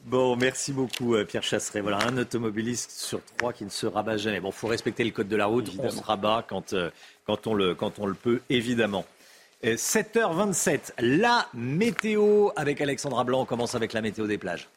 [0.06, 1.82] Bon, merci beaucoup euh, Pierre Chasseret.
[1.82, 4.40] Voilà, un automobiliste sur trois qui ne se rabat jamais.
[4.40, 5.72] Bon, faut respecter le code de la route.
[5.80, 6.92] On se rabat quand, euh,
[7.26, 9.06] quand, on le, quand on le peut, évidemment.
[9.66, 13.42] Euh, 7h27, la météo avec Alexandra Blanc.
[13.42, 14.68] On commence avec la météo des plages.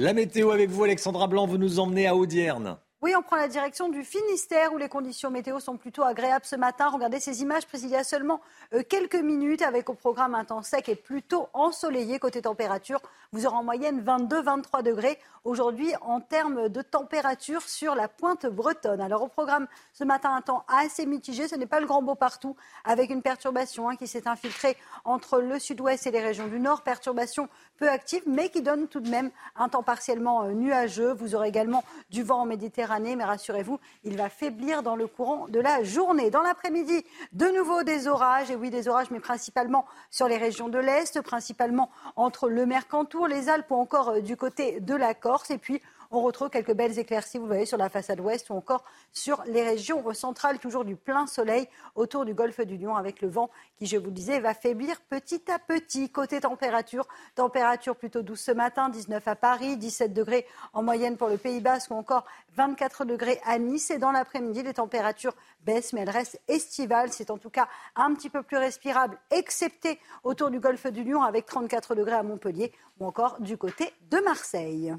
[0.00, 2.78] La météo avec vous, Alexandra Blanc, vous nous emmenez à Audierne.
[3.00, 6.56] Oui, on prend la direction du Finistère où les conditions météo sont plutôt agréables ce
[6.56, 6.88] matin.
[6.88, 8.40] Regardez ces images prises il y a seulement
[8.74, 13.00] euh, quelques minutes avec au programme un temps sec et plutôt ensoleillé côté température.
[13.30, 19.00] Vous aurez en moyenne 22-23 degrés aujourd'hui en termes de température sur la pointe bretonne.
[19.00, 22.16] Alors au programme ce matin un temps assez mitigé, ce n'est pas le grand beau
[22.16, 26.58] partout avec une perturbation hein, qui s'est infiltrée entre le sud-ouest et les régions du
[26.58, 26.82] nord.
[26.82, 31.12] Perturbation peu active mais qui donne tout de même un temps partiellement euh, nuageux.
[31.12, 35.46] Vous aurez également du vent en Méditerranée mais rassurez-vous, il va faiblir dans le courant
[35.48, 36.30] de la journée.
[36.30, 40.68] Dans l'après-midi, de nouveau des orages et oui des orages mais principalement sur les régions
[40.68, 45.14] de l'Est, principalement entre le Mercantour, les Alpes ou encore euh, du côté de la
[45.14, 45.50] Corse.
[45.50, 48.84] Et puis, on retrouve quelques belles éclaircies, vous voyez, sur la façade ouest ou encore
[49.12, 53.28] sur les régions centrales, toujours du plein soleil autour du golfe du Lion avec le
[53.28, 56.10] vent qui, je vous le disais, va faiblir petit à petit.
[56.10, 61.28] Côté température, température plutôt douce ce matin, 19 à Paris, 17 degrés en moyenne pour
[61.28, 62.24] le Pays Basque ou encore
[62.56, 63.90] 24 degrés à Nice.
[63.90, 67.12] Et dans l'après-midi, les températures baissent, mais elles restent estivales.
[67.12, 71.22] C'est en tout cas un petit peu plus respirable, excepté autour du golfe du Lion
[71.22, 74.94] avec 34 degrés à Montpellier ou encore du côté de Marseille.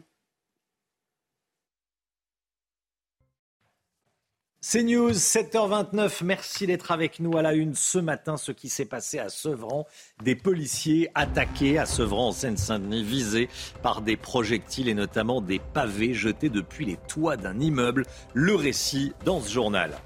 [4.61, 6.21] C'est News, 7h29.
[6.25, 8.35] Merci d'être avec nous à la une ce matin.
[8.35, 9.87] Ce qui s'est passé à Sevran,
[10.21, 13.47] des policiers attaqués à Sevran en Seine-Saint-Denis, visés
[13.81, 18.05] par des projectiles et notamment des pavés jetés depuis les toits d'un immeuble.
[18.33, 19.97] Le récit dans ce journal.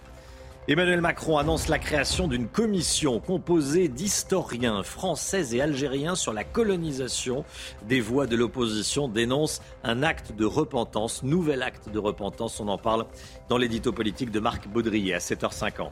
[0.70, 7.44] Emmanuel Macron annonce la création d'une commission composée d'historiens français et algériens sur la colonisation.
[7.82, 12.62] Des voix de l'opposition dénoncent un acte de repentance, nouvel acte de repentance.
[12.62, 13.06] On en parle
[13.50, 15.90] dans l'édito politique de Marc Baudrier à 7h50.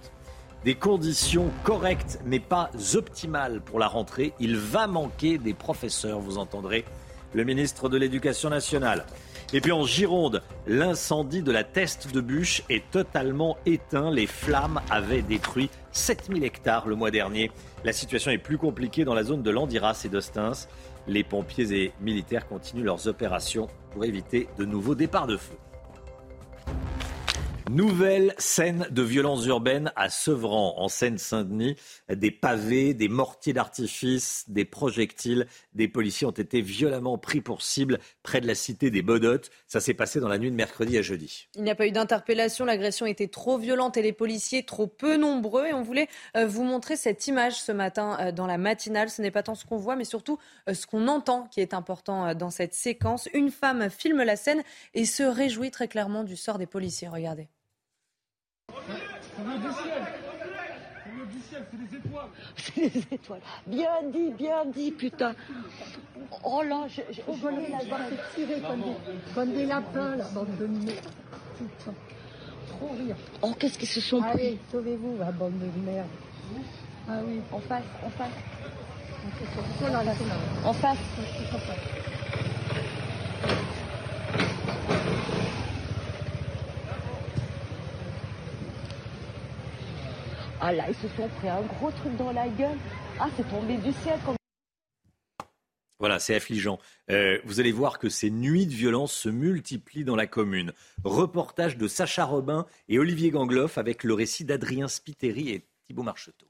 [0.64, 4.32] Des conditions correctes mais pas optimales pour la rentrée.
[4.40, 6.86] Il va manquer des professeurs, vous entendrez
[7.34, 9.06] le ministre de l'Éducation nationale.
[9.54, 14.10] Et puis en Gironde, l'incendie de la Teste de Bûche est totalement éteint.
[14.10, 17.52] Les flammes avaient détruit 7000 hectares le mois dernier.
[17.84, 20.70] La situation est plus compliquée dans la zone de Landiras et d'Ostens.
[21.08, 25.58] Les pompiers et militaires continuent leurs opérations pour éviter de nouveaux départs de feu.
[27.70, 31.78] Nouvelle scène de violence urbaine à Sevran, en Seine-Saint-Denis.
[32.10, 35.48] Des pavés, des mortiers d'artifice, des projectiles.
[35.74, 39.52] Des policiers ont été violemment pris pour cible près de la cité des Bodottes.
[39.68, 41.48] Ça s'est passé dans la nuit de mercredi à jeudi.
[41.56, 45.16] Il n'y a pas eu d'interpellation, l'agression était trop violente et les policiers trop peu
[45.16, 45.68] nombreux.
[45.68, 49.10] Et on voulait euh, vous montrer cette image ce matin euh, dans la matinale.
[49.10, 51.74] Ce n'est pas tant ce qu'on voit, mais surtout euh, ce qu'on entend qui est
[51.74, 53.30] important dans cette séquence.
[53.34, 54.62] Une femme filme la scène
[54.94, 57.08] et se réjouit très clairement du sort des policiers.
[57.08, 57.48] Regardez.
[62.58, 63.42] C'est des étoiles.
[63.68, 65.34] Bien dit, bien dit, putain.
[66.44, 70.16] Oh là, je, je, je voulais la voir se tirer comme des, comme des lapins,
[70.16, 71.00] la bande de merde.
[71.58, 71.94] Putain.
[72.70, 73.16] Trop rire.
[73.42, 76.08] Oh, qu'est-ce qu'ils se sont pris Allez, sauvez-vous, la bande de merde.
[77.10, 77.42] Ah oui.
[77.52, 78.30] En face, en face.
[80.66, 80.98] En face.
[90.64, 92.78] Ah là, ils se sont pris un gros truc dans la gueule.
[93.20, 94.36] Ah, c'est tombé du ciel comme
[95.98, 96.78] Voilà, c'est affligeant.
[97.10, 100.72] Euh, vous allez voir que ces nuits de violence se multiplient dans la commune.
[101.04, 106.46] Reportage de Sacha Robin et Olivier Gangloff avec le récit d'Adrien Spiteri et Thibault Marcheteau.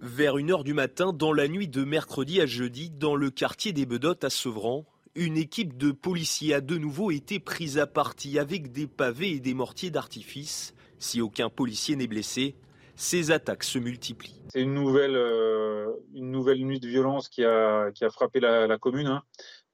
[0.00, 3.86] Vers 1h du matin, dans la nuit de mercredi à jeudi, dans le quartier des
[3.86, 8.72] Bedottes à Sevran, une équipe de policiers a de nouveau été prise à partie avec
[8.72, 10.74] des pavés et des mortiers d'artifice.
[10.98, 12.56] Si aucun policier n'est blessé,
[12.96, 14.40] ces attaques se multiplient.
[14.48, 18.78] C'est une nouvelle, euh, une nouvelle nuit de violence qui a, qui a frappé la,
[18.78, 19.06] commune.
[19.06, 19.22] hein.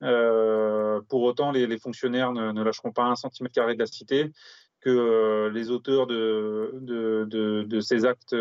[0.02, 4.32] Euh, pour autant, les, fonctionnaires ne, lâcheront pas un centimètre carré de la cité,
[4.80, 8.34] que euh, les auteurs de, de, ces actes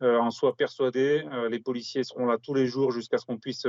[0.00, 1.24] en soient persuadés.
[1.48, 3.66] Les policiers seront là tous les jours jusqu'à ce qu'on puisse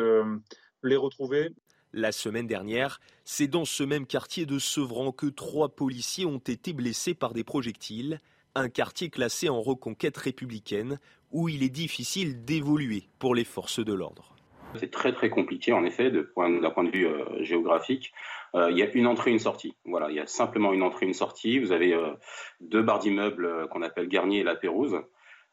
[0.83, 1.51] les retrouver.
[1.99, 6.71] La semaine dernière, c'est dans ce même quartier de Sevran que trois policiers ont été
[6.71, 8.19] blessés par des projectiles,
[8.53, 10.99] un quartier classé en reconquête républicaine
[11.31, 14.35] où il est difficile d'évoluer pour les forces de l'ordre.
[14.75, 16.21] C'est très très compliqué en effet d'un
[16.69, 18.13] point, de vue euh, géographique.
[18.53, 19.75] Euh, il y a une entrée, une sortie.
[19.83, 21.57] Voilà, il y a simplement une entrée, une sortie.
[21.57, 22.13] Vous avez euh,
[22.61, 25.01] deux barres d'immeubles qu'on appelle Garnier et La Pérouse.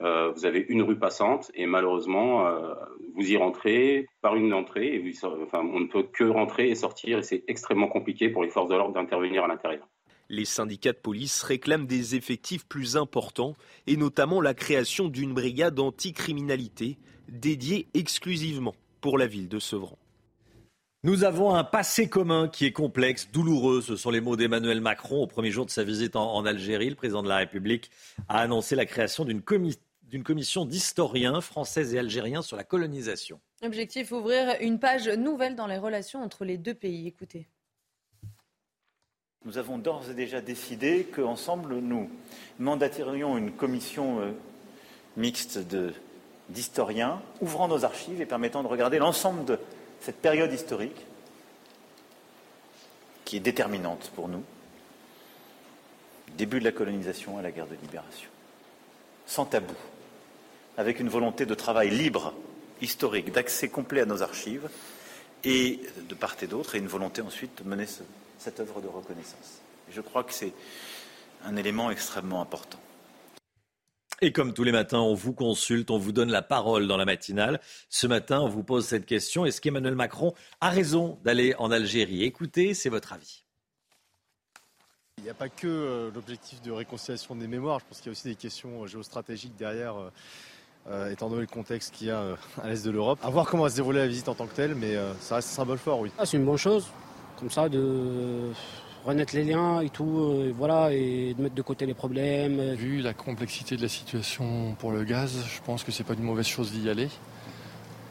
[0.01, 2.47] Vous avez une rue passante et malheureusement,
[3.15, 4.95] vous y rentrez par une entrée.
[4.95, 8.51] Et enfin, on ne peut que rentrer et sortir et c'est extrêmement compliqué pour les
[8.51, 9.89] forces de l'ordre d'intervenir à l'intérieur.
[10.31, 13.55] Les syndicats de police réclament des effectifs plus importants
[13.87, 16.99] et notamment la création d'une brigade anticriminalité
[17.29, 19.99] dédiée exclusivement pour la ville de Sevran.
[21.05, 23.83] Nous avons un passé commun qui est complexe, douloureux.
[23.83, 26.89] Ce sont les mots d'Emmanuel Macron au premier jour de sa visite en, Algérie.
[26.89, 27.91] Le président de la République
[28.27, 33.39] a annoncé la création d'une commission d'historiens français et algériens sur la colonisation.
[33.63, 37.07] Objectif ouvrir une page nouvelle dans les relations entre les deux pays.
[37.07, 37.49] Écoutez.
[39.45, 42.09] Nous avons d'ores et déjà décidé qu'ensemble, nous
[42.59, 44.31] mandaterions une commission euh,
[45.19, 45.59] mixte
[46.49, 49.59] d'historiens ouvrant nos archives et permettant de regarder l'ensemble de
[50.05, 51.07] cette période historique
[53.25, 54.45] qui est déterminante pour nous,
[56.37, 58.29] début de la colonisation à la guerre de libération,
[59.25, 59.75] sans tabou,
[60.77, 62.35] avec une volonté de travail libre,
[62.83, 64.69] historique, d'accès complet à nos archives,
[65.43, 68.03] et de part et d'autre, et une volonté ensuite de mener ce,
[68.39, 69.61] cette œuvre de reconnaissance.
[69.91, 70.53] Je crois que c'est
[71.47, 72.79] un élément extrêmement important.
[74.21, 77.05] Et comme tous les matins, on vous consulte, on vous donne la parole dans la
[77.05, 77.61] matinale.
[77.89, 79.45] Ce matin, on vous pose cette question.
[79.45, 82.23] Est-ce qu'Emmanuel Macron a raison d'aller en Algérie?
[82.23, 83.45] Écoutez, c'est votre avis.
[85.19, 87.81] Il n'y a pas que euh, l'objectif de réconciliation des mémoires.
[87.81, 89.95] Je pense qu'il y a aussi des questions euh, géostratégiques derrière,
[90.89, 93.19] euh, étant donné le contexte qu'il y a à l'est de l'Europe.
[93.23, 95.49] À voir comment va se dérouler la visite en tant que telle, mais ça reste
[95.49, 96.11] un symbole fort, oui.
[96.19, 96.87] Ah, c'est une bonne chose
[97.39, 98.53] comme ça, de
[99.05, 102.75] renaître les liens et tout, et voilà, et de mettre de côté les problèmes.
[102.75, 106.23] Vu la complexité de la situation pour le gaz, je pense que c'est pas une
[106.23, 107.09] mauvaise chose d'y aller.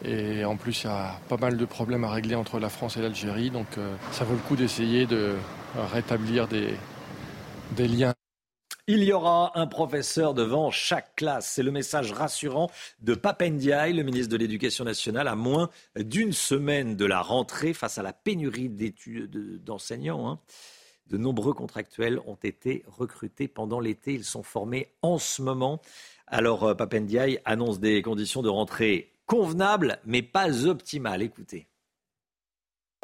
[0.06, 2.98] Et en plus, il y a pas mal de problèmes à régler entre la France
[2.98, 5.36] et l'Algérie, donc euh, ça vaut le coup d'essayer de
[5.92, 6.74] rétablir des,
[7.76, 8.14] des liens.
[8.86, 11.54] Il y aura un professeur devant chaque classe.
[11.54, 16.98] C'est le message rassurant de Papendiaï, le ministre de l'Éducation nationale, à moins d'une semaine
[16.98, 18.70] de la rentrée face à la pénurie
[19.64, 20.30] d'enseignants.
[20.30, 20.40] Hein.
[21.10, 24.14] De nombreux contractuels ont été recrutés pendant l'été.
[24.14, 25.82] Ils sont formés en ce moment.
[26.28, 31.22] Alors, euh, Papendiaï annonce des conditions de rentrée convenables, mais pas optimales.
[31.22, 31.68] Écoutez.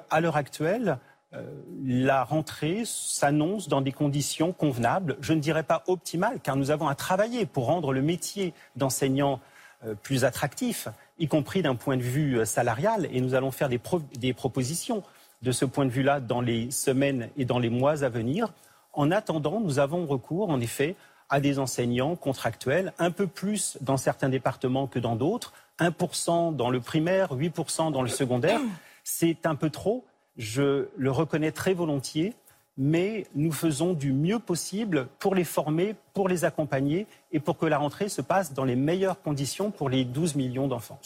[0.10, 0.98] À l'heure actuelle,
[1.34, 1.44] euh,
[1.84, 6.88] la rentrée s'annonce dans des conditions convenables, je ne dirais pas optimales, car nous avons
[6.88, 9.40] à travailler pour rendre le métier d'enseignant
[9.86, 10.88] euh, plus attractif,
[11.20, 15.04] y compris d'un point de vue salarial, et nous allons faire des propositions
[15.42, 18.54] de ce point de vue-là dans les semaines et dans les mois à venir.
[18.94, 20.96] En attendant, nous avons recours, en effet,
[21.30, 26.70] à des enseignants contractuels, un peu plus dans certains départements que dans d'autres, 1% dans
[26.70, 28.60] le primaire, 8% dans le secondaire.
[29.04, 30.06] C'est un peu trop
[30.40, 32.34] je le reconnais très volontiers,
[32.78, 37.66] mais nous faisons du mieux possible pour les former, pour les accompagner et pour que
[37.66, 41.00] la rentrée se passe dans les meilleures conditions pour les 12 millions d'enfants.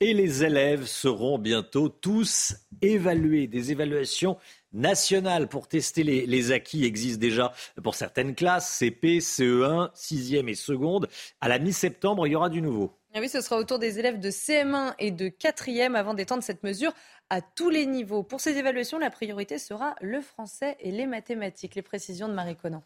[0.00, 3.48] Et les élèves seront bientôt tous évalués.
[3.48, 4.38] Des évaluations
[4.72, 7.52] nationales pour tester les, acquis existent déjà
[7.82, 11.08] pour certaines classes, CP, CE1, 6e et seconde.
[11.40, 12.92] À la mi-septembre, il y aura du nouveau.
[13.12, 16.62] Ah oui, ce sera autour des élèves de CM1 et de 4e avant d'étendre cette
[16.62, 16.92] mesure
[17.28, 18.22] à tous les niveaux.
[18.22, 21.74] Pour ces évaluations, la priorité sera le français et les mathématiques.
[21.74, 22.84] Les précisions de Marie Conan.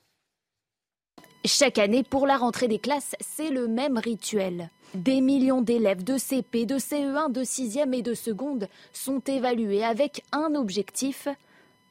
[1.44, 4.70] Chaque année, pour la rentrée des classes, c'est le même rituel.
[4.94, 10.23] Des millions d'élèves de CP, de CE1, de 6e et de seconde sont évalués avec
[10.31, 11.27] un objectif,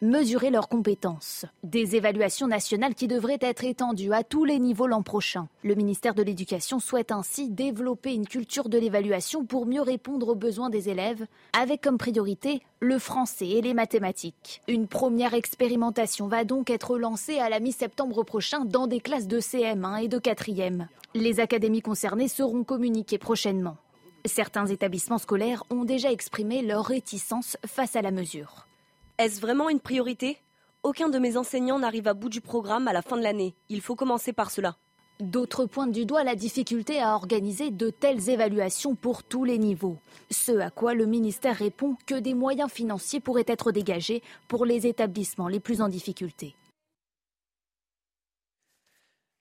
[0.02, 1.46] mesurer leurs compétences.
[1.64, 5.48] Des évaluations nationales qui devraient être étendues à tous les niveaux l'an prochain.
[5.64, 10.36] Le ministère de l'Éducation souhaite ainsi développer une culture de l'évaluation pour mieux répondre aux
[10.36, 14.62] besoins des élèves, avec comme priorité le français et les mathématiques.
[14.68, 19.40] Une première expérimentation va donc être lancée à la mi-septembre prochain dans des classes de
[19.40, 20.88] CM1 et de 4e.
[21.14, 23.78] Les académies concernées seront communiquées prochainement.
[24.26, 28.68] Certains établissements scolaires ont déjà exprimé leur réticence face à la mesure.
[29.18, 30.38] Est-ce vraiment une priorité?
[30.84, 33.54] Aucun de mes enseignants n'arrive à bout du programme à la fin de l'année.
[33.70, 34.78] Il faut commencer par cela.
[35.20, 39.98] D'autres pointent du doigt la difficulté à organiser de telles évaluations pour tous les niveaux.
[40.32, 44.88] Ce à quoi le ministère répond que des moyens financiers pourraient être dégagés pour les
[44.88, 46.56] établissements les plus en difficulté.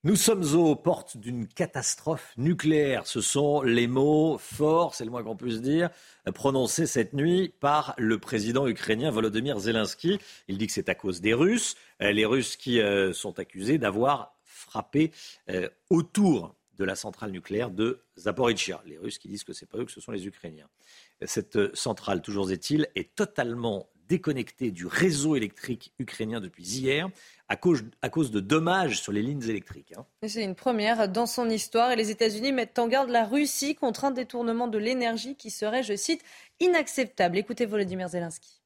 [0.03, 3.05] Nous sommes aux portes d'une catastrophe nucléaire.
[3.05, 5.91] Ce sont les mots forts, c'est le moins qu'on puisse dire,
[6.33, 10.17] prononcés cette nuit par le président ukrainien Volodymyr Zelensky.
[10.47, 13.77] Il dit que c'est à cause des Russes, euh, les Russes qui euh, sont accusés
[13.77, 15.11] d'avoir frappé
[15.51, 18.81] euh, autour de la centrale nucléaire de Zaporizhia.
[18.87, 20.67] Les Russes qui disent que c'est pas eux, que ce sont les Ukrainiens.
[21.25, 27.07] Cette centrale, toujours est-il, est totalement déconnectée du réseau électrique ukrainien depuis hier
[27.47, 29.93] à cause, à cause de dommages sur les lignes électriques.
[29.97, 30.05] Hein.
[30.27, 34.03] C'est une première dans son histoire et les États-Unis mettent en garde la Russie contre
[34.03, 36.23] un détournement de l'énergie qui serait, je cite,
[36.59, 37.37] inacceptable.
[37.37, 38.61] Écoutez Volodymyr Zelensky.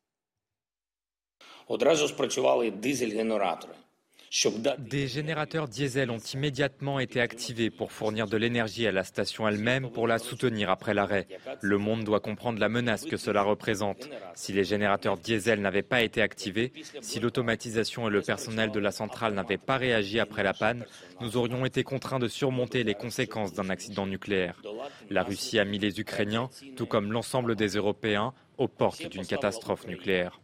[4.80, 9.90] Des générateurs diesel ont immédiatement été activés pour fournir de l'énergie à la station elle-même
[9.90, 11.28] pour la soutenir après l'arrêt.
[11.62, 14.10] Le monde doit comprendre la menace que cela représente.
[14.34, 18.92] Si les générateurs diesel n'avaient pas été activés, si l'automatisation et le personnel de la
[18.92, 20.86] centrale n'avaient pas réagi après la panne,
[21.22, 24.62] nous aurions été contraints de surmonter les conséquences d'un accident nucléaire.
[25.10, 29.88] La Russie a mis les Ukrainiens, tout comme l'ensemble des Européens, aux portes d'une catastrophe
[29.88, 30.40] nucléaire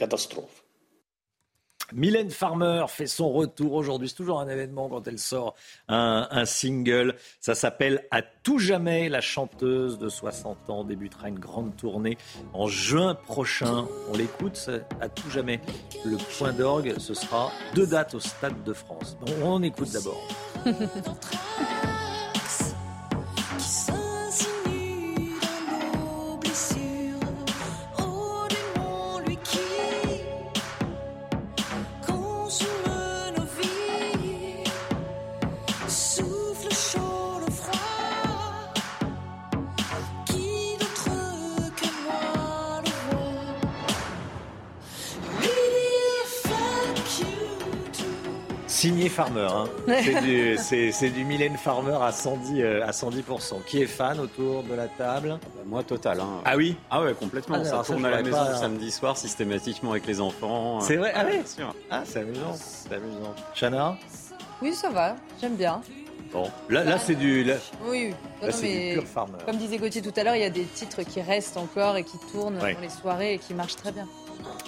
[0.00, 0.64] catastrophe.
[1.92, 4.08] Mylène Farmer fait son retour aujourd'hui.
[4.08, 5.54] C'est toujours un événement quand elle sort
[5.88, 7.16] un, single.
[7.40, 9.08] Ça s'appelle À tout jamais.
[9.08, 12.16] La chanteuse de 60 ans débutera une grande tournée
[12.52, 13.88] en juin prochain.
[14.08, 14.70] On l'écoute
[15.00, 15.60] à tout jamais.
[16.04, 19.16] Le point d'orgue, ce sera deux dates au Stade de France.
[19.42, 20.22] on écoute d'abord.
[48.80, 49.46] Signé Farmer.
[49.52, 49.68] Hein.
[50.56, 53.62] C'est du, Mylène Farmer à 110, euh, à 110%.
[53.66, 55.36] Qui est fan autour de la table?
[55.38, 56.18] Ah bah, Moi, total.
[56.20, 56.40] Hein.
[56.46, 56.78] Ah oui?
[56.90, 57.58] Ah ouais, complètement.
[57.60, 58.56] Ah, ça tourne à la maison hein.
[58.56, 60.80] samedi soir systématiquement avec les enfants.
[60.80, 61.12] C'est vrai?
[61.14, 62.54] Ah oui Ah, c'est amusant.
[62.54, 63.34] C'est amusant.
[63.54, 63.98] Chana?
[64.62, 65.14] Oui, ça va.
[65.42, 65.82] J'aime bien.
[66.32, 67.44] Bon, là, là c'est du.
[67.84, 69.38] Oui, là, c'est du pur farmer.
[69.44, 72.04] Comme disait Gauthier tout à l'heure, il y a des titres qui restent encore et
[72.04, 74.08] qui tournent dans les soirées et qui marchent très bien.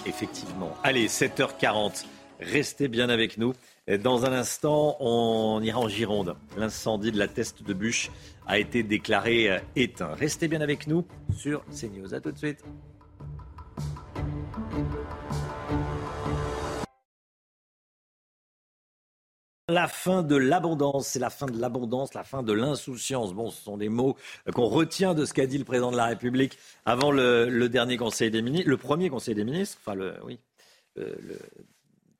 [0.05, 0.71] Effectivement.
[0.83, 2.05] Allez, 7h40.
[2.39, 3.53] Restez bien avec nous.
[3.85, 6.37] Dans un instant, on ira en Gironde.
[6.55, 8.11] L'incendie de la teste de bûche
[8.47, 10.13] a été déclaré euh, éteint.
[10.13, 11.05] Restez bien avec nous
[11.35, 12.13] sur CNews.
[12.13, 12.63] A tout de suite.
[19.67, 23.33] La fin de l'abondance, c'est la fin de l'abondance, la fin de l'insouciance.
[23.33, 24.15] Bon, ce sont des mots
[24.53, 28.31] qu'on retient de ce qu'a dit le président de la République avant le, dernier Conseil
[28.31, 30.39] des ministres, le premier Conseil des ministres, enfin le, oui,
[30.95, 31.39] le,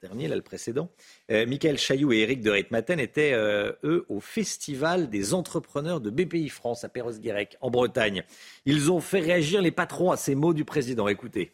[0.03, 0.89] dernier, là, le précédent.
[1.31, 6.09] Euh, Michael Chailloux et Éric de Reitmaten étaient, euh, eux, au Festival des entrepreneurs de
[6.09, 8.23] BPI France à Perros-Guirec, en Bretagne.
[8.65, 11.07] Ils ont fait réagir les patrons à ces mots du président.
[11.07, 11.53] Écoutez.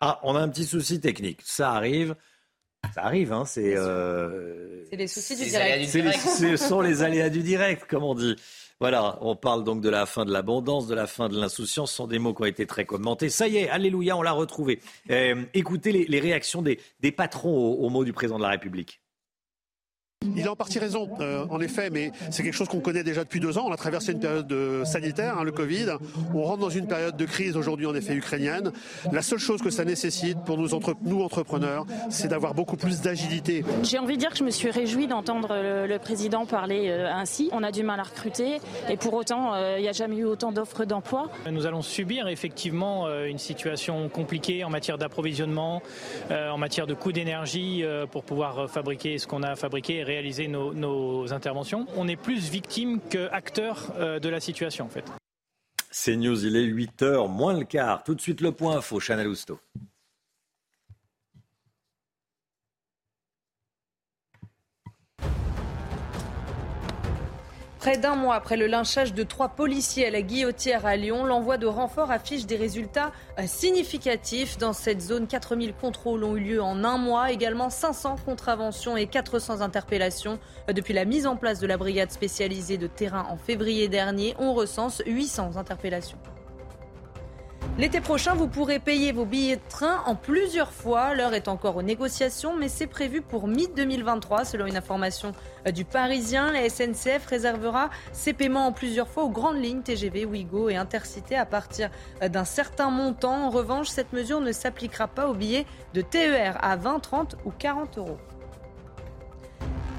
[0.00, 1.40] Ah, on a un petit souci technique.
[1.44, 2.16] Ça arrive.
[2.92, 3.76] Ça arrive, hein, c'est.
[3.76, 5.88] Euh, c'est les soucis du direct.
[5.88, 8.36] ce sont les aléas du direct, comme on dit.
[8.80, 11.90] Voilà, on parle donc de la fin de l'abondance, de la fin de l'insouciance.
[11.90, 13.28] Ce sont des mots qui ont été très commentés.
[13.28, 14.80] Ça y est, alléluia, on l'a retrouvé.
[15.10, 16.78] Euh, écoutez les, réactions des,
[17.12, 19.00] patrons aux mots du président de la République.
[20.36, 23.24] Il a en partie raison, euh, en effet, mais c'est quelque chose qu'on connaît déjà
[23.24, 23.64] depuis deux ans.
[23.66, 24.52] On a traversé une période
[24.84, 25.86] sanitaire, hein, le Covid.
[26.34, 28.72] On rentre dans une période de crise aujourd'hui, en effet, ukrainienne.
[29.12, 30.68] La seule chose que ça nécessite pour nous,
[31.02, 33.64] nous entrepreneurs, c'est d'avoir beaucoup plus d'agilité.
[33.82, 37.48] J'ai envie de dire que je me suis réjouie d'entendre le, président parler euh, ainsi.
[37.52, 38.58] On a du mal à recruter
[38.90, 41.30] et pour autant, euh, il n'y a jamais eu autant d'offres d'emploi.
[41.50, 45.82] Nous allons subir effectivement une situation compliquée en matière d'approvisionnement,
[46.30, 51.32] en matière de coût d'énergie pour pouvoir fabriquer ce qu'on a fabriqué et réaliser nos,
[51.32, 51.86] interventions.
[51.96, 55.04] On est plus victime qu'acteur euh, de la situation en fait.
[55.90, 58.02] C'est News, il est 8h moins le quart.
[58.04, 59.58] Tout de suite le point info, Chanel Housteau.
[67.84, 71.58] Près d'un mois après le lynchage de trois policiers à la guillotière à Lyon, l'envoi
[71.58, 74.56] de renforts affiche des résultats euh, significatifs.
[74.56, 79.06] Dans cette zone, 4000 contrôles ont eu lieu en un mois, également 500 contraventions et
[79.06, 80.38] 400 interpellations.
[80.70, 84.34] Euh, depuis la mise en place de la brigade spécialisée de terrain en février dernier,
[84.38, 86.16] on recense 800 interpellations.
[87.76, 91.12] L'été prochain, vous pourrez payer vos billets de train en plusieurs fois.
[91.12, 95.32] L'heure est encore aux négociations, mais c'est prévu pour mi-2023, selon une information
[95.66, 96.52] euh, du Parisien.
[96.52, 101.34] La SNCF réservera ses paiements en plusieurs fois aux grandes lignes TGV, Ouigo et Intercité
[101.34, 101.90] à partir
[102.22, 103.46] euh, d'un certain montant.
[103.46, 107.50] En revanche, cette mesure ne s'appliquera pas aux billets de TER à 20, 30 ou
[107.50, 108.18] 40 euros.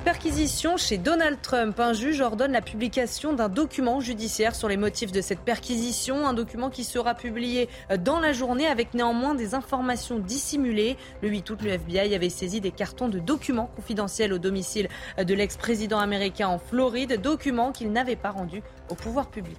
[0.06, 1.80] Perquisition chez Donald Trump.
[1.80, 6.28] Un juge ordonne la publication d'un document judiciaire sur les motifs de cette perquisition.
[6.28, 10.96] Un document qui sera publié dans la journée avec néanmoins des informations dissimulées.
[11.24, 15.34] Le 8 août, le FBI avait saisi des cartons de documents confidentiels au domicile de
[15.34, 17.20] l'ex-président américain en Floride.
[17.20, 19.58] Documents qu'il n'avait pas rendus au pouvoir public.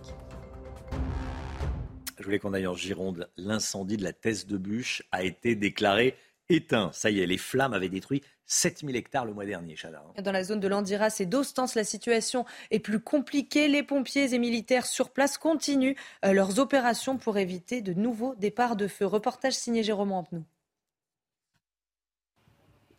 [2.21, 3.29] Je voulais qu'on aille en Gironde.
[3.37, 6.15] L'incendie de la Thèse de Bûche a été déclaré
[6.49, 6.91] éteint.
[6.93, 10.03] Ça y est, les flammes avaient détruit 7000 hectares le mois dernier, Chada.
[10.23, 13.69] Dans la zone de Landiras et d'Ostens, la situation est plus compliquée.
[13.69, 18.77] Les pompiers et militaires sur place continuent euh, leurs opérations pour éviter de nouveaux départs
[18.77, 19.07] de feu.
[19.07, 20.45] Reportage signé Jérôme Ampenou.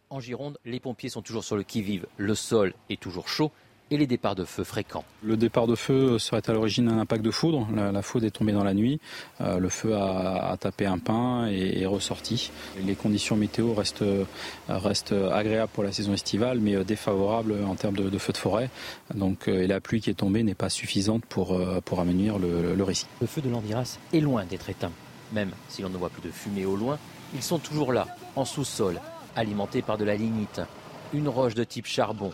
[0.09, 2.07] En Gironde, les pompiers sont toujours sur le qui-vive.
[2.17, 3.51] Le sol est toujours chaud
[3.91, 5.03] et les départs de feu fréquents.
[5.23, 7.67] Le départ de feu serait à l'origine d'un impact de foudre.
[7.75, 8.99] La, foudre est tombée dans la nuit.
[9.41, 12.51] Euh, le feu a, tapé un pin et est ressorti.
[12.83, 14.03] Les conditions météo restent,
[14.67, 18.69] restent agréables pour la saison estivale, mais défavorables en termes de, feu de forêt.
[19.13, 22.75] Donc, euh, et la pluie qui est tombée n'est pas suffisante pour, euh, pour le,
[22.75, 23.07] le récit.
[23.21, 24.91] Le feu de l'Andiras est loin d'être éteint.
[25.33, 26.97] Même si l'on ne voit plus de fumée au loin,
[27.33, 28.99] ils sont toujours là, en sous-sol,
[29.35, 30.61] alimentés par de la lignite.
[31.13, 32.31] Une roche de type charbon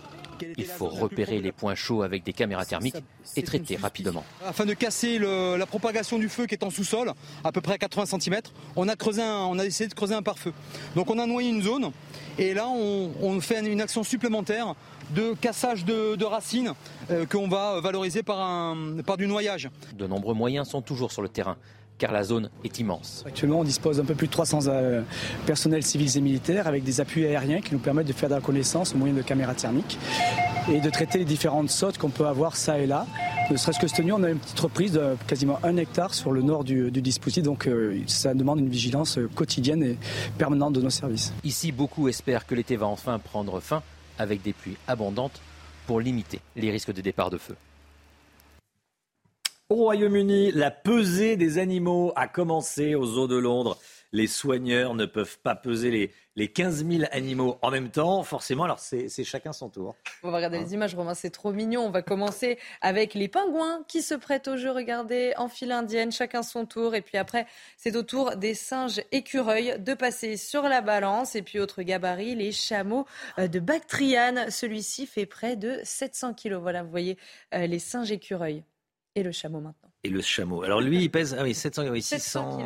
[0.58, 2.96] il faut repérer les points chauds avec des caméras thermiques
[3.36, 4.24] et traiter rapidement.
[4.46, 7.12] Afin de casser la propagation du feu qui est en sous-sol,
[7.44, 8.42] à peu près à 80 cm,
[8.76, 10.54] on a, creusé on a essayé de creuser un pare-feu.
[10.96, 11.92] Donc on a noyé une zone
[12.38, 14.76] et là on, fait une action supplémentaire
[15.12, 16.74] de cassage de, racines
[17.12, 19.70] euh, qu'on va valoriser par, par du noyage.
[19.98, 21.58] De nombreux moyens sont toujours sur le terrain
[21.98, 23.24] car la zone est immense.
[23.26, 25.02] Actuellement, on dispose d'un peu plus de 300 euh,
[25.46, 28.42] personnels civils et militaires avec des appuis aériens qui nous permettent de faire de la
[28.42, 29.98] connaissance au moyen de caméras thermiques
[30.72, 33.06] et de traiter les différentes sautes qu'on peut avoir ça et là.
[33.52, 36.32] Ne serait-ce que cette nuit, on a une petite reprise de quasiment un hectare sur
[36.32, 39.98] le nord du, dispositif, donc euh, ça demande une vigilance euh, quotidienne et
[40.38, 41.34] permanente de nos services.
[41.44, 43.84] Ici, beaucoup espèrent que l'été va enfin prendre fin
[44.18, 45.42] avec des pluies abondantes
[45.88, 47.56] pour limiter les risques de départ de feu.
[49.74, 53.80] Au Royaume-Uni, la pesée des animaux a commencé aux eaux de Londres.
[54.12, 58.66] Les soigneurs ne peuvent pas peser les, les 15 000 animaux en même temps, forcément.
[58.66, 59.96] Alors, c'est chacun son tour.
[60.22, 61.82] On va regarder les images, Romain, c'est trop mignon.
[61.88, 64.70] On va commencer avec les pingouins qui se prêtent au jeu.
[64.70, 66.94] Regardez, en file indienne, chacun son tour.
[66.94, 71.36] Et puis après, c'est au tour des singes écureuils de passer sur la balance.
[71.36, 73.08] Et puis, autre gabarit, les chameaux
[73.40, 74.52] euh, de Bactriane.
[74.52, 76.62] Celui-ci fait près de 700 kilos.
[76.62, 77.18] Voilà, vous voyez
[77.56, 78.64] euh, les singes écureuils.
[79.16, 79.92] Et le chameau maintenant.
[80.04, 80.64] Et le chameau.
[80.64, 82.60] Alors lui, il pèse ah oui, 700, oui, 600,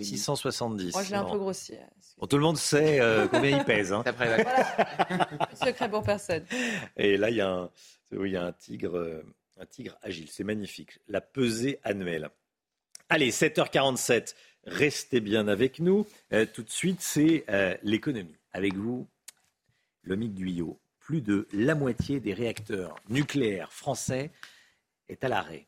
[0.00, 0.92] 670.
[0.92, 1.74] Moi, je l'ai un peu grossi.
[2.18, 3.92] Bon, tout le monde sait euh, combien il pèse.
[3.92, 4.02] Hein.
[5.54, 6.44] Secret pour personne.
[6.96, 7.70] Et là, il y a un,
[8.12, 9.22] il y a un tigre, euh,
[9.60, 10.28] un tigre agile.
[10.28, 10.98] C'est magnifique.
[11.06, 12.28] La pesée annuelle.
[13.08, 14.34] Allez, 7h47.
[14.66, 16.06] Restez bien avec nous.
[16.32, 17.44] Euh, tout de suite, c'est
[17.82, 18.36] l'économie.
[18.52, 19.06] Avec vous,
[20.02, 20.78] le Mic Guyot.
[20.98, 24.30] Plus de la moitié des réacteurs nucléaires français
[25.08, 25.66] est à l'arrêt.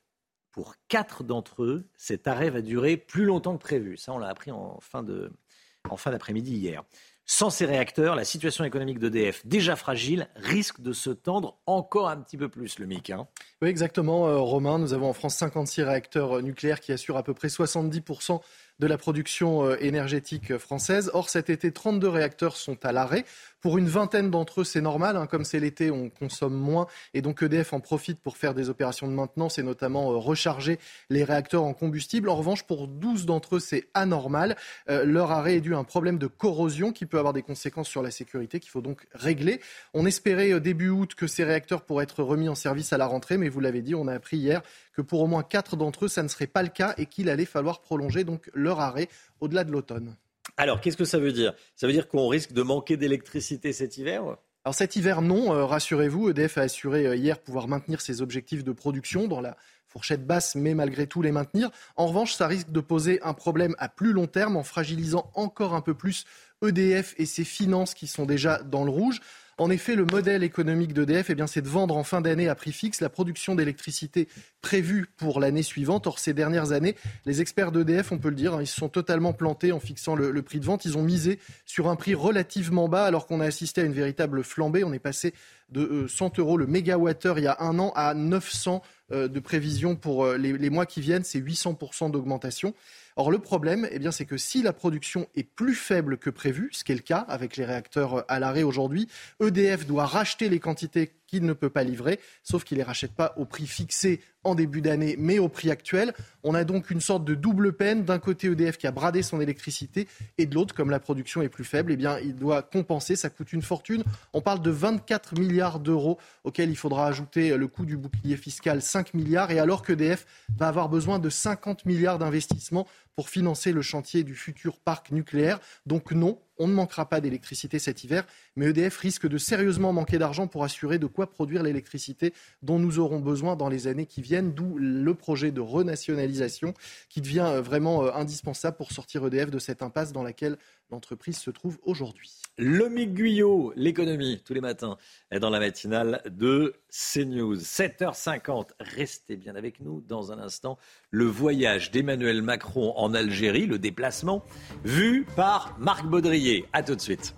[0.57, 3.99] Pour quatre d'entre eux, cet arrêt va durer plus longtemps que prévu.
[3.99, 6.83] Ça, on l'a appris en fin, d'après-midi hier.
[7.27, 12.17] Sans ces réacteurs, la situation économique d'EDF, déjà fragile, risque de se tendre encore un
[12.17, 13.11] petit peu plus, le MIC.
[13.11, 13.29] Hein.
[13.61, 14.79] Oui, exactement, euh, Romain.
[14.79, 18.41] Nous avons en France 56 réacteurs euh, nucléaires qui assurent à peu près 70%
[18.79, 21.11] de la production euh, énergétique française.
[21.13, 23.27] Or, cet été, 32 réacteurs sont à l'arrêt.
[23.61, 25.17] Pour une vingtaine d'entre eux, c'est normal.
[25.17, 25.27] Hein.
[25.27, 26.87] Comme c'est l'été, on consomme moins.
[27.15, 30.79] Et donc EDF en profite pour faire des opérations de maintenance et notamment euh, recharger
[31.11, 32.29] les réacteurs en combustible.
[32.29, 34.57] En revanche, pour 12 d'entre eux, c'est anormal.
[34.89, 37.89] Euh, leur arrêt est dû à un problème de corrosion qui peut avoir des conséquences
[37.89, 39.61] sur la sécurité qu'il faut donc régler.
[39.95, 43.39] On espérait début août que ces réacteurs pourraient être remis en service à la rentrée,
[43.39, 44.63] mais vous l'avez dit, on a appris hier
[44.93, 47.29] que pour au moins 4 d'entre eux, ça ne serait pas le cas et qu'il
[47.29, 49.09] allait falloir prolonger donc leur arrêt
[49.41, 50.17] au-delà de l'automne.
[50.57, 51.55] Alors, qu'est-ce que ça veut dire?
[51.75, 54.37] Ça veut dire qu'on risque de manquer d'électricité cet hiver?
[54.67, 58.65] Alors cet hiver, non, euh, rassurez-vous, EDF a assuré euh, hier pouvoir maintenir ses objectifs
[58.65, 59.57] de production dans la
[59.87, 61.71] fourchette basse, mais malgré tout les maintenir.
[61.95, 65.73] En revanche, ça risque de poser un problème à plus long terme en fragilisant encore
[65.73, 66.25] un peu plus
[66.67, 69.21] EDF et ses finances qui sont déjà dans le rouge.
[69.59, 72.73] En effet, le modèle économique d'EDF, eh c'est de vendre en fin d'année à prix
[72.73, 74.29] fixe la production d'électricité
[74.61, 76.07] prévue pour l'année suivante.
[76.07, 78.91] Or, ces dernières années, les experts d'EDF, on peut le dire, hein, ils se sont
[78.91, 80.85] totalement plantés en fixant le, prix de vente.
[80.85, 84.45] Ils ont misé sur un prix relativement bas alors qu'on a assisté à une véritable
[84.45, 84.85] flambée.
[84.85, 85.33] On est passé
[85.71, 89.95] de 100 euh, euros le mégawattheure il y a un an à 900 de prévision
[89.95, 92.75] pour les, les mois qui viennent, c'est 800% d'augmentation.
[93.19, 96.69] Or, le problème, eh bien, c'est que si la production est plus faible que prévu,
[96.73, 99.09] ce qui est le cas avec les réacteurs à l'arrêt aujourd'hui,
[99.41, 103.13] EDF doit racheter les quantités qu'il ne peut pas livrer, sauf qu'il ne les rachète
[103.13, 106.13] pas au prix fixé en début d'année, mais au prix actuel.
[106.45, 108.05] On a donc une sorte de double peine.
[108.05, 110.07] D'un côté, EDF qui a bradé son électricité,
[110.39, 113.17] et de l'autre, comme la production est plus faible, eh bien, il doit compenser.
[113.17, 114.05] Ça coûte une fortune.
[114.35, 118.83] On parle de 24 milliards d'euros, auxquels il faudra ajouter le coût du bouclier fiscal,
[118.83, 120.27] 5 milliards, et alors qu'EDF
[120.57, 122.87] va avoir besoin de 50 milliards d'investissements
[123.17, 125.59] pour financer le chantier du futur parc nucléaire.
[125.87, 130.19] Donc non, on ne manquera pas d'électricité cet hiver, mais EDF risque de sérieusement manquer
[130.19, 132.33] d'argent pour assurer de quoi produire l'électricité
[132.63, 136.75] dont nous aurons besoin dans les années qui viennent, d'où le projet de renationalisation
[137.09, 140.57] qui devient euh, vraiment euh, indispensable pour sortir EDF de cette impasse dans laquelle
[140.91, 142.43] l'entreprise se trouve aujourd'hui.
[142.59, 144.97] Le Guyot, l'économie, tous les matins,
[145.43, 147.57] dans la matinale de CNews.
[147.57, 150.79] 7h50, restez bien avec nous dans un instant.
[151.11, 154.43] Le voyage d'Emmanuel Macron en Algérie, le déplacement,
[154.85, 156.65] vu par Marc Baudrier.
[156.73, 157.35] A tout de suite.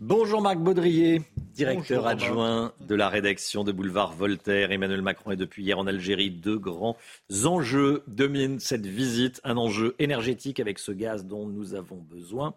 [0.00, 4.72] Bonjour Marc Baudrier, directeur adjoint de la rédaction de Boulevard Voltaire.
[4.72, 6.30] Emmanuel Macron est depuis hier en Algérie.
[6.30, 6.96] Deux grands
[7.44, 9.40] enjeux dominent cette visite.
[9.44, 12.54] Un enjeu énergétique avec ce gaz dont nous avons besoin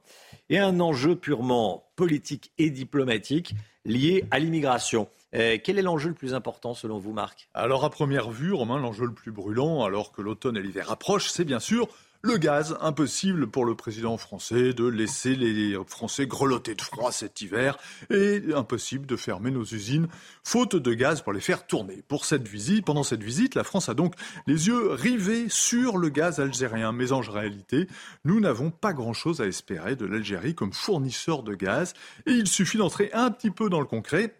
[0.50, 3.54] et un enjeu purement politique et diplomatique
[3.86, 5.08] lié à l'immigration.
[5.36, 7.50] Euh, quel est l'enjeu le plus important selon vous, Marc?
[7.54, 11.30] Alors à première vue, Romain, l'enjeu le plus brûlant, alors que l'automne et l'hiver approchent,
[11.30, 11.90] c'est bien sûr
[12.26, 17.42] le gaz, impossible pour le président français de laisser les Français grelotter de froid cet
[17.42, 17.78] hiver
[18.10, 20.08] et impossible de fermer nos usines
[20.44, 22.04] faute de gaz pour les faire tourner.
[22.08, 24.16] Pour cette visite, pendant cette visite, la France a donc
[24.48, 26.92] les yeux rivés sur le gaz algérien.
[26.92, 27.88] Mais en réalité,
[28.24, 31.94] nous n'avons pas grand-chose à espérer de l'Algérie comme fournisseur de gaz
[32.26, 34.34] et il suffit d'entrer un petit peu dans le concret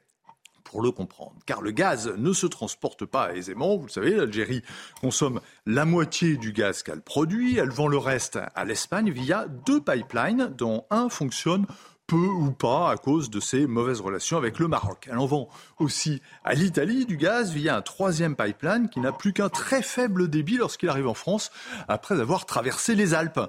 [0.82, 1.36] le comprendre.
[1.46, 3.78] Car le gaz ne se transporte pas aisément.
[3.78, 4.62] Vous le savez, l'Algérie
[5.02, 7.58] consomme la moitié du gaz qu'elle produit.
[7.58, 11.66] Elle vend le reste à l'Espagne via deux pipelines dont un fonctionne
[12.08, 15.08] peu ou pas à cause de ses mauvaises relations avec le Maroc.
[15.10, 15.50] Elle en vend
[15.80, 20.30] aussi à l'Italie du gaz via un troisième pipeline qui n'a plus qu'un très faible
[20.30, 21.52] débit lorsqu'il arrive en France
[21.88, 23.40] après avoir traversé les Alpes.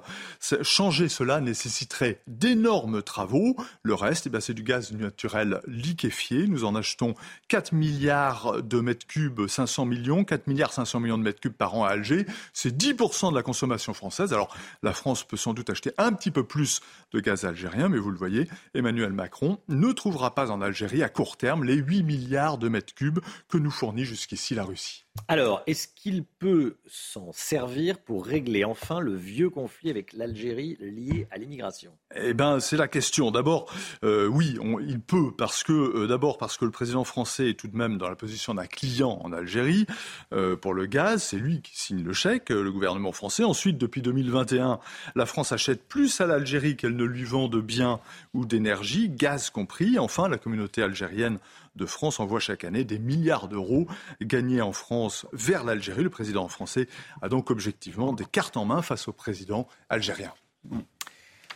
[0.61, 3.55] Changer cela nécessiterait d'énormes travaux.
[3.83, 6.47] Le reste, eh c'est du gaz naturel liquéfié.
[6.47, 7.15] Nous en achetons
[7.49, 11.75] 4 milliards de mètres cubes, 500 millions, 4 milliards 500 millions de mètres cubes par
[11.75, 12.25] an à Alger.
[12.53, 14.33] C'est 10% de la consommation française.
[14.33, 16.81] Alors la France peut sans doute acheter un petit peu plus
[17.11, 21.09] de gaz algérien, mais vous le voyez, Emmanuel Macron ne trouvera pas en Algérie à
[21.09, 25.06] court terme les 8 milliards de mètres cubes que nous fournit jusqu'ici la Russie.
[25.27, 31.27] Alors, est-ce qu'il peut s'en servir pour régler enfin le vieux conflit avec l'Algérie lié
[31.31, 31.91] à l'immigration?
[32.15, 33.31] Eh bien, c'est la question.
[33.31, 33.71] D'abord,
[34.03, 34.57] euh, oui,
[34.87, 37.97] il peut, parce que euh, d'abord parce que le président français est tout de même
[37.97, 39.85] dans la position d'un client en Algérie
[40.33, 41.23] euh, pour le gaz.
[41.23, 43.43] C'est lui qui signe le chèque, le gouvernement français.
[43.43, 44.79] Ensuite, depuis 2021,
[45.15, 47.99] la France achète plus à l'Algérie qu'elle ne lui vend de biens
[48.33, 49.99] ou d'énergie, gaz compris.
[49.99, 51.39] Enfin, la communauté algérienne
[51.77, 53.87] de France envoie chaque année des milliards d'euros
[54.21, 56.03] gagnés en France vers l'Algérie.
[56.03, 56.87] Le président français
[57.21, 60.33] a donc objectivement des cartes en main face au président algérien.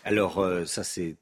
[0.04, 1.18] Alors, euh, ça c'est...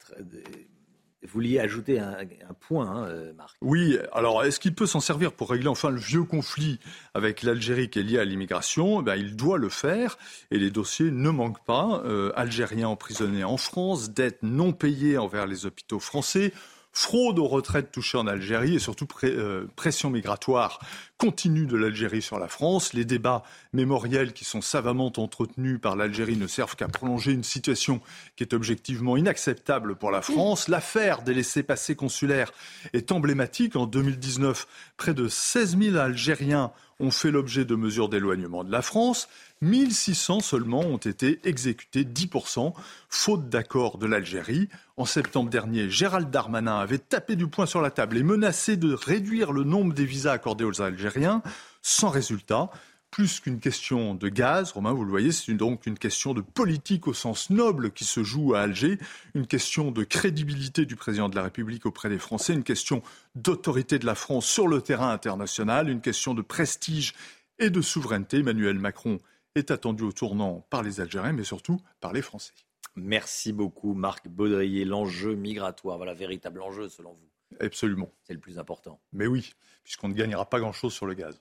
[1.22, 2.26] Vous vouliez ajouter un,
[2.62, 3.58] point, hein, euh, Marc?
[3.60, 6.80] Oui, alors est-ce qu'il peut s'en servir pour régler enfin le vieux conflit
[7.14, 9.04] avec l'Algérie qui est lié à l'immigration?
[9.06, 10.18] Eh Il doit le faire
[10.50, 12.02] et les dossiers ne manquent pas.
[12.06, 16.54] Euh, Algériens emprisonnés en France, dettes non payées envers les hôpitaux français,
[16.92, 20.80] fraude aux retraites touchées en Algérie et surtout euh, pression migratoire
[21.18, 22.94] continue de l'Algérie sur la France.
[22.94, 23.44] Les débats
[23.74, 28.02] mémoriels qui sont savamment entretenus par l'Algérie ne servent qu'à prolonger une situation
[28.36, 30.68] qui est objectivement inacceptable pour la France.
[30.68, 32.52] L'affaire des laissés-passer consulaires
[32.94, 33.76] est emblématique.
[33.76, 34.68] En 2019,
[34.98, 39.30] près de 16 000 Algériens ont fait l'objet de mesures d'éloignement de la France.
[39.62, 42.74] 1600 seulement ont été exécutés, 10%,
[43.10, 44.70] faute d'accord de l'Algérie.
[44.96, 48.94] En septembre dernier, Gérald Darmanin avait tapé du poing sur la table et menacé de
[48.94, 51.44] réduire le nombre des visas accordés aux Algériens,
[51.82, 52.70] sans résultat.
[53.12, 57.08] Plus qu'une question de gaz, Romain, vous le voyez, c'est donc une question de politique
[57.08, 58.98] au sens noble qui se joue à Alger,
[59.34, 63.02] une question de crédibilité du président de la République auprès des Français, une question
[63.36, 67.14] d'autorité de la France sur le terrain international, une question de prestige
[67.58, 68.38] et de souveraineté.
[68.38, 69.18] Emmanuel Macron
[69.60, 72.54] est attendu au tournant par les Algériens, mais surtout par les Français.
[72.96, 74.86] Merci beaucoup, Marc Baudrier.
[74.86, 77.30] L'enjeu migratoire, voilà, véritable enjeu selon vous.
[77.60, 78.12] Absolument.
[78.24, 79.00] C'est le plus important.
[79.14, 79.54] Mais oui,
[79.84, 81.40] puisqu'on ne gagnera pas grand-chose sur le gaz.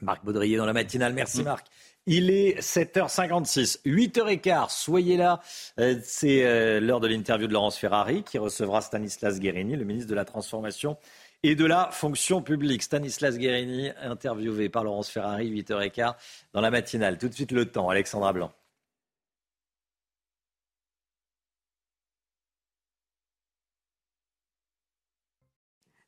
[0.00, 1.12] Marc Baudrier dans la matinale.
[1.12, 1.42] Merci.
[1.42, 1.66] Marc.
[2.06, 4.70] Il est 7h56, 8h15.
[4.70, 5.40] Soyez là.
[5.78, 10.08] Euh, c'est euh, l'heure de l'interview de Laurence Ferrari qui recevra Stanislas Guérini, le ministre
[10.08, 10.96] de la Transformation
[11.42, 12.82] et de la fonction publique.
[12.82, 16.14] Stanislas Guérini, interviewé par Laurence Ferrari, 8h15
[16.52, 17.18] dans la matinale.
[17.18, 18.52] Tout de suite le temps, Alexandra Blanc.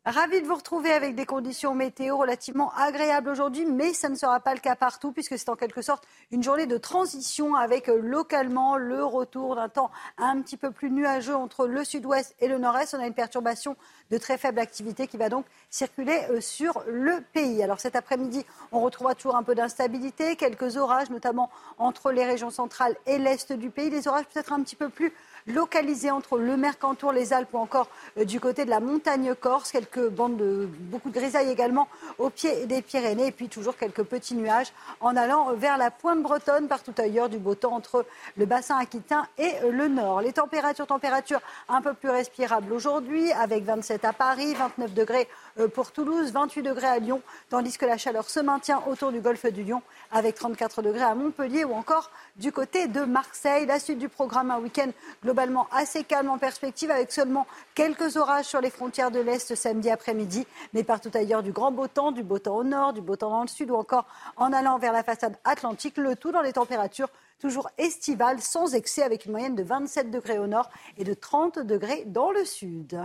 [0.04, 4.40] Ravi de vous retrouver avec des conditions météo relativement agréables aujourd'hui, mais ça ne sera
[4.40, 8.00] pas le cas partout puisque c'est en quelque sorte une journée de transition avec euh,
[8.02, 12.58] localement le retour d'un temps un petit peu plus nuageux entre le sud-ouest et le
[12.58, 12.94] nord-est.
[12.94, 13.76] On a une perturbation
[14.10, 17.62] de très faible activité qui va donc circuler euh, sur le pays.
[17.62, 21.48] Alors cet après-midi, on retrouvera toujours un peu d'instabilité, quelques orages, notamment
[21.78, 23.88] entre les régions centrales et l'est du pays.
[23.88, 25.12] Les orages peut-être un petit peu plus
[25.46, 27.88] localisés entre le Mercantour, les Alpes ou encore
[28.18, 29.72] euh, du côté de la montagne corse.
[29.72, 31.88] Quelques bandes de beaucoup de grisailles également
[32.18, 36.22] au pied des Pyrénées et puis toujours quelques petits nuages en allant vers la pointe
[36.22, 38.04] bretonne, partout ailleurs du beau temps entre
[38.36, 40.20] le bassin aquitain et le nord.
[40.20, 45.28] Les températures, températures un peu plus respirables aujourd'hui avec 27 à Paris, 29 degrés
[45.58, 49.20] euh, pour Toulouse, 28 degrés à Lyon, tandis que la chaleur se maintient autour du
[49.20, 53.66] golfe du Lyon avec 34 degrés à Montpellier ou encore du côté de Marseille.
[53.66, 54.90] La suite du programme, un week-end
[55.32, 59.88] globalement assez calme en perspective avec seulement quelques orages sur les frontières de l'Est samedi
[59.88, 63.16] après-midi, mais partout ailleurs du grand beau temps, du beau temps au nord, du beau
[63.16, 64.04] temps dans le sud ou encore
[64.36, 69.02] en allant vers la façade atlantique, le tout dans les températures toujours estivales sans excès
[69.02, 70.68] avec une moyenne de 27 degrés au nord
[70.98, 73.00] et de 30 degrés dans le sud.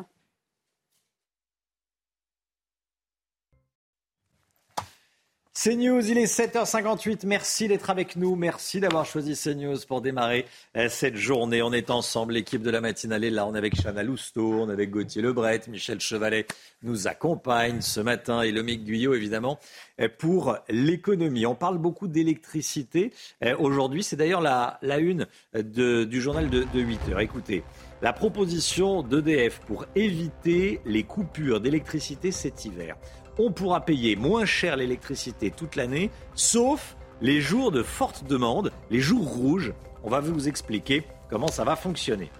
[5.63, 7.25] CNews, il est 7h58.
[7.25, 8.35] Merci d'être avec nous.
[8.35, 11.63] Merci d'avoir choisi CNews pour démarrer euh, cette journée.
[11.63, 13.47] On est ensemble, l'équipe de la matinale est là.
[13.47, 16.45] On est avec Chana Lousteau, on est avec Gauthier Lebret, Michel Chevalet
[16.83, 19.57] nous accompagne ce matin et Lomique Guyot, évidemment,
[19.99, 21.47] euh, pour l'économie.
[21.47, 23.11] On parle beaucoup d'électricité.
[23.43, 25.25] Euh, aujourd'hui, c'est d'ailleurs la, une
[25.55, 27.63] du journal de, de 8 h Écoutez,
[28.03, 32.95] la proposition d'EDF pour éviter les coupures d'électricité cet hiver
[33.37, 38.99] on pourra payer moins cher l'électricité toute l'année, sauf les jours de forte demande, les
[38.99, 39.73] jours rouges.
[40.03, 42.31] On va vous expliquer comment ça va fonctionner.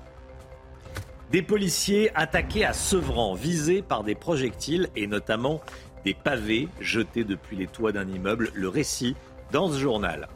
[1.32, 5.61] Des policiers attaqués à Sevran, visés par des projectiles et notamment
[6.06, 8.49] des pavés jetés depuis les toits d'un immeuble.
[8.53, 9.15] Le récit
[9.52, 10.30] dans ce journal.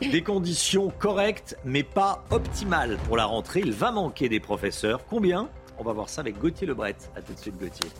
[0.00, 3.60] Des conditions correctes mais pas optimales pour la rentrée.
[3.62, 5.04] Il va manquer des professeurs.
[5.10, 5.50] Combien?
[5.78, 6.96] On va voir ça avec Gauthier Lebret.
[7.16, 7.90] A tout de suite Gauthier.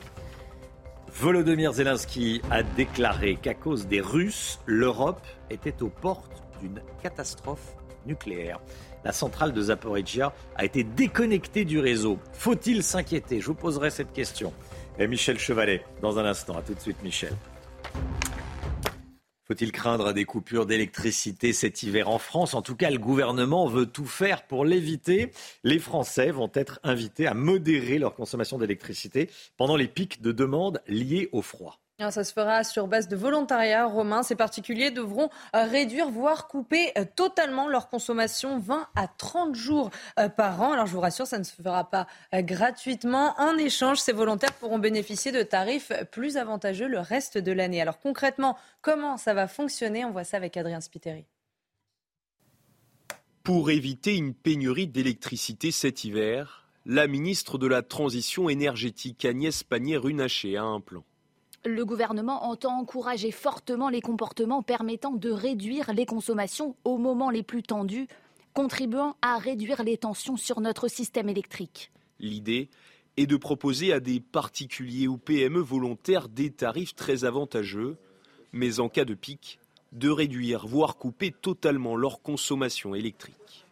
[1.13, 7.75] Volodymyr Zelensky a déclaré qu'à cause des Russes, l'Europe était aux portes d'une catastrophe
[8.07, 8.61] nucléaire.
[9.05, 12.19] La centrale de Zaporizhia a été déconnectée du réseau.
[12.33, 13.41] Faut-il s'inquiéter?
[13.41, 14.53] Je vous poserai cette question.
[14.99, 16.57] Et Michel Chevalet, dans un instant.
[16.57, 17.33] A tout de suite, Michel.
[19.51, 22.55] Faut-il craindre des coupures d'électricité cet hiver en France?
[22.55, 25.33] En tout cas, le gouvernement veut tout faire pour l'éviter.
[25.65, 30.81] Les Français vont être invités à modérer leur consommation d'électricité pendant les pics de demande
[30.87, 31.80] liés au froid.
[32.09, 34.23] Ça se fera sur base de volontariat romain.
[34.23, 39.91] Ces particuliers devront euh, réduire, voire couper euh, totalement leur consommation 20 à 30 jours
[40.19, 40.73] euh, par an.
[40.73, 43.35] Alors je vous rassure, ça ne se fera pas gratuitement.
[43.39, 47.83] En échange, ces volontaires pourront bénéficier de tarifs plus avantageux le reste de l'année.
[47.83, 50.05] Alors concrètement, comment ça va fonctionner?
[50.07, 51.27] On voit ça avec Adrien Spiteri.
[53.43, 60.57] Pour éviter une pénurie d'électricité cet hiver, la ministre de la Transition énergétique Agnès Pannier-Runacher
[60.57, 61.05] a un plan.
[61.67, 67.43] Le gouvernement entend encourager fortement les comportements permettant de réduire les consommations au moment les
[67.43, 68.09] plus tendus,
[68.55, 71.93] contribuant à réduire les tensions sur notre système électrique.
[72.19, 72.71] L'idée
[73.19, 77.99] est de proposer à des particuliers ou PME volontaires des tarifs très avantageux,
[78.53, 79.61] mais en cas de pic,
[79.93, 83.67] de réduire, voire couper totalement leur consommation électrique.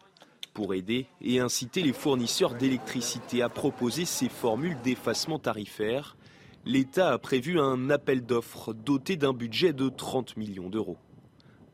[0.53, 6.18] Pour aider et inciter les fournisseurs d'électricité à proposer ces formules d'effacement tarifaire,
[6.65, 10.99] l'État a prévu un appel d'offres doté d'un budget de 30 millions d'euros.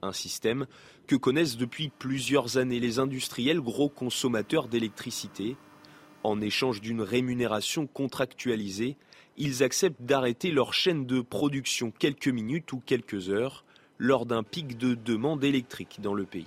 [0.03, 0.67] Un système
[1.07, 5.57] que connaissent depuis plusieurs années les industriels gros consommateurs d'électricité.
[6.23, 8.97] En échange d'une rémunération contractualisée,
[9.37, 13.65] ils acceptent d'arrêter leur chaîne de production quelques minutes ou quelques heures
[13.99, 16.47] lors d'un pic de demande électrique dans le pays.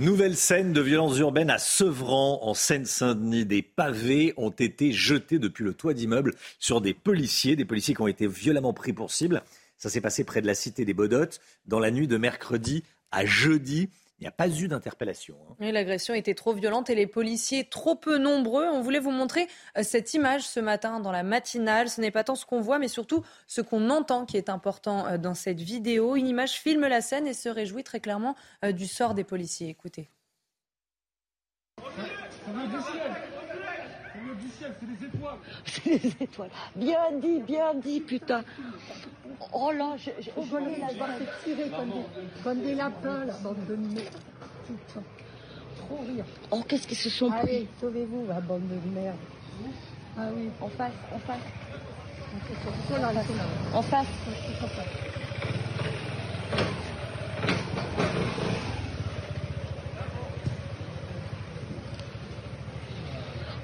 [0.00, 3.46] Nouvelle scène de violence urbaine à Sevran, en Seine-Saint-Denis.
[3.46, 8.02] Des pavés ont été jetés depuis le toit d'immeuble sur des policiers, des policiers qui
[8.02, 9.44] ont été violemment pris pour cible.
[9.78, 13.24] Ça s'est passé près de la cité des Bodottes dans la nuit de mercredi à
[13.24, 13.88] jeudi.
[14.20, 15.36] Il n'y a pas eu d'interpellation.
[15.60, 15.72] Hein.
[15.72, 18.64] L'agression était trop violente et les policiers trop peu nombreux.
[18.68, 21.88] On voulait vous montrer euh, cette image ce matin dans la matinale.
[21.88, 25.06] Ce n'est pas tant ce qu'on voit, mais surtout ce qu'on entend qui est important
[25.06, 26.14] euh, dans cette vidéo.
[26.14, 29.68] Une image filme la scène et se réjouit très clairement euh, du sort des policiers.
[29.68, 30.08] Écoutez.
[34.34, 35.38] Du ciel, c'est des étoiles.
[35.64, 36.50] C'est des étoiles.
[36.76, 38.44] Bien dit, bien dit, putain.
[39.52, 43.24] Oh là, je, je, je voulais la voir se tirer comme des, comme des lapins,
[43.24, 44.14] la bande de merde.
[44.66, 45.02] Putain.
[45.78, 46.24] Trop rire.
[46.50, 49.16] Oh, qu'est-ce qu'ils se sont pris Allez, sauvez-vous, la bande de merde.
[50.16, 50.48] Ah oui.
[50.60, 51.38] En face, en face.
[52.88, 53.12] Sont là.
[53.72, 54.06] En face.
[54.26, 54.84] Ils sont là.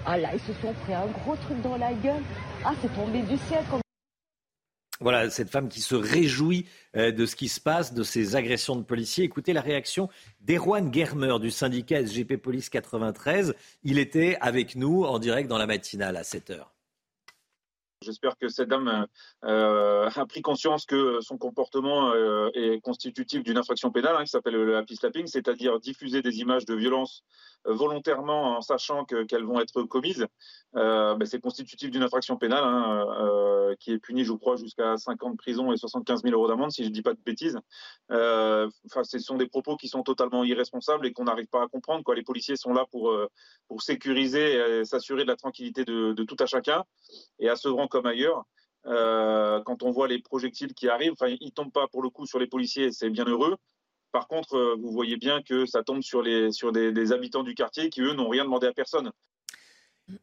[0.06, 2.22] Ah là, ils se sont pris un gros truc dans la gueule.
[2.64, 3.62] Ah, c'est tombé du ciel
[5.01, 6.66] Voilà, cette femme qui se réjouit
[6.97, 9.24] euh, de ce qui se passe, de ces agressions de policiers.
[9.24, 10.09] Écoutez la réaction
[10.40, 13.55] d'Erwan Germer du syndicat SGP Police 93.
[13.82, 16.72] Il était avec nous en direct dans la matinale à 7 heures.
[18.02, 19.06] J'espère que cette dame
[19.44, 24.31] euh, a pris conscience que son comportement euh, est constitutif d'une infraction pénale hein, qui
[24.31, 27.24] s'appelle le happy slapping, c'est-à-dire diffuser des images de violence
[27.66, 30.27] euh, volontairement en sachant que, qu'elles vont être commises.
[30.77, 34.97] Euh, ben, c'est constitutif d'une infraction pénale hein, euh, qui est punie, je crois, jusqu'à
[34.97, 37.20] 5 ans de prison et 75 000 euros d'amende, si je ne dis pas de
[37.24, 37.59] bêtises.
[38.09, 42.02] Enfin, ce sont des propos qui sont totalement irresponsables et qu'on n'arrive pas à comprendre.
[42.14, 43.12] Les policiers sont là pour,
[43.78, 46.85] sécuriser et s'assurer de la tranquillité de, tout à chacun.
[47.39, 48.45] Et à Sevran comme ailleurs,
[48.87, 52.27] euh, quand on voit les projectiles qui arrivent, enfin, ils tombent pas pour le coup
[52.27, 53.57] sur les policiers, c'est bien heureux.
[54.12, 57.55] Par contre, euh, vous voyez bien que ça tombe sur, les, sur des, habitants du
[57.55, 59.11] quartier qui, eux, n'ont rien demandé à personne.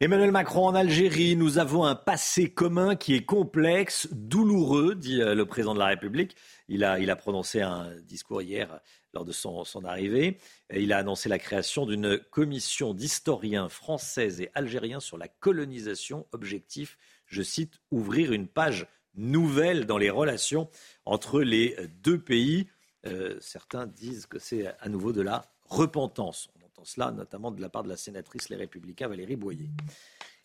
[0.00, 5.34] Emmanuel Macron en Algérie, nous avons un passé commun qui est complexe, douloureux, dit euh,
[5.34, 6.36] le président de la République.
[6.68, 8.80] Il a, il a prononcé un discours hier
[9.14, 10.36] lors de son, son arrivée.
[10.74, 16.26] Il a annoncé la création d'une commission d'historiens français et algériens sur la colonisation.
[16.32, 20.68] Objectif, je cite, ouvrir une page nouvelle dans les relations
[21.04, 22.68] entre les deux pays.
[23.06, 26.50] Euh, certains disent que c'est à nouveau de la repentance.
[26.60, 29.70] On entend cela notamment de la part de la sénatrice Les Républicains Valérie Boyer.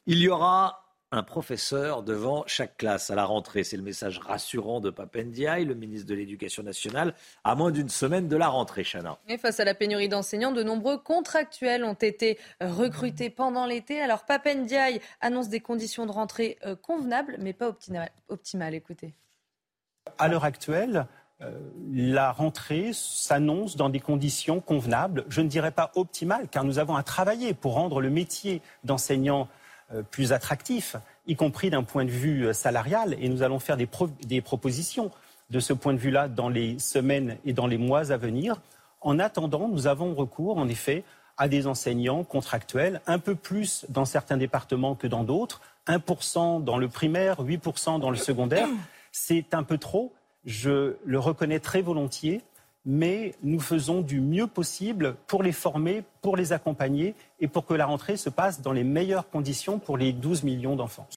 [0.05, 3.63] Il y aura un professeur devant chaque classe à la rentrée.
[3.63, 7.13] C'est le message rassurant de Papendiaï, le ministre de l'Éducation nationale,
[7.43, 9.19] à moins d'une semaine de la rentrée, Chana.
[9.27, 14.01] Et face à la pénurie d'enseignants, de nombreux contractuels ont été recrutés pendant l'été.
[14.01, 18.11] Alors Papendiaï annonce des conditions de rentrée euh, convenables, mais pas optimales.
[18.29, 18.73] Optimal.
[18.73, 19.13] Écoutez.
[20.17, 21.05] À l'heure actuelle,
[21.41, 21.51] euh,
[21.91, 26.95] la rentrée s'annonce dans des conditions convenables, je ne dirais pas optimales, car nous avons
[26.95, 29.47] à travailler pour rendre le métier d'enseignant
[30.01, 30.95] plus attractif,
[31.27, 33.87] y compris d'un point de vue euh, salarial, et nous allons faire des,
[34.25, 35.11] des propositions
[35.49, 38.61] de ce point de vue-là dans les semaines et dans les mois à venir.
[39.01, 41.03] En attendant, nous avons recours, en effet,
[41.37, 46.77] à des enseignants contractuels, un peu plus dans certains départements que dans d'autres, 1% dans
[46.77, 48.67] le primaire, 8% dans le secondaire.
[49.11, 50.13] C'est un peu trop,
[50.45, 52.41] je le reconnais très volontiers,
[52.85, 57.73] mais nous faisons du mieux possible pour les former, pour les accompagner et pour que
[57.73, 61.07] la rentrée se passe dans les meilleures conditions pour les 12 millions d'enfants.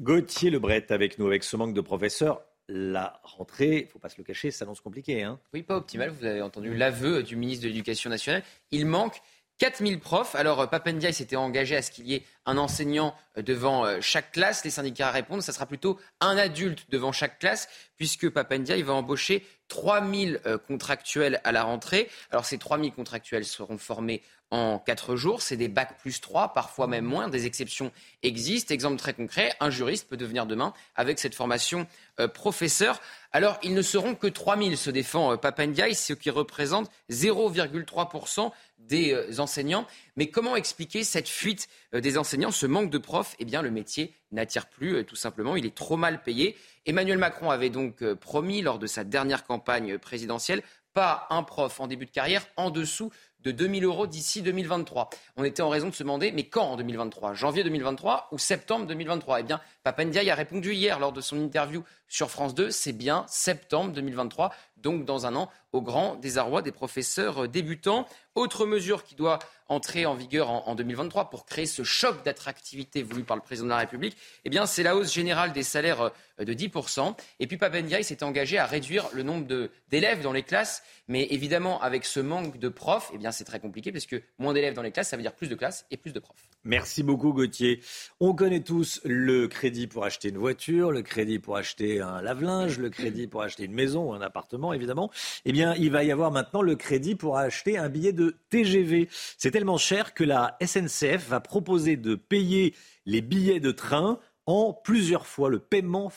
[0.00, 2.42] Gauthier Lebret avec nous, avec ce manque de professeurs.
[2.68, 5.24] La rentrée, il ne faut pas se le cacher, s'annonce compliquée.
[5.24, 6.10] Hein oui, pas optimal.
[6.10, 8.44] Vous avez entendu l'aveu du ministre de l'Éducation nationale.
[8.70, 9.20] Il manque
[9.60, 10.34] 4000 profs.
[10.34, 14.64] Alors, Papendia s'était engagé à ce qu'il y ait un enseignant devant chaque classe.
[14.64, 19.46] Les syndicats répondent, ça sera plutôt un adulte devant chaque classe, puisque Papendia va embaucher
[19.68, 22.10] 3000 contractuels à la rentrée.
[22.32, 25.42] Alors, ces 3000 contractuels seront formés en 4 jours.
[25.42, 27.28] C'est des bacs plus 3, parfois même moins.
[27.28, 27.92] Des exceptions
[28.22, 28.74] existent.
[28.74, 31.86] Exemple très concret, un juriste peut devenir demain, avec cette formation,
[32.18, 33.00] euh, professeur.
[33.32, 38.50] Alors, ils ne seront que 3000, se défend euh, Papendiaï, ce qui représente 0,3%
[38.86, 39.86] des euh, enseignants.
[40.16, 43.36] Mais comment expliquer cette fuite euh, des enseignants, ce manque de profs?
[43.38, 45.56] Eh bien, le métier n'attire plus, euh, tout simplement.
[45.56, 46.56] Il est trop mal payé.
[46.86, 50.62] Emmanuel Macron avait donc promis, lors de sa dernière campagne présidentielle,
[50.92, 53.10] pas un prof en début de carrière en dessous
[53.42, 55.10] de 2000 euros d'ici 2023.
[55.36, 58.86] On était en raison de se demander, mais quand en 2023 Janvier 2023 ou septembre
[58.86, 62.92] 2023 Eh bien, Papendiaï a répondu hier lors de son interview sur France 2, c'est
[62.92, 68.06] bien septembre 2023, donc dans un an, au grand désarroi des professeurs débutants.
[68.34, 69.38] Autre mesure qui doit
[69.68, 73.66] entrer en vigueur en, en 2023 pour créer ce choc d'attractivité voulu par le président
[73.66, 77.14] de la République, eh bien, c'est la hausse générale des salaires de 10%.
[77.38, 79.46] Et puis Papendiaï s'est engagé à réduire le nombre
[79.88, 80.82] d'élèves dans les classes.
[81.06, 84.52] Mais évidemment, avec ce manque de profs, eh bien, c'est très compliqué parce que moins
[84.52, 86.48] d'élèves dans les classes, ça veut dire plus de classes et plus de profs.
[86.64, 87.80] Merci beaucoup Gauthier.
[88.18, 92.78] On connaît tous le crédit pour acheter une voiture, le crédit pour acheter un lave-linge,
[92.78, 95.10] le crédit pour acheter une maison ou un appartement évidemment.
[95.44, 99.08] Eh bien, il va y avoir maintenant le crédit pour acheter un billet de TGV.
[99.38, 102.74] C'est tellement cher que la SNCF va proposer de payer
[103.06, 105.48] les billets de train en plusieurs fois.
[105.48, 106.10] Le paiement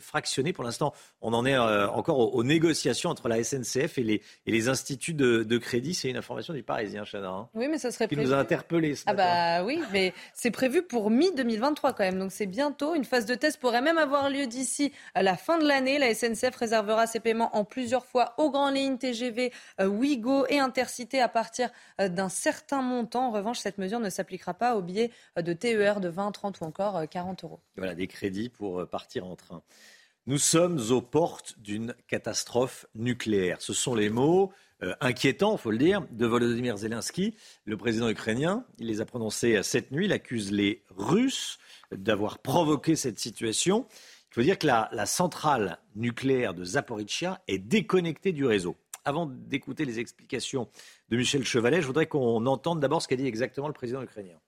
[0.00, 4.22] fractionné, pour l'instant, on en est euh, encore aux, négociations entre la SNCF et les,
[4.46, 5.94] et les instituts de, crédit.
[5.94, 7.28] C'est une information du Parisien, Chana.
[7.28, 10.50] Hein, oui, mais ça serait qui nous a interpellés ce ah bah oui, mais c'est
[10.50, 12.18] prévu pour mi-2023 quand même.
[12.18, 12.94] Donc c'est bientôt.
[12.94, 15.98] Une phase de test pourrait même avoir lieu d'ici la fin de l'année.
[15.98, 20.58] La SNCF réservera ses paiements en plusieurs fois aux grandes lignes TGV, euh, Ouigo et
[20.58, 21.70] Intercité à partir
[22.00, 23.28] euh, d'un certain montant.
[23.28, 26.64] En revanche, cette mesure ne s'appliquera pas aux billets de TER de 20, 30 ou
[26.64, 27.55] encore 40 euros.
[27.76, 29.62] Voilà, des crédits pour euh, partir en train.
[30.26, 33.60] Nous sommes aux portes d'une catastrophe nucléaire.
[33.60, 34.52] Ce sont les mots
[34.82, 37.34] euh, inquiétants, il faut le dire, de Volodymyr Zelensky,
[37.64, 38.66] le président ukrainien.
[38.78, 40.06] Il les a prononcés cette nuit.
[40.06, 41.58] Il accuse les Russes
[41.92, 43.86] d'avoir provoqué cette situation.
[44.30, 48.76] Il faut dire que la, la centrale nucléaire de Zaporizhia est déconnectée du réseau.
[49.04, 50.68] Avant d'écouter les explications
[51.08, 54.38] de Michel Chevalet, je voudrais qu'on entende d'abord ce qu'a dit exactement le président ukrainien.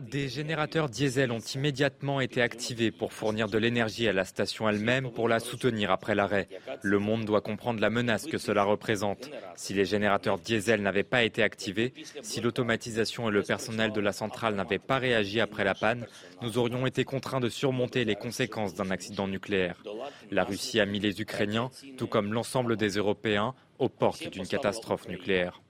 [0.00, 5.10] Des générateurs diesel ont immédiatement été activés pour fournir de l'énergie à la station elle-même
[5.10, 6.48] pour la soutenir après l'arrêt.
[6.80, 9.30] Le monde doit comprendre la menace que cela représente.
[9.54, 11.92] Si les générateurs diesel n'avaient pas été activés,
[12.22, 16.06] si l'automatisation et le personnel de la centrale n'avaient pas réagi après la panne,
[16.40, 19.82] nous aurions été contraints de surmonter les conséquences d'un accident nucléaire.
[20.30, 25.08] La Russie a mis les Ukrainiens, tout comme l'ensemble des Européens, aux portes d'une catastrophe
[25.08, 25.60] nucléaire.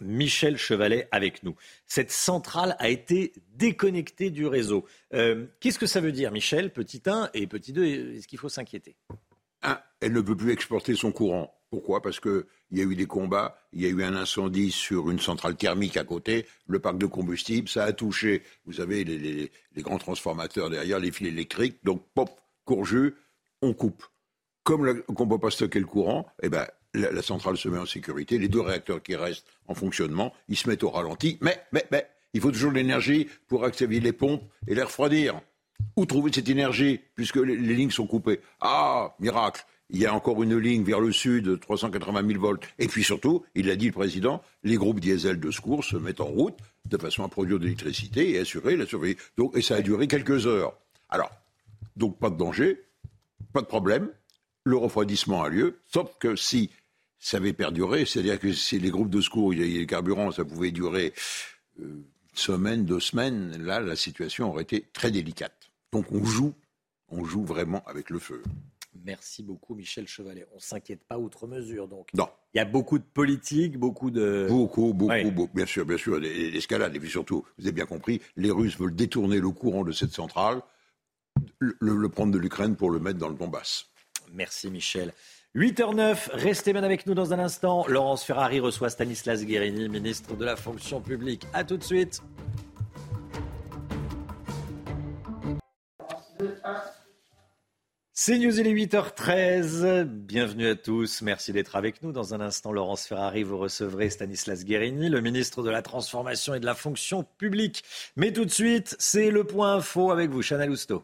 [0.00, 1.54] Michel Chevalet avec nous.
[1.86, 4.86] Cette centrale a été déconnectée du réseau.
[5.12, 7.84] Euh, qu'est-ce que ça veut dire, Michel, petit 1 et petit 2
[8.16, 8.96] Est-ce qu'il faut s'inquiéter?
[10.00, 11.54] Elle ne peut plus exporter son courant.
[11.70, 12.02] Pourquoi?
[12.02, 15.20] Parce qu'il y a eu des combats, il y a eu un incendie sur une
[15.20, 19.98] centrale thermique à côté, le parc de combustible, ça a touché, vous savez, les, grands
[19.98, 22.30] transformateurs derrière, les fils électriques, donc pop,
[22.64, 23.16] courgeux,
[23.62, 24.04] on coupe
[24.64, 27.86] comme on ne peut pas stocker le courant, eh ben, la, centrale se met en
[27.86, 28.38] sécurité.
[28.38, 31.38] Les deux réacteurs qui restent en fonctionnement, ils se mettent au ralenti.
[31.40, 35.40] Mais, mais, mais, il faut toujours de l'énergie pour activer les pompes et les refroidir.
[35.96, 38.40] Où trouver cette énergie puisque les, lignes sont coupées?
[38.60, 42.62] Ah, miracle il y a encore une ligne vers le sud, 380 000 volts.
[42.78, 46.20] Et puis surtout, il l'a dit le président, les groupes diesel de secours se mettent
[46.20, 49.16] en route de façon à produire de l'électricité et assurer la survie.
[49.36, 50.74] Donc, et ça a duré quelques heures.
[51.08, 51.30] Alors,
[51.96, 52.80] donc pas de danger,
[53.52, 54.10] pas de problème
[54.64, 56.70] le refroidissement a lieu, sauf que si
[57.18, 60.32] ça avait perduré, c'est-à-dire que si les groupes de secours, il y a les carburants,
[60.32, 61.12] ça pouvait durer
[61.78, 62.04] une euh,
[62.34, 65.70] semaine, deux semaines, là, la situation aurait été très délicate.
[65.92, 66.54] Donc on joue,
[67.08, 68.42] on joue vraiment avec le feu.
[69.04, 70.46] Merci beaucoup, Michel Chevalet.
[70.52, 72.08] On ne s'inquiète pas outre mesure, donc.
[72.12, 72.28] Non.
[72.54, 74.46] Il y a beaucoup de politique, beaucoup de.
[74.48, 75.54] Beaucoup, beaucoup, beaucoup.
[75.54, 76.18] Bien sûr, bien sûr.
[76.18, 76.94] L'escalade.
[76.96, 80.10] Et puis surtout, vous avez bien compris, les Russes veulent détourner le courant de cette
[80.10, 80.60] centrale,
[81.60, 83.90] le prendre de l'Ukraine pour le mettre dans le Donbass.
[84.32, 85.12] Merci Michel.
[85.56, 87.84] 8h09, restez bien avec nous dans un instant.
[87.88, 91.44] Laurence Ferrari reçoit Stanislas Guérini, ministre de la fonction publique.
[91.52, 92.22] A tout de suite.
[98.22, 100.04] C'est News, il est 8h13.
[100.04, 101.22] Bienvenue à tous.
[101.22, 102.12] Merci d'être avec nous.
[102.12, 106.60] Dans un instant, Laurence Ferrari, vous recevrez Stanislas Guérini, le ministre de la Transformation et
[106.60, 107.82] de la Fonction publique.
[108.16, 111.02] Mais tout de suite, c'est le point info avec vous, Chana Lousteau.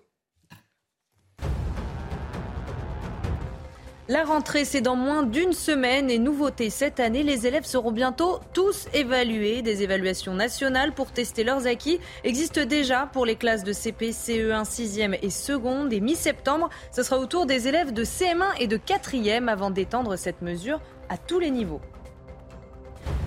[4.08, 8.38] La rentrée, c'est dans moins d'une semaine et nouveauté cette année, les élèves seront bientôt
[8.52, 9.62] tous évalués.
[9.62, 14.62] Des évaluations nationales pour tester leurs acquis existent déjà pour les classes de CP, CE1,
[14.62, 15.92] 6e et seconde.
[15.92, 20.14] Et mi-septembre, ce sera au tour des élèves de CM1 et de 4e avant d'étendre
[20.14, 21.80] cette mesure à tous les niveaux.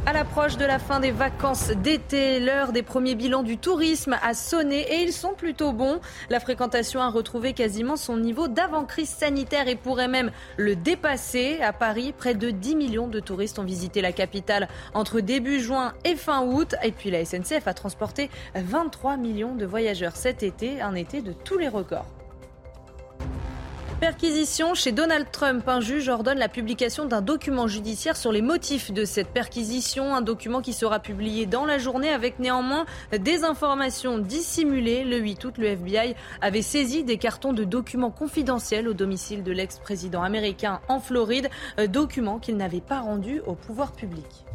[0.10, 4.34] À l'approche de la fin des vacances d'été, l'heure des premiers bilans du tourisme a
[4.34, 6.00] sonné et ils sont plutôt bons.
[6.32, 11.60] La fréquentation a retrouvé quasiment son niveau d'avant-crise sanitaire et pourrait même le dépasser.
[11.62, 15.94] À Paris, près de 10 millions de touristes ont visité la capitale entre début juin
[16.04, 16.74] et fin août.
[16.82, 21.34] Et puis la SNCF a transporté 23 millions de voyageurs cet été, un été de
[21.34, 22.08] tous les records.
[24.00, 25.68] Perquisition chez Donald Trump.
[25.68, 30.16] Un juge ordonne la publication d'un document judiciaire sur les motifs de cette perquisition.
[30.16, 35.04] Un document qui sera publié dans la journée avec néanmoins des informations dissimulées.
[35.04, 39.52] Le 8 août, le FBI avait saisi des cartons de documents confidentiels au domicile de
[39.52, 41.50] l'ex-président américain en Floride.
[41.90, 44.46] Documents qu'il n'avait pas rendus au pouvoir public.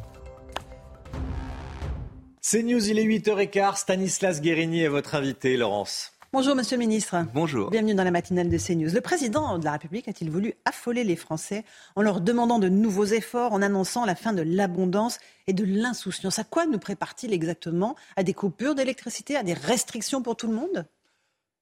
[2.40, 3.76] C'est News, il est 8h15.
[3.76, 6.13] Stanislas Guérini est votre invité, Laurence.
[6.34, 7.14] Bonjour Monsieur le Ministre.
[7.32, 7.70] Bonjour.
[7.70, 8.92] Bienvenue dans la matinale de CNews.
[8.92, 13.04] Le président de la République a-t-il voulu affoler les Français en leur demandant de nouveaux
[13.04, 16.40] efforts, en annonçant la fin de l'abondance et de l'insouciance?
[16.40, 17.94] À quoi nous prépare-t-il exactement?
[18.16, 20.86] À des coupures d'électricité À des restrictions pour tout le monde?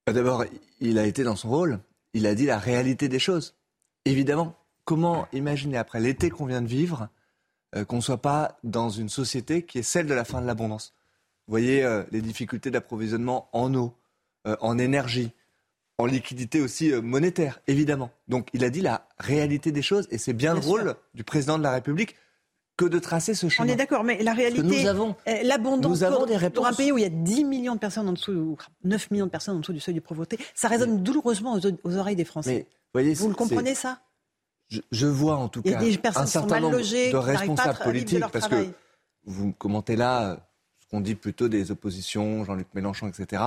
[0.07, 0.47] Bah, D'abord,
[0.81, 1.79] il a été dans son rôle.
[2.15, 3.55] Il a dit la réalité des choses.
[4.07, 4.55] Évidemment,
[4.87, 7.11] comment imaginer après l'été qu'on vient de vivre
[7.77, 10.47] euh, qu'on ne soit pas dans une société qui est celle de la fin de
[10.47, 10.95] l'abondance?
[11.47, 14.02] Vous voyez euh, les difficultés d'approvisionnement en eau, euh,
[14.45, 15.31] en énergie,
[15.99, 18.11] en liquidité aussi monétaire, évidemment.
[18.29, 21.59] Donc il a dit la réalité des choses et c'est bien, le rôle du président
[21.59, 22.17] de la République
[22.77, 23.69] que de tracer ce chemin.
[23.69, 25.15] On est d'accord, mais la réalité, nous avons,
[25.45, 26.03] l'abondance
[26.55, 29.11] pour, un pays où il y a 10 millions de personnes en dessous, ou 9
[29.11, 32.17] millions de personnes en dessous du seuil de pauvreté, ça résonne douloureusement aux, aux, oreilles
[32.17, 32.67] des Français.
[32.95, 34.01] Mais, voyez, Vous le comprenez ça?
[34.69, 38.21] Je, je, vois en tout cas des personnes un certain nombre logées, de responsables politiques,
[38.21, 38.71] parce travail.
[38.71, 38.75] que
[39.27, 40.37] vous commentez là euh,
[40.81, 43.43] ce qu'on dit plutôt des oppositions, Jean-Luc Mélenchon, etc.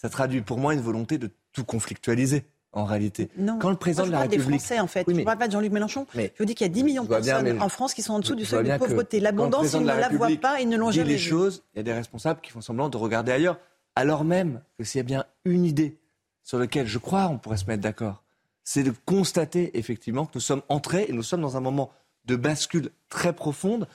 [0.00, 2.44] Ça traduit pour moi une volonté de tout conflictualiser.
[2.72, 3.58] En réalité, Non.
[3.58, 5.04] quand le président Moi, je de la parle des République, Français, en fait.
[5.08, 6.06] Oui, je ne parle pas de Jean-Luc Mélenchon.
[6.14, 7.94] Mais- je vous dis qu'il y a 10 millions de bien, personnes mais en France
[7.94, 9.18] qui sont en dessous du Je seuil de pauvreté.
[9.18, 11.28] L'abondance, ils ne la voient pas, ils ne l'ont jamais les vue.
[11.28, 13.58] choses, il y a des responsables qui font semblant de regarder ailleurs,
[13.96, 15.98] alors même que s'il y a bien une idée
[16.44, 18.22] sur laquelle je crois on pourrait se mettre d'accord,
[18.62, 21.90] c'est de constater effectivement que nous sommes entrés et nous sommes dans un moment
[22.26, 23.88] de bascule très profonde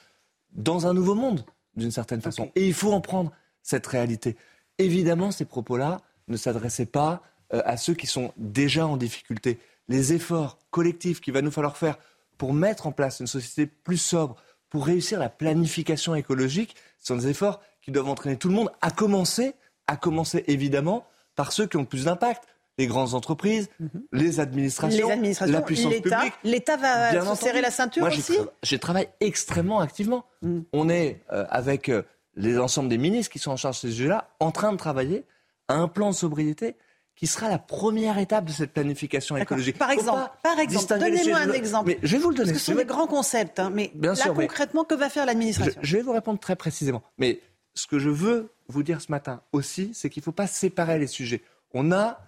[0.52, 1.45] dans un nouveau monde,
[1.77, 2.52] d'une certaine façon.
[2.56, 3.32] Et il faut en prendre
[3.64, 4.36] cette réalité.
[4.77, 7.22] Évidemment, ces propos-là ne s'adressaient pas
[7.53, 9.60] euh, à ceux qui sont déjà en difficulté.
[9.88, 11.97] Les efforts collectifs qu'il va nous falloir faire
[12.38, 14.35] pour mettre en place une société plus sobre,
[14.69, 18.89] pour réussir la planification écologique, sont des efforts qui doivent entraîner tout le monde, à
[18.91, 19.53] commencer,
[19.88, 22.43] à commencer évidemment par ceux qui ont le plus d'impact.
[22.77, 23.69] Les grandes entreprises,
[24.11, 26.18] les administrations, Les administrations, la puissance l'État.
[26.18, 26.34] publique.
[26.43, 30.26] L'État va se serrer la ceinture Moi, aussi J'y travaille extrêmement activement.
[30.73, 32.02] On est, euh, avec euh,
[32.36, 35.26] les ensembles des ministres qui sont en charge de ces sujets-là, en train de travailler
[35.68, 36.76] à un plan de sobriété
[37.16, 39.78] qui sera la première étape de cette planification écologique.
[39.78, 40.56] Par exemple, par
[40.99, 41.88] donnez-moi un exemple.
[41.88, 42.52] Mais je vais vous le donner.
[42.52, 44.95] Parce que ce sont des grands concepts, hein, mais Bien là sûr, mais- concrètement, que
[44.95, 45.80] va faire l'administration?
[45.82, 47.02] Je vais vous répondre très précisément.
[47.18, 47.40] Mais
[47.74, 50.99] ce que je veux vous dire ce matin aussi, c'est qu'il ne faut pas séparer
[50.99, 51.41] les sujets.
[51.74, 52.20] On a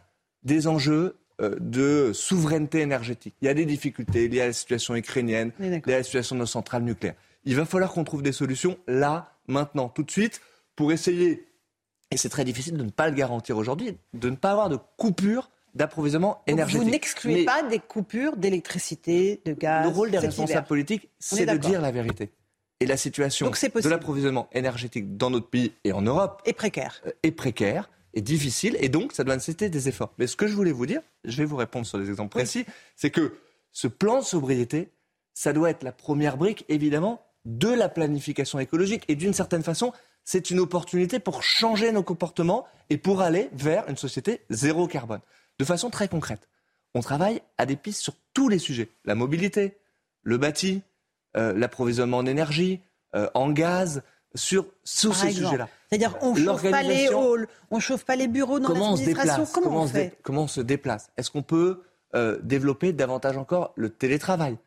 [0.43, 3.35] des enjeux euh, de souveraineté énergétique.
[3.41, 6.39] Il y a des difficultés liées à la situation ukrainienne, liées à la situation de
[6.39, 7.15] nos centrales nucléaires.
[7.47, 10.41] Il va falloir qu'on trouve des solutions là, maintenant, tout de suite,
[10.75, 11.47] pour essayer,
[12.11, 14.77] et c'est très difficile de ne pas le garantir aujourd'hui, de ne pas avoir de
[14.97, 16.83] coupure d'approvisionnement énergétique.
[16.83, 19.85] Vous n'excluez pas des coupures d'électricité, de gaz.
[19.85, 22.31] le rôle des responsables politiques, est c'est de dire la vérité.
[22.81, 27.01] Et la situation de l'approvisionnement énergétique dans notre pays et en Europe Et précaire.
[27.07, 30.13] euh, est précaire, est difficile, et donc ça doit nécessiter des efforts.
[30.17, 32.65] Mais ce que je voulais vous dire, je vais vous répondre sur des exemples précis,
[32.97, 33.35] c'est que
[33.71, 34.91] ce plan de sobriété,
[35.33, 39.03] ça doit être la première brique, évidemment, de la planification écologique.
[39.07, 39.93] Et d'une certaine façon,
[40.23, 45.21] c'est une opportunité pour changer nos comportements et pour aller vers une société zéro carbone.
[45.57, 46.47] De façon très concrète,
[46.93, 48.89] on travaille à des pistes sur tous les sujets.
[49.05, 49.77] La mobilité,
[50.23, 50.81] le bâti,
[51.37, 52.81] euh, l'approvisionnement en énergie,
[53.15, 54.03] euh, en gaz,
[54.35, 55.69] sur, sur ces sujets-là.
[55.89, 58.95] C'est-à-dire, on ne chauffe pas les halls, on chauffe pas les bureaux dans comment on
[58.97, 59.43] se l'administration.
[59.45, 59.63] déplace?
[59.63, 61.09] Comment, on dé- comment on se déplace?
[61.17, 61.81] Est-ce qu'on peut
[62.13, 64.57] euh, développer davantage encore le télétravail?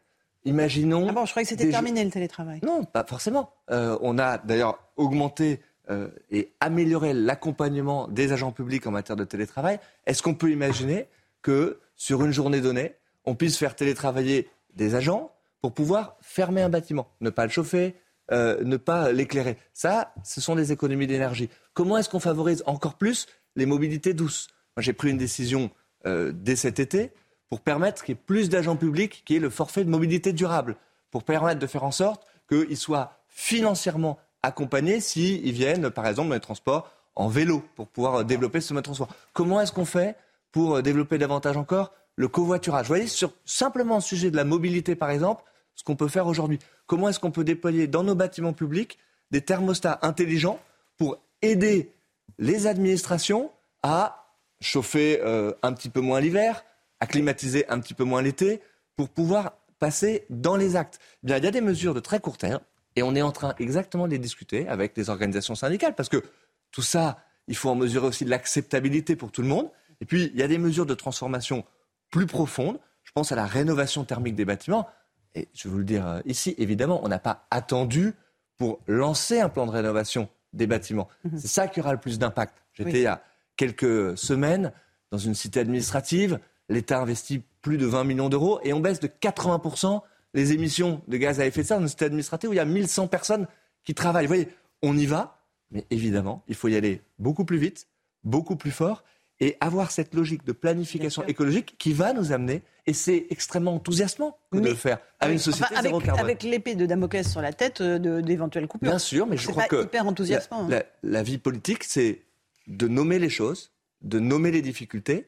[0.45, 1.07] Imaginons.
[1.09, 2.61] Ah bon, je croyais que c'était des- terminé le télétravail.
[2.62, 3.53] Non, pas forcément.
[3.71, 5.61] Euh, on a d'ailleurs augmenté
[5.91, 9.81] euh, et amélioré l'accompagnement des agents publics en matière de télétravail.
[10.07, 11.09] Est-ce qu'on peut imaginer
[11.43, 12.95] que sur une journée donnée,
[13.25, 17.97] on puisse faire télétravailler des agents pour pouvoir fermer un bâtiment, ne pas le chauffer,
[18.33, 19.59] euh, ne pas l'éclairer?
[19.75, 21.51] Ça, ce sont des économies d'énergie.
[21.75, 23.27] Comment est-ce qu'on favorise encore plus
[23.57, 24.49] les mobilités douces?
[24.77, 25.71] Moi, j'ai pris une décision
[26.07, 27.12] dès cet été
[27.51, 30.77] pour permettre qu'il y ait plus d'agents publics qui aient le forfait de mobilité durable,
[31.11, 36.35] pour permettre de faire en sorte qu'ils soient financièrement accompagnés s'ils viennent, par exemple, dans
[36.35, 39.09] les transports en vélo, pour pouvoir euh, développer ce mode de transport.
[39.33, 40.17] Comment est-ce qu'on fait
[40.53, 42.87] pour euh, développer davantage encore le covoiturage?
[42.87, 45.43] Vous voyez, sur simplement le sujet de la mobilité, par exemple,
[45.75, 46.61] ce qu'on peut faire aujourd'hui.
[46.87, 48.99] Comment est-ce qu'on peut déployer dans nos bâtiments publics
[49.31, 50.61] des thermostats intelligents
[50.99, 51.93] pour aider
[52.39, 53.51] les administrations
[53.83, 54.27] à
[54.61, 56.65] chauffer euh, un petit peu moins l'hiver,
[57.01, 58.61] à climatiser un petit peu moins l'été,
[58.97, 60.99] pour pouvoir passer dans les actes.
[61.23, 62.61] Eh Bien, il y a des mesures de très court terme,
[62.97, 66.23] et on est en train exactement de les discuter avec les organisations syndicales, parce que
[66.71, 67.19] tout ça,
[67.49, 69.71] il faut en mesurer aussi de l'acceptabilité pour tout le monde.
[70.01, 71.65] Et puis, il y a des mesures de transformation
[72.11, 72.79] plus profondes.
[73.03, 74.87] Je pense à la rénovation thermique des bâtiments.
[75.35, 78.13] Et je vais vous le dire euh, ici, évidemment, on n'a pas attendu
[78.57, 81.09] pour lancer un plan de rénovation des bâtiments.
[81.37, 82.63] C'est ça qui aura le plus d'impact.
[82.73, 82.99] J'étais Oui.
[82.99, 83.23] il y a
[83.57, 84.73] quelques semaines
[85.11, 86.39] dans une cité administrative.
[86.71, 90.01] L'État investit plus de 20 millions d'euros et on baisse de 80%
[90.35, 92.61] les émissions de gaz à effet de serre dans une cité administrative où il y
[92.61, 93.47] a 1100 personnes
[93.85, 94.25] qui travaillent.
[94.27, 94.49] Vous voyez,
[94.83, 95.43] on y va,
[95.73, 97.89] mais évidemment, il faut y aller beaucoup plus vite,
[98.25, 99.03] beaucoup plus fort
[99.41, 104.37] et avoir cette logique de planification écologique qui va nous amener, et c'est extrêmement enthousiasmant
[104.53, 106.23] que de le faire, à une société enfin, avec, zéro carbone.
[106.25, 108.91] Avec l'épée de Damoclès sur la tête euh, de- d'éventuelles coupures.
[108.91, 110.69] Bien sûr, mais je crois pas que hyper enthousiasmant.
[110.69, 110.83] la, hein.
[111.03, 112.21] la- la vie politique, c'est
[112.67, 113.73] de nommer les choses,
[114.03, 115.27] de nommer les difficultés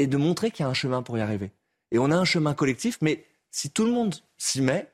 [0.00, 1.50] et de montrer qu'il y a un chemin pour y arriver.
[1.90, 4.90] Et on a un chemin collectif, mais si tout le monde s'y met,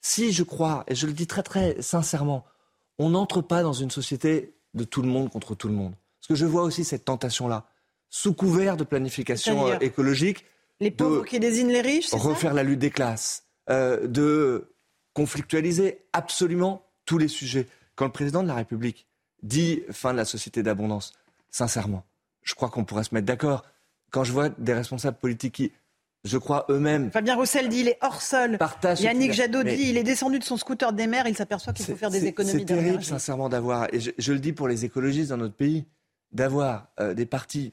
[0.00, 2.44] Si je crois, et je le dis très très sincèrement,
[2.98, 5.94] on n'entre pas dans une société de tout le monde contre tout le monde.
[6.20, 7.66] Parce que je vois aussi cette tentation-là,
[8.08, 10.44] sous couvert de planification euh, écologique.
[10.80, 14.72] Les pauvres qui désignent les riches, Refaire la lutte des classes, euh, de
[15.14, 17.66] conflictualiser absolument tous les sujets.
[17.96, 19.08] Quand le président de la République
[19.42, 21.12] dit fin de la société d'abondance,
[21.50, 22.04] sincèrement,
[22.44, 23.64] je crois qu'on pourrait se mettre d'accord.
[24.10, 25.72] Quand je vois des responsables politiques qui
[26.24, 27.10] je crois eux-mêmes.
[27.10, 28.58] Fabien Roussel dit il est hors sol.
[28.98, 31.96] Yannick Jadot dit il est descendu de son scooter des mers, il s'aperçoit qu'il faut
[31.96, 35.36] faire des économies C'est terrible, sincèrement, d'avoir, et je, le dis pour les écologistes dans
[35.36, 35.86] notre pays,
[36.32, 37.72] d'avoir euh, des partis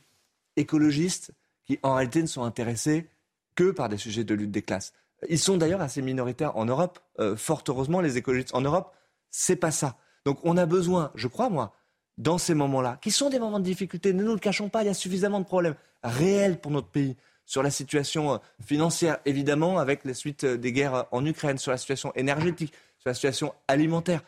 [0.55, 1.31] écologistes
[1.65, 3.09] qui en réalité ne sont intéressés
[3.55, 4.93] que par des sujets de lutte des classes.
[5.29, 6.99] Ils sont d'ailleurs assez minoritaires en Europe.
[7.19, 8.93] Euh, fort heureusement, les écologistes en Europe,
[9.31, 9.97] c'est pas ça.
[10.25, 11.73] Donc on a besoin, je crois moi,
[12.17, 14.87] dans ces moments-là, qui sont des moments de difficulté, ne nous le cachons pas, il
[14.87, 15.75] y a suffisamment de problèmes
[16.05, 17.15] réels pour notre pays
[17.45, 21.71] sur la situation euh, financière, évidemment, avec les suites euh, des guerres en Ukraine, sur
[21.71, 24.21] la situation énergétique, sur la situation alimentaire,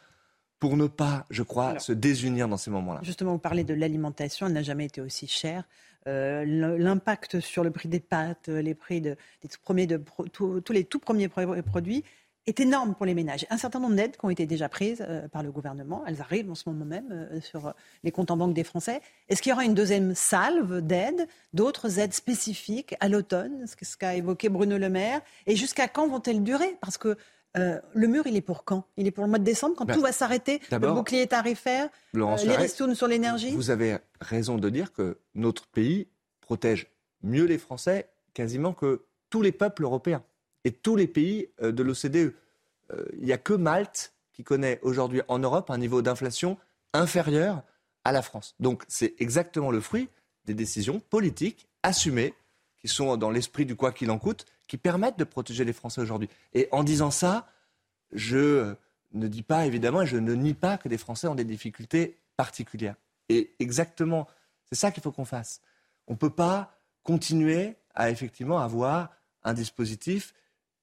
[0.59, 2.99] pour ne pas, je crois, se désunir dans ces moments-là.
[3.03, 5.63] Justement, vous parlez de l'alimentation, elle n'a jamais été aussi chère.
[6.07, 9.15] Euh, l'impact sur le prix des pâtes, les prix des
[9.63, 10.01] premiers de,
[10.31, 12.03] tous les tout premiers produits
[12.47, 13.45] est énorme pour les ménages.
[13.49, 16.49] Un certain nombre d'aides qui ont été déjà prises euh, par le gouvernement, elles arrivent
[16.49, 17.71] en ce moment même euh, sur euh,
[18.03, 19.01] les comptes en banque des Français.
[19.27, 24.15] Est-ce qu'il y aura une deuxième salve d'aides, d'autres aides spécifiques à l'automne, ce qu'a
[24.15, 26.77] évoqué Bruno Le Maire Et jusqu'à quand vont-elles durer?
[26.81, 27.15] Parce que
[27.55, 28.85] le mur, il est pour quand?
[28.97, 31.89] Il est pour le mois de décembre, quand ben, tout va s'arrêter, le bouclier tarifaire,
[32.13, 33.49] les ristournes sur l'énergie?
[33.55, 36.07] Vous avez raison de dire que notre pays
[36.39, 36.85] protège
[37.23, 40.23] mieux les Français quasiment que tous les peuples européens
[40.67, 42.33] et tous les pays euh, de l'OCDE.
[42.91, 46.57] Euh, il n'y a que Malte qui connaît aujourd'hui en Europe un niveau d'inflation
[46.93, 47.63] inférieur
[48.03, 48.53] à la France.
[48.59, 50.09] Donc c'est exactement le fruit
[50.43, 52.33] des décisions politiques assumées
[52.79, 56.01] qui sont dans l'esprit du quoi qu'il en coûte, qui permettent de protéger les Français
[56.01, 56.29] aujourd'hui.
[56.53, 57.47] Et en disant ça,
[58.11, 58.75] je
[59.13, 62.17] ne dis pas évidemment, et je ne nie pas que les Français ont des difficultés
[62.35, 62.95] particulières.
[63.29, 64.27] Et exactement,
[64.65, 65.61] c'est ça qu'il faut qu'on fasse.
[66.07, 69.09] On ne peut pas continuer à effectivement avoir
[69.43, 70.33] un dispositif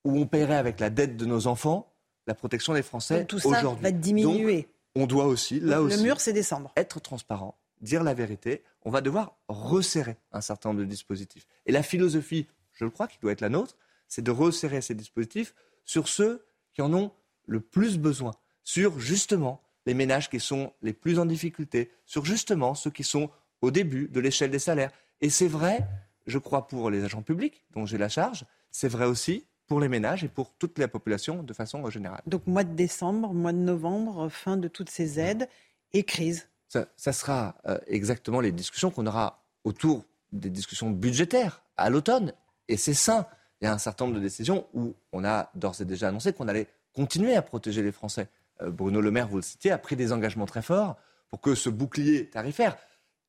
[0.05, 1.91] où on paierait avec la dette de nos enfants
[2.27, 4.69] la protection des Français tout ça va diminuer.
[4.95, 6.73] on doit aussi, là aussi, le mur, c'est décembre.
[6.77, 8.63] Être transparent, dire la vérité.
[8.83, 11.47] On va devoir resserrer un certain nombre de dispositifs.
[11.67, 13.77] Et la philosophie, je le crois, qui doit être la nôtre,
[14.09, 15.55] c'est de resserrer ces dispositifs
[15.85, 17.13] sur ceux qui en ont
[17.47, 18.33] le plus besoin,
[18.63, 23.31] sur justement les ménages qui sont les plus en difficulté, sur justement ceux qui sont
[23.61, 24.93] au début de l'échelle des salaires.
[25.21, 25.87] Et c'est vrai,
[26.27, 29.89] je crois, pour les agents publics dont j'ai la charge, c'est vrai aussi pour les
[29.89, 32.23] ménages et pour toute la population de façon générale.
[32.27, 35.49] Donc mois de décembre, mois de novembre, fin de toutes ces aides
[35.93, 36.49] et crise.
[36.97, 42.33] Ça, sera euh, exactement les discussions qu'on aura autour des discussions budgétaires à l'automne.
[42.69, 43.31] Et c'est ça.
[43.61, 46.33] Il y a un certain nombre de décisions où on a d'ores et déjà annoncé
[46.33, 48.29] qu'on allait continuer à protéger les Français.
[48.61, 50.97] Euh, Bruno Le Maire, vous le citez, a pris des engagements très forts
[51.31, 52.77] pour que ce bouclier tarifaire,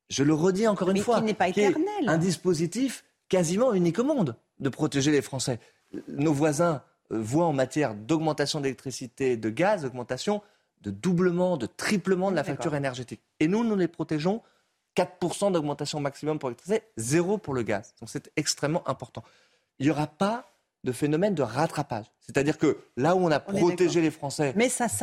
[0.08, 1.84] je le redis encore une fois, qui n'est pas éternel.
[2.06, 5.58] un dispositif quasiment unique au monde de protéger les Français
[6.08, 6.82] nos voisins
[7.12, 10.42] euh, voient en matière d'augmentation d'électricité, de gaz, augmentation
[10.82, 13.20] de doublement, de triplement de la facture énergétique.
[13.40, 14.42] Et nous, nous les protégeons
[14.96, 17.94] 4% d'augmentation maximum pour l'électricité, zéro pour le gaz.
[18.00, 19.22] Donc c'est extrêmement important.
[19.78, 20.46] Il n'y aura pas
[20.84, 22.06] de phénomène de rattrapage.
[22.20, 24.54] C'est-à-dire que là où on a protégé les Français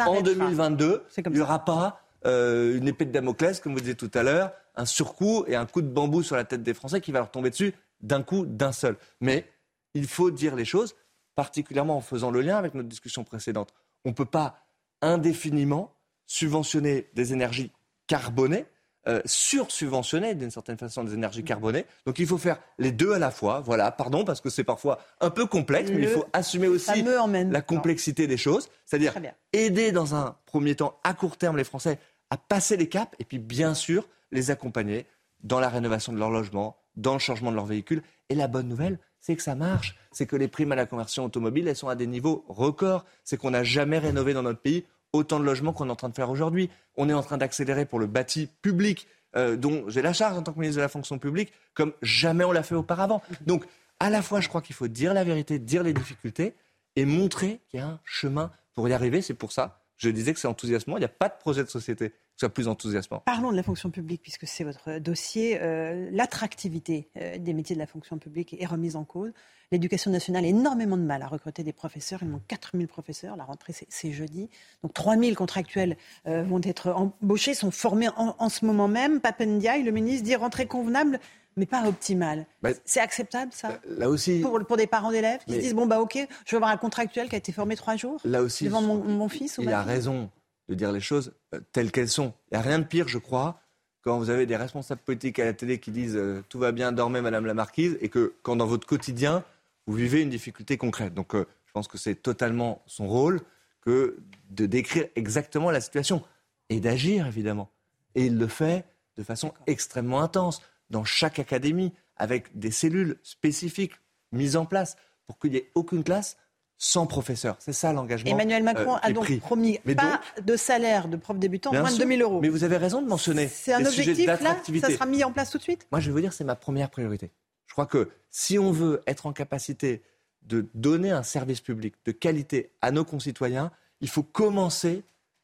[0.05, 4.11] en 2022, il n'y aura pas euh, une épée de Damoclès, comme vous disiez tout
[4.13, 7.11] à l'heure, un surcoût et un coup de bambou sur la tête des Français qui
[7.11, 8.97] va leur tomber dessus d'un coup, d'un seul.
[9.21, 9.45] Mais
[9.93, 10.95] il faut dire les choses,
[11.35, 13.73] particulièrement en faisant le lien avec notre discussion précédente.
[14.05, 14.57] On ne peut pas
[15.01, 15.95] indéfiniment
[16.25, 17.71] subventionner des énergies
[18.07, 18.65] carbonées,
[19.05, 21.85] euh, sur-subventionner d'une certaine façon des énergies carbonées.
[22.05, 23.59] Donc il faut faire les deux à la fois.
[23.59, 27.61] Voilà, pardon, parce que c'est parfois un peu complexe, mais il faut assumer aussi la
[27.61, 28.69] complexité des choses.
[28.85, 29.13] C'est-à-dire
[29.51, 31.99] aider dans un premier temps, à court terme, les Français
[32.29, 35.05] à passer les caps, et puis bien sûr les accompagner
[35.43, 38.01] dans la rénovation de leur logement, dans le changement de leur véhicule.
[38.29, 39.95] Et la bonne nouvelle, c'est que ça marche.
[40.11, 43.05] C'est que les primes à la conversion automobile, elles sont à des niveaux records.
[43.23, 46.09] C'est qu'on n'a jamais rénové dans notre pays autant de logements qu'on est en train
[46.09, 46.69] de faire aujourd'hui.
[46.97, 50.43] On est en train d'accélérer pour le bâti public, euh, dont j'ai la charge en
[50.43, 53.21] tant que ministre de la fonction publique, comme jamais on l'a fait auparavant.
[53.45, 53.65] Donc,
[54.01, 56.53] à la fois, je crois qu'il faut dire la vérité, dire les difficultés
[56.97, 59.21] et montrer qu'il y a un chemin pour y arriver.
[59.21, 60.97] C'est pour ça, je disais que c'est enthousiasmant.
[60.97, 63.21] Il n'y a pas de projet de société soit plus enthousiasmant.
[63.25, 65.59] Parlons de la fonction publique, puisque c'est votre dossier.
[65.61, 69.31] Euh, l'attractivité euh, des métiers de la fonction publique est remise en cause.
[69.71, 72.19] L'éducation nationale a énormément de mal à recruter des professeurs.
[72.21, 73.35] Il manque 4000 professeurs.
[73.35, 74.49] La rentrée, c'est jeudi.
[74.83, 75.97] Donc 3000 contractuels
[76.27, 79.19] euh, vont être embauchés, sont formés en, ce moment même.
[79.19, 81.19] Papendiaï, le ministre, dit rentrée convenable
[81.55, 82.47] mais pas optimale.
[82.63, 83.79] Bah, c'est acceptable, ça?
[83.87, 84.39] Là aussi.
[84.39, 86.71] pour, pour des parents d'élèves qui Mais- se disent bon, bah ok, je vais avoir
[86.71, 89.61] un contractuel qui a été formé trois jours Là aussi, devant mon, mon fils ou
[89.61, 90.31] il a raison
[90.69, 92.33] de dire les choses euh, telles qu'elles sont.
[92.51, 93.59] Il n'y a rien de pire, je crois,
[94.01, 96.91] quand vous avez des responsables politiques à la télé qui disent euh, tout va bien,
[96.91, 99.43] dormez, Madame la Marquise, et que quand dans votre quotidien,
[99.87, 101.13] vous vivez une difficulté concrète.
[101.13, 103.41] Donc euh, je pense que c'est totalement son rôle
[103.81, 104.17] que
[104.49, 106.23] de décrire exactement la situation
[106.69, 107.69] et d'agir, évidemment.
[108.15, 108.85] Et il le fait
[109.17, 113.93] de façon extrêmement intense, dans chaque académie, avec des cellules spécifiques
[114.31, 114.95] mises en place
[115.25, 116.37] pour qu'il n'y ait aucune classe
[116.83, 117.55] sans professeur.
[117.59, 118.29] C'est ça l'engagement.
[118.29, 119.37] Emmanuel Macron euh, a donc pris.
[119.37, 121.99] promis Mais pas de salaire de prof débutant, moins de sûr.
[121.99, 122.41] 2000 euros.
[122.41, 124.37] Mais vous avez raison de mentionner C'est un les objectif, là.
[124.81, 125.87] Ça sera mis en place tout de suite?
[125.91, 127.31] Moi, je vais vous dire, c'est ma première priorité.
[127.67, 130.03] Je crois que si on veut être en capacité
[130.41, 135.03] de donner un service public de qualité à nos concitoyens, il faut commencer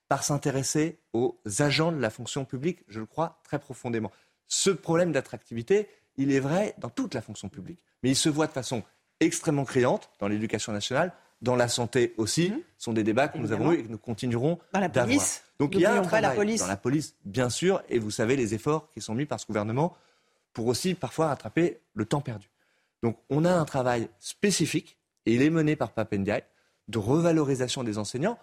[0.09, 4.11] par s'intéresser aux agents de la fonction publique, je le crois très profondément.
[4.47, 5.87] Ce problème d'attractivité,
[6.17, 8.83] il est vrai dans toute la fonction publique, mais il se voit de façon
[9.21, 12.53] extrêmement criante dans l'éducation nationale, dans la santé aussi.
[12.77, 14.79] Ce sont des débats que nous avons eus et que nous continuerons Mmh.
[14.79, 15.05] D'avoir.
[15.05, 16.61] police, Donc il y a un n'oublions pas la travail police.
[16.61, 19.45] dans la police, bien sûr, et vous savez les efforts qui sont mis par ce
[19.45, 19.95] gouvernement
[20.53, 22.49] pour aussi parfois rattraper le temps perdu.
[23.03, 26.43] Donc on a un travail spécifique, et il est mené par Papendiaï,
[26.87, 28.37] de revalorisation des enseignants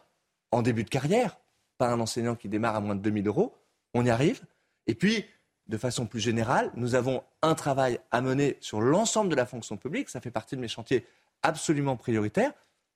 [0.52, 1.36] en début de carrière,
[1.78, 3.54] pas un enseignant qui démarre à moins de 2000 euros,
[3.92, 4.40] on y arrive.
[4.86, 5.24] Et puis,
[5.66, 9.76] de façon plus générale, nous avons un travail à mener sur l'ensemble de la fonction
[9.76, 11.04] publique, ça fait partie de mes chantiers
[11.42, 12.52] absolument prioritaires.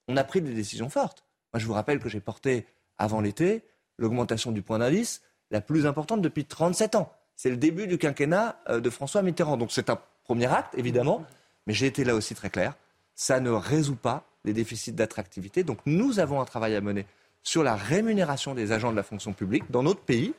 [0.09, 1.24] On a pris des décisions fortes.
[1.52, 2.66] Moi, je vous rappelle que j'ai porté
[2.98, 3.64] avant l'été
[3.98, 7.12] l'augmentation du point d'indice la plus importante depuis 37 ans.
[7.36, 9.56] C'est le début du quinquennat euh, de François Mitterrand.
[9.56, 11.24] Donc c'est un premier acte, évidemment,
[11.66, 12.74] mais j'ai été là aussi très clair.
[13.14, 15.64] Ça ne résout pas les déficits d'attractivité.
[15.64, 17.06] Donc nous avons un travail à mener
[17.43, 20.35] sur la rémunération des agents de la fonction publique dans notre pays,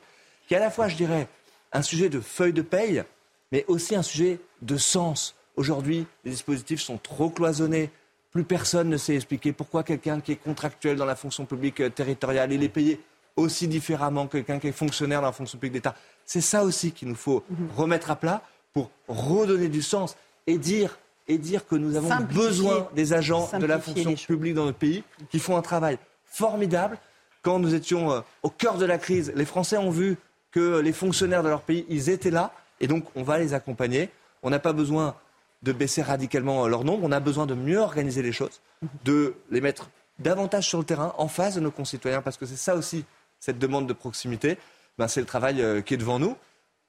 [0.46, 1.28] qui est à la fois, je dirais,
[1.72, 3.02] un sujet de feuille de paye,
[3.50, 5.34] mais aussi un sujet de sens.
[5.56, 7.90] Aujourd'hui, les dispositifs sont trop cloisonnés.
[8.32, 11.90] Plus personne ne sait expliquer pourquoi quelqu'un qui est contractuel dans la fonction publique euh,
[11.90, 12.98] territoriale, il est payé
[13.36, 15.94] aussi différemment que quelqu'un qui est fonctionnaire dans la fonction publique d'État.
[16.24, 17.44] C'est ça aussi qu'il nous faut
[17.76, 18.42] remettre à plat
[18.72, 20.98] pour redonner du sens et dire,
[21.28, 22.42] et dire que nous avons Simplifier.
[22.42, 26.98] besoin des agents de la fonction publique dans notre pays qui font un travail formidable.
[27.42, 30.16] Quand nous étions euh, au cœur de la crise, les Français ont vu
[30.50, 34.10] que les fonctionnaires de leur pays, ils étaient là, et donc on va les accompagner.
[34.42, 35.16] On n'a pas besoin
[35.62, 38.60] de baisser radicalement leur nombre, on a besoin de mieux organiser les choses,
[39.04, 42.56] de les mettre davantage sur le terrain, en face de nos concitoyens, parce que c'est
[42.56, 43.04] ça aussi,
[43.40, 44.58] cette demande de proximité,
[44.98, 46.36] ben, c'est le travail euh, qui est devant nous.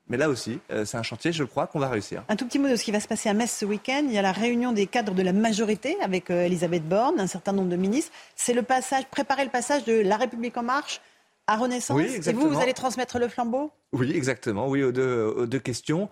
[0.09, 2.25] Mais là aussi, euh, c'est un chantier, je crois, qu'on va réussir.
[2.27, 4.03] Un tout petit mot de ce qui va se passer à Metz ce week-end.
[4.05, 7.27] Il y a la réunion des cadres de la majorité avec euh, Elisabeth Borne, un
[7.27, 8.11] certain nombre de ministres.
[8.35, 10.99] C'est le passage, préparer le passage de La République en marche
[11.47, 11.95] à Renaissance.
[11.95, 13.71] Oui, Et vous, vous allez transmettre le flambeau?
[13.93, 14.67] Oui, exactement.
[14.67, 16.01] Oui, aux deux, aux deux questions.
[16.01, 16.09] Nous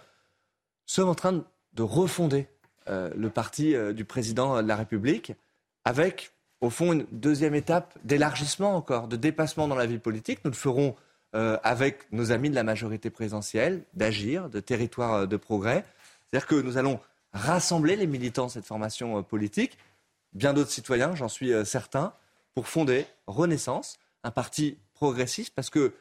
[0.85, 1.43] sommes en train de
[1.79, 2.47] refonder
[2.89, 5.33] euh, le parti euh, du président de la République
[5.85, 6.31] avec,
[6.61, 10.39] au fond, une deuxième étape d'élargissement encore, de dépassement dans la vie politique.
[10.43, 10.95] Nous le ferons
[11.35, 15.85] euh, avec nos amis de la majorité présidentielle, d'agir, de territoire de progrès.
[16.29, 16.99] C'est-à-dire que nous allons
[17.33, 19.77] rassembler les militants de cette formation politique,
[20.33, 22.13] bien d'autres citoyens, j'en suis certain,
[22.53, 25.93] pour fonder Renaissance, un parti progressiste, parce que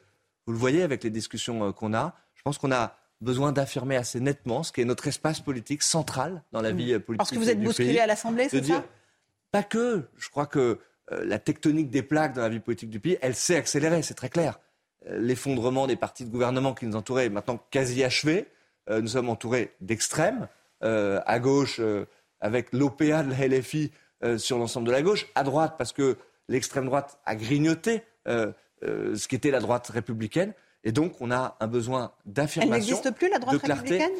[0.46, 4.20] vous le voyez avec les discussions qu'on a, je pense qu'on a besoin d'affirmer assez
[4.20, 7.18] nettement ce qui est notre espace politique central dans la vie euh, politique.
[7.18, 8.84] Parce que vous êtes bousculé à l'Assemblée, c'est ça?
[9.50, 10.04] Pas que.
[10.16, 10.78] Je crois que
[11.12, 14.14] euh, la tectonique des plaques dans la vie politique du pays, elle s'est accélérée, c'est
[14.14, 14.60] très clair.
[15.08, 18.46] Euh, L'effondrement des partis de gouvernement qui nous entouraient est maintenant quasi achevé.
[18.88, 20.48] Euh, nous sommes entourés d'extrêmes,
[20.82, 21.78] à gauche
[22.40, 23.92] avec l'OPA de la LFI
[24.38, 26.16] sur l'ensemble de la gauche, à droite parce que
[26.48, 30.54] l'extrême droite a grignoté ce qu'était la droite républicaine.
[30.84, 32.96] Et donc, on a un besoin Elle d'affirmation.
[32.96, 34.10] n'existe plus, la droite républicaine?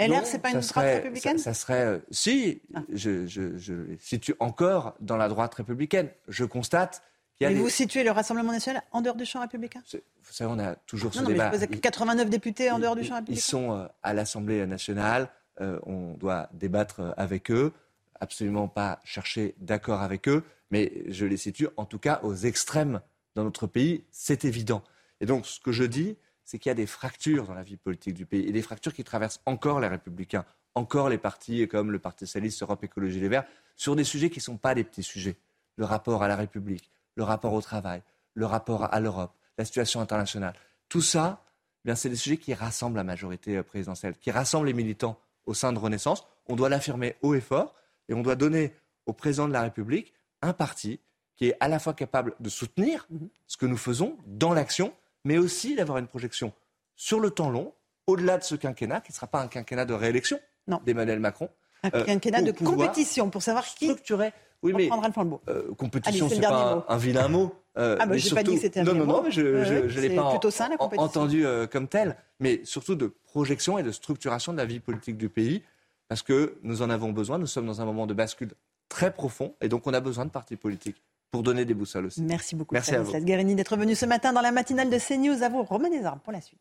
[0.00, 1.38] LR, c'est pas une serait- droite républicaine?
[1.38, 1.84] ça, ça serait.
[1.84, 2.80] euh, si, Ah.
[2.92, 6.08] je, je, je les situe encore dans la droite républicaine.
[6.28, 7.02] Je constate
[7.36, 7.60] qu'il y a Mais des.
[7.62, 9.82] vous situez le Rassemblement national en dehors du champ républicain?
[9.92, 11.50] Vous savez, on a toujours ce Non, non, mais débat.
[11.50, 13.40] vous avez 89 députés en dehors du champ Ils républicain.
[13.42, 15.28] sont euh, à l'Assemblée nationale.
[15.60, 17.72] euh, on doit débattre avec eux.
[18.20, 20.44] Absolument pas chercher d'accord avec eux.
[20.70, 23.00] Mais je les situe en tout cas aux extrêmes
[23.34, 24.04] dans notre pays.
[24.12, 24.84] C'est évident.
[25.20, 27.76] Et donc, ce que je dis, c'est qu'il y a des fractures dans la vie
[27.76, 28.46] politique du pays.
[28.46, 32.62] Et des fractures qui traversent encore les Républicains, encore les partis comme le Parti Socialiste,
[32.62, 33.44] Europe Écologie Les Verts,
[33.76, 35.36] sur des sujets qui ne sont pas des petits sujets.
[35.76, 38.02] Le rapport à la République, le rapport au travail,
[38.34, 40.54] le rapport à l'Europe, la situation internationale.
[40.88, 41.44] Tout ça,
[41.84, 45.18] eh bien, c'est des sujets qui rassemblent la majorité euh, présidentielle, qui rassemblent les militants
[45.46, 46.26] au sein de Renaissance.
[46.46, 47.74] On doit l'affirmer haut et fort
[48.08, 48.74] et on doit donner
[49.06, 51.00] au président de la République un parti
[51.36, 53.06] qui est à la fois capable de soutenir
[53.46, 54.92] ce que nous faisons dans l'action,
[55.28, 56.54] mais aussi d'avoir une projection
[56.96, 57.74] sur le temps long,
[58.06, 60.40] au-delà de ce quinquennat, qui ne sera pas un quinquennat de réélection
[60.86, 61.50] d'Emmanuel Macron.
[61.82, 64.32] Un quinquennat de compétition pour savoir qui structurer.
[64.62, 65.42] Oui, mais prendra le flambeau.
[65.48, 67.54] Euh, compétition, c'est pas un, vilain mot.
[67.76, 69.18] Euh, ah, bah, j'ai pas dit que c'était un non, vilain non, mot.
[69.18, 71.04] Non, mais je l'ai pas plutôt la compétition.
[71.04, 75.18] entendu euh, comme tel, mais surtout de projection et de structuration de la vie politique
[75.18, 75.62] du pays,
[76.08, 77.36] parce que nous en avons besoin.
[77.36, 78.52] Nous sommes dans un moment de bascule
[78.88, 82.22] très profond, et donc on a besoin de partis politiques pour donner des boussoles aussi.
[82.22, 83.12] Merci beaucoup, Merci à vous.
[83.20, 85.42] Guérini, d'être venu ce matin dans la matinale de CNews.
[85.42, 86.60] À vous, Romain Desarmes, pour la suite.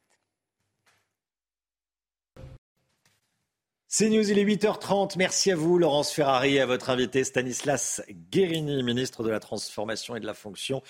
[3.89, 5.13] C'est News, il est 8h30.
[5.17, 10.17] Merci à vous, Laurence Ferrari, et à votre invité Stanislas Guérini, ministre de la Transformation
[10.17, 10.83] et de la Fonction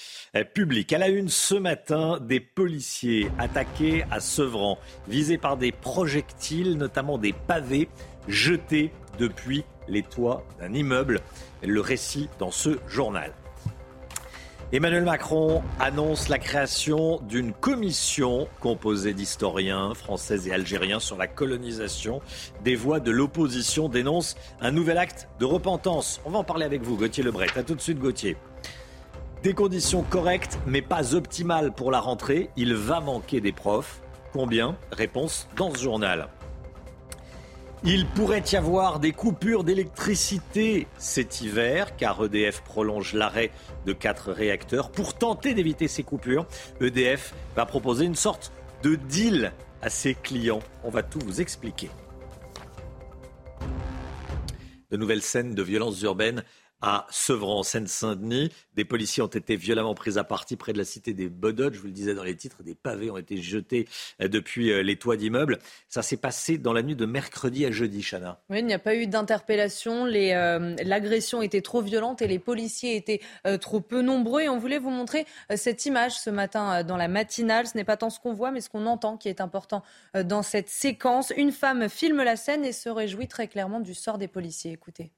[0.55, 0.91] publique.
[0.93, 7.19] À la une ce matin, des policiers attaqués à Sevran, visés par des projectiles, notamment
[7.19, 7.87] des pavés
[8.27, 11.21] jetés depuis les toits d'un immeuble.
[11.61, 13.31] Le récit dans ce journal.
[14.73, 22.21] Emmanuel Macron annonce la création d'une commission composée d'historiens français et algériens sur la colonisation.
[22.65, 26.19] Des voix de l'opposition dénoncent un nouvel acte de repentance.
[26.25, 27.47] On va en parler avec vous, Gauthier Lebret.
[27.55, 28.35] A tout de suite, Gauthier.
[29.41, 32.49] Des conditions correctes, mais pas optimales pour la rentrée.
[32.57, 34.01] Il va manquer des profs.
[34.33, 34.75] Combien?
[34.91, 36.27] Réponse dans ce journal.
[37.83, 43.51] Il pourrait y avoir des coupures d'électricité cet hiver, car EDF prolonge l'arrêt
[43.85, 44.91] de quatre réacteurs.
[44.91, 46.47] Pour tenter d'éviter ces coupures,
[46.81, 48.51] EDF va proposer une sorte
[48.81, 50.61] de deal à ses clients.
[50.83, 51.89] On va tout vous expliquer.
[54.89, 56.43] De nouvelles scènes de violences urbaines
[56.81, 58.51] à Sevran, en Seine-Saint-Denis.
[58.75, 61.73] Des policiers ont été violemment pris à partie près de la cité des Bodottes.
[61.73, 63.87] Je vous le disais dans les titres, des pavés ont été jetés
[64.21, 65.57] euh, depuis euh, les toits d'immeubles.
[65.87, 68.41] Ça s'est passé dans la nuit de mercredi à jeudi, Chana.
[68.49, 70.05] Oui, il n'y a pas eu d'interpellation.
[70.05, 73.21] Euh, l'agression était trop violente et les policiers étaient
[73.59, 74.41] trop peu nombreux.
[74.41, 75.25] Et on voulait vous montrer
[75.55, 77.67] cette image ce matin dans la matinale.
[77.67, 79.83] Ce n'est pas tant ce qu'on voit, mais ce qu'on entend qui est important
[80.13, 81.33] dans cette séquence.
[81.35, 84.71] Une femme filme la scène et se réjouit très clairement du sort des policiers.
[84.71, 85.11] Écoutez.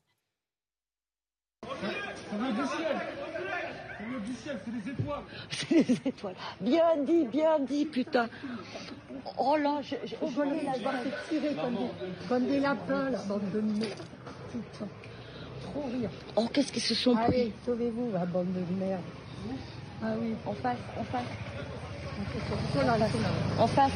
[5.50, 6.36] C'est les étoiles.
[6.62, 8.28] Bien dit, bien dit, putain.
[9.38, 13.10] Oh là, je, je, je voulais la voir se tirer comme des, comme des lapins,
[13.10, 13.94] la bande de merde.
[14.52, 14.88] Putain.
[15.64, 16.10] Trop rire.
[16.36, 19.02] Oh, qu'est-ce qu'ils se sont Allez, pris sauvez-vous, la bande de merde.
[20.04, 20.36] Ah oui.
[20.46, 21.24] En face, en face.
[22.76, 23.08] Là, là,
[23.60, 23.92] En face.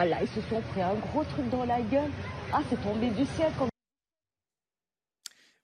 [0.00, 2.12] Ah là, ils se sont pris un gros truc dans la gueule.
[2.52, 3.52] Ah, c'est tombé du ciel.
[3.58, 3.68] Comme...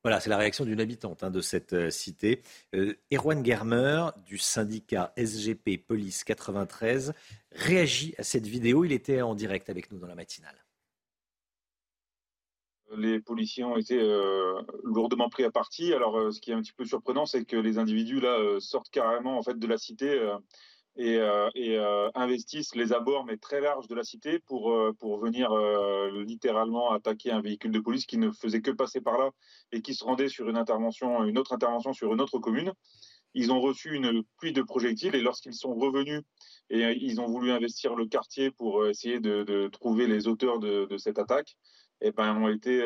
[0.03, 2.43] Voilà, c'est la réaction d'une habitante hein, de cette euh, cité.
[2.75, 7.15] Euh, Erwan Germer, du syndicat SGP Police 93,
[7.53, 8.85] réagit à cette vidéo.
[8.85, 10.65] Il était en direct avec nous dans la matinale.
[12.97, 15.93] Les policiers ont été euh, lourdement pris à partie.
[15.93, 18.61] Alors, euh, ce qui est un petit peu surprenant, c'est que les individus là euh,
[18.61, 20.37] sortent carrément en fait de la cité euh,
[20.97, 25.19] et, euh, euh, investissent les abords mais très larges de la cité pour euh, pour
[25.19, 25.51] venir
[26.25, 29.31] littéralement attaquer un véhicule de police qui ne faisait que passer par là
[29.73, 32.73] et qui se rendait sur une intervention, une autre intervention sur une autre commune.
[33.37, 36.23] Ils ont reçu une pluie de projectiles et lorsqu'ils sont revenus
[36.71, 41.19] et ils ont voulu investir le quartier pour essayer de, trouver les auteurs de, cette
[41.19, 41.57] attaque,
[42.01, 42.81] eh ben, ont été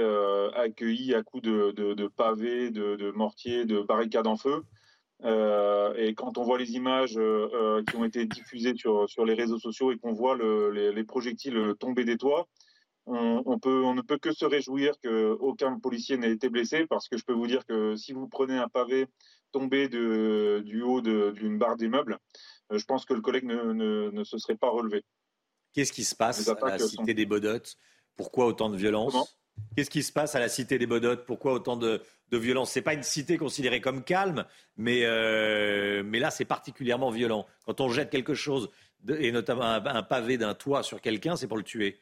[0.55, 4.65] accueillis à coups de, pavés, de mortiers, de barricades en feu.
[5.25, 9.25] Euh, et quand on voit les images euh, euh, qui ont été diffusées sur, sur
[9.25, 12.49] les réseaux sociaux et qu'on voit le, les, les, projectiles tomber des toits,
[13.07, 17.09] on, on, peut, on ne peut que se réjouir qu'aucun policier n'ait été blessé parce
[17.09, 19.07] que je peux vous dire que si vous prenez un pavé
[19.51, 22.19] tombé de, du haut d'une barre d'immeuble,
[22.71, 25.03] je pense que le collègue ne, ne, ne se serait pas relevé.
[25.73, 27.03] Qu'est-ce qui se passe à la cité sont...
[27.05, 27.77] des Bodottes?
[28.15, 29.39] Pourquoi autant de violence?
[29.77, 31.25] Qu'est-ce qui se passe à la cité des Bodottes?
[31.25, 32.73] Pourquoi autant de, de violence?
[32.73, 34.45] C'est pas une cité considérée comme calme,
[34.77, 37.47] mais, euh, mais là c'est particulièrement violent.
[37.65, 38.71] Quand on jette quelque chose,
[39.09, 41.99] et notamment un, pavé d'un toit sur quelqu'un, c'est pour le tuer.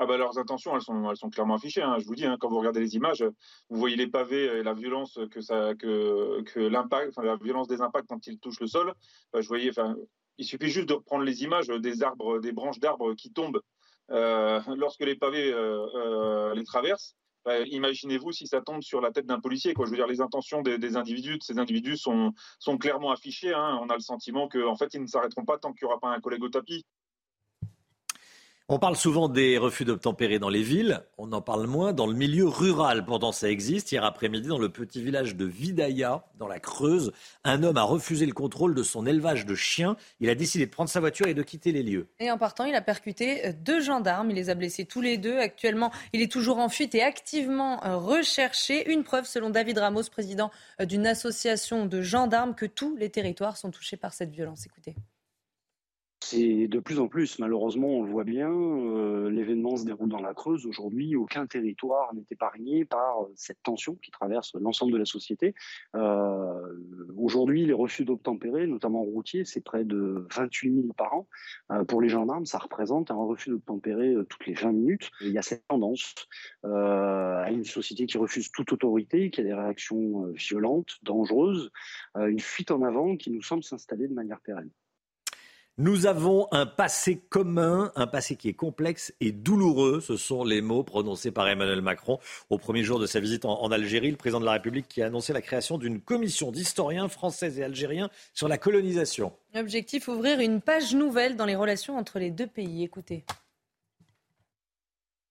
[0.00, 1.82] Ah bah leurs intentions, elles sont, elles sont clairement affichées.
[1.82, 1.96] Hein.
[1.98, 3.24] Je vous dis, hein, quand vous regardez les images,
[3.68, 7.66] vous voyez les pavés et la violence que ça, que, que l'impact, enfin la violence
[7.66, 8.94] des impacts quand ils touchent le sol.
[9.32, 9.96] Bah, je voyais, enfin,
[10.36, 13.60] il suffit juste de reprendre les images des arbres, des branches d'arbres qui tombent
[14.76, 17.16] lorsque les pavés euh, euh, les traversent.
[17.44, 19.72] Bah, imaginez-vous si ça tombe sur la tête d'un policier.
[19.72, 19.86] Quoi.
[19.86, 23.54] Je veux dire, les intentions des, des individus, de ces individus sont, sont clairement affichées.
[23.54, 23.78] Hein.
[23.82, 26.00] On a le sentiment qu'en en fait, ils ne s'arrêteront pas tant qu'il n'y aura
[26.00, 26.84] pas un collègue au tapis.
[28.70, 32.12] On parle souvent des refus d'obtempérer dans les villes, on en parle moins dans le
[32.12, 33.06] milieu rural.
[33.06, 33.92] Pourtant, ça existe.
[33.92, 37.12] Hier après-midi, dans le petit village de Vidaya, dans la Creuse,
[37.44, 39.96] un homme a refusé le contrôle de son élevage de chiens.
[40.20, 42.08] Il a décidé de prendre sa voiture et de quitter les lieux.
[42.20, 44.28] Et en partant, il a percuté euh, deux gendarmes.
[44.32, 45.38] Il les a blessés tous les deux.
[45.38, 48.92] Actuellement, il est toujours en fuite et activement euh, recherché.
[48.92, 50.50] Une preuve, selon David Ramos, président
[50.82, 54.66] euh, d'une association de gendarmes, que tous les territoires sont touchés par cette violence.
[54.66, 54.94] Écoutez.
[56.20, 60.20] C'est de plus en plus, malheureusement, on le voit bien, euh, l'événement se déroule dans
[60.20, 60.66] la Creuse.
[60.66, 65.54] Aujourd'hui, aucun territoire n'est épargné par euh, cette tension qui traverse l'ensemble de la société.
[65.94, 66.76] Euh,
[67.16, 71.28] Aujourd'hui, les refus d'obtempérer, notamment routiers, c'est près de 28 000 par an.
[71.86, 75.10] Pour les gendarmes, ça représente un refus d'obtempérer toutes les 20 minutes.
[75.20, 76.14] Il y a cette tendance
[76.64, 81.70] à une société qui refuse toute autorité, qui a des réactions violentes, dangereuses,
[82.16, 84.70] une fuite en avant qui nous semble s'installer de manière pérenne.
[85.80, 90.00] Nous avons un passé commun, un passé qui est complexe et douloureux.
[90.00, 92.18] Ce sont les mots prononcés par Emmanuel Macron
[92.50, 94.10] au premier jour de sa visite en, en Algérie.
[94.10, 97.62] Le président de la République qui a annoncé la création d'une commission d'historiens français et
[97.62, 99.32] algériens sur la colonisation.
[99.54, 102.82] Objectif ouvrir une page nouvelle dans les relations entre les deux pays.
[102.82, 103.24] Écoutez.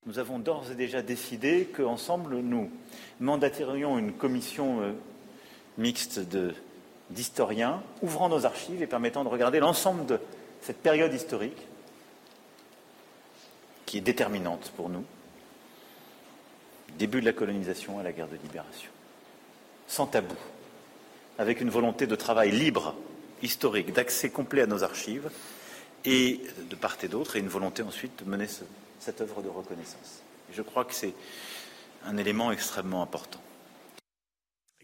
[0.06, 2.72] Nous avons d'ores et déjà décidé qu'ensemble, nous
[3.20, 4.94] mandaterions une commission euh,
[5.78, 6.54] mixte de-
[7.10, 10.20] d'historiens ouvrant nos archives et permettant de regarder l'ensemble de
[10.62, 11.58] cette période historique
[13.86, 15.06] qui est déterminante pour nous,
[16.98, 18.90] début de la colonisation à la guerre de libération,
[19.88, 20.36] sans tabou,
[21.38, 22.96] avec une volonté de travail libre,
[23.42, 25.30] historique, d'accès complet à nos archives,
[26.06, 28.64] et de part et d'autre, et une volonté ensuite de mener ce-
[29.00, 30.22] cette œuvre de reconnaissance.
[30.52, 31.14] Je crois que c'est
[32.06, 33.40] un élément extrêmement important.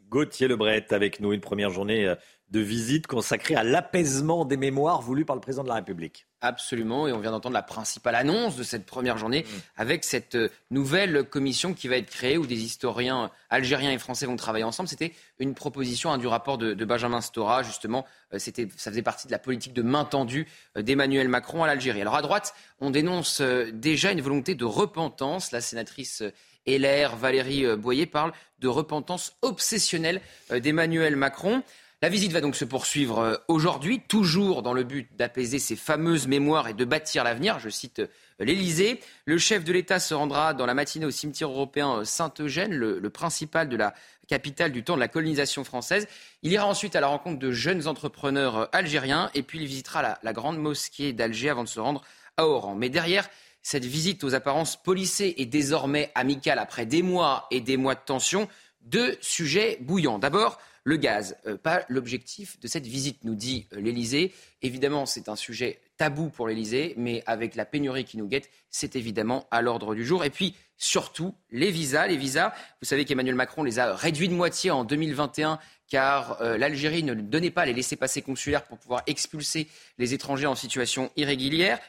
[0.09, 2.15] Gauthier Lebret avec nous, une première journée euh,
[2.53, 6.27] de visite consacrée à l'apaisement des mémoires voulues par le président de la République.
[6.39, 9.43] Absolument, et on vient d'entendre la principale annonce de cette première journée
[9.75, 14.27] avec cette euh, nouvelle commission qui va être créée où des historiens algériens et français
[14.27, 14.87] vont travailler ensemble.
[14.87, 18.05] C'était une proposition hein, du rapport de, de Benjamin Stora, justement.
[18.35, 21.67] Euh, C'était, ça faisait partie de la politique de main tendue euh, d'Emmanuel Macron à
[21.67, 22.01] l'Algérie.
[22.01, 25.51] Alors à droite, on dénonce euh, déjà une volonté de repentance.
[25.51, 26.21] La sénatrice
[26.67, 31.63] LR, Valérie Boyer, parle de repentance obsessionnelle d'Emmanuel Macron.
[32.03, 36.27] La visite va donc se poursuivre euh, aujourd'hui, toujours dans le but d'apaiser ces fameuses
[36.27, 37.59] mémoires et de bâtir l'avenir.
[37.59, 38.07] Je cite euh,
[38.39, 38.99] l'Élysée.
[39.23, 43.09] Le chef de l'État se rendra dans la matinée au cimetière européen euh, Saint-Eugène, le,
[43.09, 43.93] principal de la
[44.27, 46.05] capitale du temps de la colonisation française.
[46.41, 50.33] Il ira ensuite à la rencontre de jeunes entrepreneurs algériens et puis il visitera la,
[50.33, 52.03] grande mosquée d'Alger avant de se rendre
[52.35, 52.75] à Oran.
[52.75, 53.29] Mais derrière
[53.61, 58.01] cette visite aux apparences policées et désormais amicale après des mois et des mois de
[58.05, 58.49] tension,
[58.81, 60.19] deux sujets bouillants.
[60.19, 64.33] D'abord, le gaz, euh, pas l'objectif de cette visite, nous dit euh, l'Elysée.
[64.61, 68.95] Évidemment, c'est un sujet tabou pour l'Elysée, mais avec la pénurie qui nous guette, c'est
[68.95, 70.25] évidemment à l'ordre du jour.
[70.25, 72.07] Et puis, surtout, les visas.
[72.07, 75.59] Les visas, vous savez qu'Emmanuel Macron les a réduits de moitié en 2021
[75.93, 79.67] car euh, l'Algérie ne donnait pas les laissés-passer consulaires pour pouvoir expulser
[79.99, 81.79] les étrangers en situation irrégulière.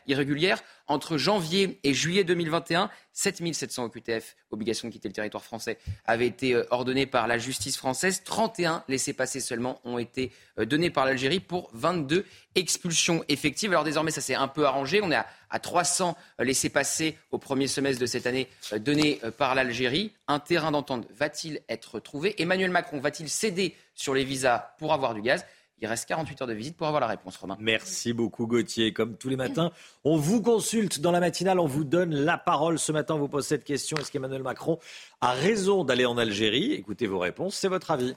[0.87, 6.53] Entre janvier et juillet 2021, 7700 OQTF, obligation de quitter le territoire français, avaient été
[6.53, 8.23] euh, ordonnés par la justice française.
[8.25, 12.27] 31 laissés-passer seulement ont été euh, donnés par l'Algérie pour 22
[12.57, 13.71] expulsions effectives.
[13.71, 15.01] Alors désormais, ça s'est un peu arrangé.
[15.03, 19.31] On est à, à 300 laissés-passer au premier semestre de cette année euh, donnés euh,
[19.31, 20.13] par l'Algérie.
[20.27, 22.35] Un terrain d'entente va-t-il être trouvé?
[22.43, 25.47] Emmanuel Macron va-t-il céder sur les visas pour avoir du gaz?
[25.81, 27.57] Il reste 48 heures de visite pour avoir la réponse, Romain.
[27.61, 28.93] Merci beaucoup Gauthier.
[28.93, 29.71] Comme tous les matins,
[30.03, 32.79] on vous consulte dans la matinale, on vous donne la parole.
[32.79, 33.97] Ce matin, on vous pose cette question.
[33.99, 34.79] Est-ce qu'Emmanuel Macron
[35.21, 36.73] a raison d'aller en Algérie?
[36.73, 38.15] Écoutez vos réponses, c'est votre avis.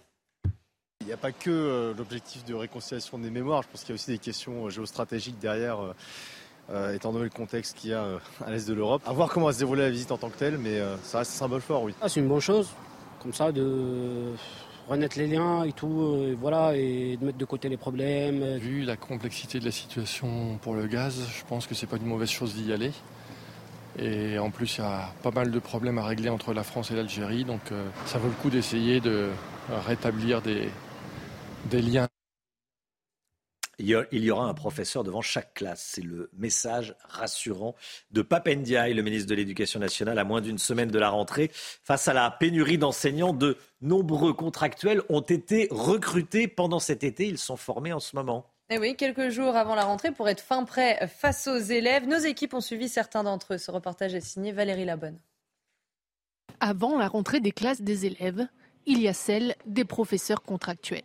[1.02, 3.94] Il n'y a pas que euh, l'objectif de réconciliation des mémoires, je pense qu'il y
[3.94, 5.94] a aussi des questions géostratégiques derrière,
[6.72, 9.02] euh, étant donné le contexte qu'il y a euh, à l'est de l'Europe.
[9.06, 11.20] À voir comment va se dérouler la visite en tant que telle, mais euh, ça
[11.20, 11.94] reste un symbole fort, oui.
[12.02, 12.70] Ah, c'est une bonne chose,
[13.22, 14.34] comme ça, de
[14.88, 18.58] renaître les liens et tout, et voilà, et de mettre de côté les problèmes.
[18.58, 22.06] Vu la complexité de la situation pour le gaz, je pense que c'est pas une
[22.06, 22.92] mauvaise chose d'y aller.
[24.00, 26.92] Et en plus, il y a pas mal de problèmes à régler entre la France
[26.92, 29.30] et l'Algérie, donc euh, ça vaut le coup d'essayer de
[29.88, 30.70] rétablir des,
[31.70, 32.08] des liens.
[33.80, 35.92] Il y, a- il y aura un professeur devant chaque classe.
[35.94, 37.76] C'est le message rassurant
[38.12, 41.52] de Papendiaï, le ministre de l'Éducation nationale, à moins d'une semaine de la rentrée.
[41.54, 47.28] Face à la pénurie d'enseignants, de nombreux contractuels ont été recrutés pendant cet été.
[47.28, 48.50] Ils sont formés en ce moment.
[48.70, 52.18] Eh oui, quelques jours avant la rentrée, pour être fin prêt face aux élèves, nos
[52.18, 53.58] équipes ont suivi certains d'entre eux.
[53.60, 55.20] Ce reportage est signé Valérie Labonne.
[56.60, 58.48] Avant la rentrée des classes des élèves,
[58.88, 61.04] il y a celle des professeurs contractuels.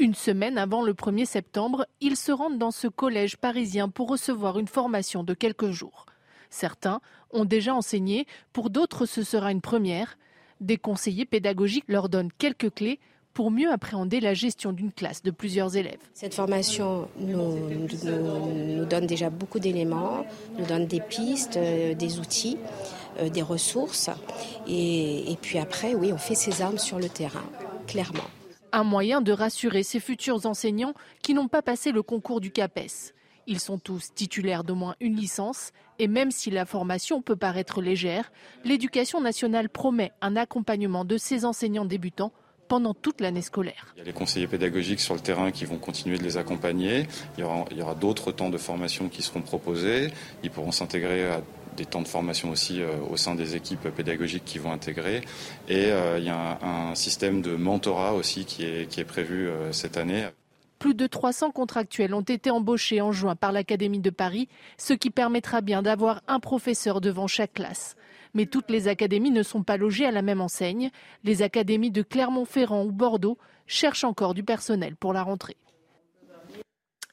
[0.00, 4.60] Une semaine avant le 1er septembre, ils se rendent dans ce collège parisien pour recevoir
[4.60, 6.06] une formation de quelques jours.
[6.50, 7.00] Certains
[7.32, 10.16] ont déjà enseigné, pour d'autres ce sera une première.
[10.60, 13.00] Des conseillers pédagogiques leur donnent quelques clés
[13.34, 15.98] pour mieux appréhender la gestion d'une classe de plusieurs élèves.
[16.14, 20.24] Cette formation nous, donne déjà beaucoup d'éléments,
[20.56, 22.56] nous donne des pistes, euh, des outils,
[23.18, 24.10] euh, des ressources.
[24.68, 27.44] Et puis après, oui, on fait ses armes sur le terrain,
[27.88, 28.30] clairement.
[28.72, 33.14] Un moyen de rassurer ces futurs enseignants qui n'ont pas passé le concours du CAPES.
[33.46, 37.80] Ils sont tous titulaires d'au moins une licence et même si la formation peut paraître
[37.80, 38.30] légère,
[38.64, 42.32] l'éducation nationale promet un accompagnement de ces enseignants débutants
[42.68, 43.94] pendant toute l'année scolaire.
[43.96, 47.06] Il y a les conseillers pédagogiques sur le terrain qui vont continuer de les accompagner.
[47.36, 50.12] Il y aura, d'autres temps de formation qui seront proposés.
[50.42, 51.40] Ils pourront s'intégrer à
[51.78, 55.22] des temps de formation aussi euh, au sein des équipes pédagogiques qui vont intégrer.
[55.68, 59.48] Et euh, il y a un, système de mentorat aussi qui est, qui est prévu
[59.48, 60.26] euh, cette année.
[60.80, 65.10] Plus de 300 contractuels ont été embauchés en juin par l'Académie de Paris, ce qui
[65.10, 67.96] permettra bien d'avoir un professeur devant chaque classe.
[68.34, 70.90] Mais toutes les académies ne sont pas logées à la même enseigne.
[71.24, 75.56] Les académies de Clermont-Ferrand ou Bordeaux cherchent encore du personnel pour la rentrée.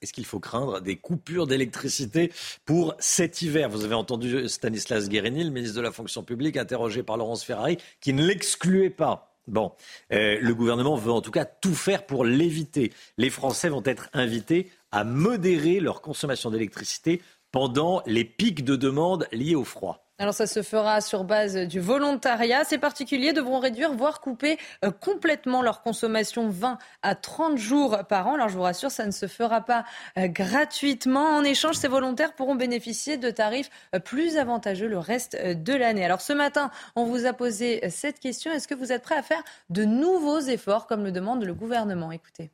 [0.01, 2.31] Est-ce qu'il faut craindre des coupures d'électricité
[2.65, 3.69] pour cet hiver?
[3.69, 7.77] Vous avez entendu Stanislas Guérini, le ministre de la fonction publique, interrogé par Laurence Ferrari,
[8.01, 9.35] qui ne l'excluait pas.
[9.47, 9.71] Bon,
[10.11, 12.91] euh, le gouvernement veut en tout cas tout faire pour l'éviter.
[13.17, 19.27] Les Français vont être invités à modérer leur consommation d'électricité pendant les pics de demande
[19.31, 20.04] liés au froid.
[20.17, 22.63] Alors ça se fera sur base du volontariat.
[22.63, 28.27] Ces particuliers devront réduire, voire couper euh, complètement leur consommation 20 à 30 jours par
[28.27, 28.35] an.
[28.35, 29.83] Alors je vous rassure, ça ne se fera pas
[30.17, 31.35] euh, gratuitement.
[31.35, 36.05] En échange, ces volontaires pourront bénéficier de tarifs euh, plus avantageux le reste de l'année.
[36.05, 38.53] Alors ce matin, on vous a posé cette question.
[38.53, 42.13] Est-ce que vous êtes prêt à faire de nouveaux efforts comme le demande le gouvernement?
[42.13, 42.51] Écoutez.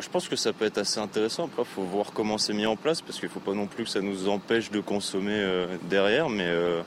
[0.00, 1.46] Je pense que ça peut être assez intéressant.
[1.46, 3.66] Après, il faut voir comment c'est mis en place parce qu'il ne faut pas non
[3.66, 6.28] plus que ça nous empêche de consommer euh, derrière.
[6.28, 6.82] Mais euh,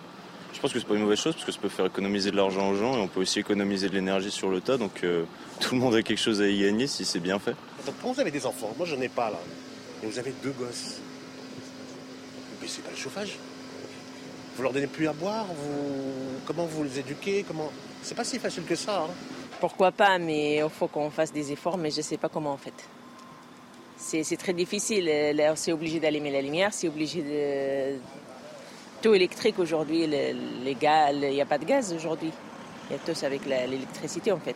[0.54, 2.38] je pense que c'est pas une mauvaise chose parce que ça peut faire économiser de
[2.38, 4.78] l'argent aux gens et on peut aussi économiser de l'énergie sur le tas.
[4.78, 5.26] Donc euh,
[5.60, 7.54] tout le monde a quelque chose à y gagner si c'est bien fait.
[8.02, 9.40] Quand vous avez des enfants, moi j'en ai pas là,
[10.02, 11.02] et vous avez deux gosses,
[12.62, 13.38] mais c'est pas le chauffage.
[14.56, 16.40] Vous leur donnez plus à boire, vous...
[16.46, 17.74] comment vous les éduquez, comment
[18.04, 19.02] C'est pas si facile que ça.
[19.02, 19.14] Hein.
[19.60, 22.54] Pourquoi pas, mais il faut qu'on fasse des efforts, mais je ne sais pas comment
[22.54, 22.74] en fait
[24.02, 25.10] c'est très difficile.
[25.56, 28.00] C'est obligé d'allumer la lumière, c'est obligé de.
[29.02, 32.32] Tout électrique aujourd'hui, les gaz, il n'y a pas de gaz aujourd'hui.
[32.90, 34.56] Il y a tous avec l'électricité en fait.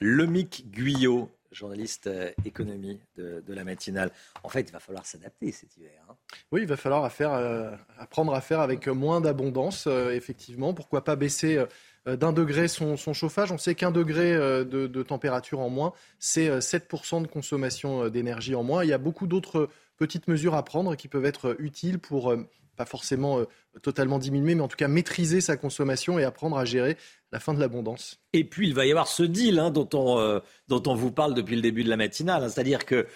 [0.00, 4.10] Lemic Guyot, journaliste euh, économie de, la matinale.
[4.42, 5.92] En fait, il va falloir s'adapter cet hiver.
[6.08, 6.16] Hein.
[6.52, 10.74] Oui, il va falloir euh, apprendre à faire avec moins d'abondance, euh, effectivement.
[10.74, 11.66] Pourquoi pas baisser euh,
[12.06, 13.50] d'un degré son, chauffage.
[13.52, 18.54] On sait qu'un degré euh, de, température en moins, c'est 7% euh, de consommation d'énergie
[18.54, 18.84] en moins.
[18.84, 22.34] Il y a beaucoup d'autres petites mesures à prendre qui peuvent être utiles pour
[22.76, 23.38] pas forcément
[23.82, 26.96] totalement diminuer, mais en tout cas maîtriser sa consommation et apprendre à gérer
[27.30, 28.18] la fin de l'abondance.
[28.32, 31.34] Et puis il va y avoir ce deal hein, dont, on, dont on vous parle
[31.34, 32.48] depuis le début de la matinale, hein.
[32.48, 33.06] c'est-à-dire que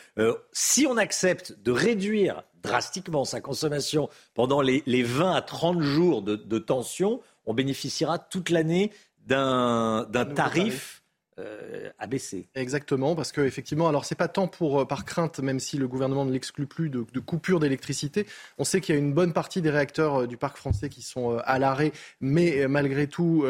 [0.52, 6.58] si on accepte de réduire drastiquement sa consommation pendant les, 20 à 30 jours de
[6.60, 8.92] tension, on bénéficiera toute l'année
[9.26, 11.02] d'un tarif
[11.38, 12.48] euh, abaissé.
[12.56, 15.86] Exactement, parce que effectivement, alors c'est pas tant pour euh, par crainte, même si le
[15.86, 18.26] gouvernement ne l'exclut plus, de, coupure d'électricité.
[18.58, 21.00] On sait qu'il y a une bonne partie des réacteurs euh, du parc français qui
[21.00, 23.44] sont à l'arrêt, mais malgré tout,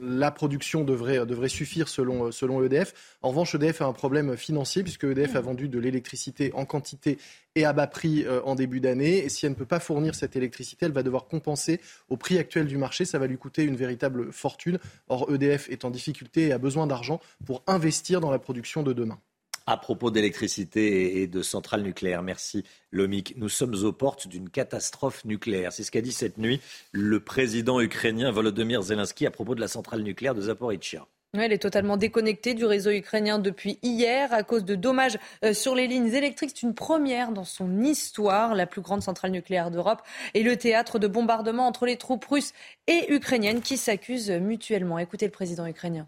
[0.00, 3.16] la production devrait, devrait suffire selon, selon EDF.
[3.22, 7.18] En revanche, EDF a un problème financier puisque EDF a vendu de l'électricité en quantité
[7.54, 9.24] et à bas prix en début d'année.
[9.24, 12.38] Et si elle ne peut pas fournir cette électricité, elle va devoir compenser au prix
[12.38, 13.04] actuel du marché.
[13.04, 14.78] Ça va lui coûter une véritable fortune.
[15.08, 18.92] Or, EDF est en difficulté et a besoin d'argent pour investir dans la production de
[18.92, 19.18] demain.
[19.66, 23.34] À propos d'électricité et de centrales nucléaires, merci Lomik.
[23.38, 25.72] Nous sommes aux portes d'une catastrophe nucléaire.
[25.72, 26.60] C'est ce qu'a dit cette nuit
[26.92, 31.06] le président ukrainien Volodymyr Zelensky à propos de la centrale nucléaire de Zaporizhia.
[31.42, 35.74] Elle est totalement déconnectée du réseau ukrainien depuis hier à cause de dommages euh, sur
[35.74, 36.52] les lignes électriques.
[36.54, 38.54] C'est une première dans son histoire.
[38.54, 40.02] La plus grande centrale nucléaire d'Europe
[40.34, 42.52] et le théâtre de bombardements entre les troupes russes
[42.86, 44.98] et ukrainiennes qui s'accusent mutuellement.
[44.98, 46.06] Écoutez le président ukrainien.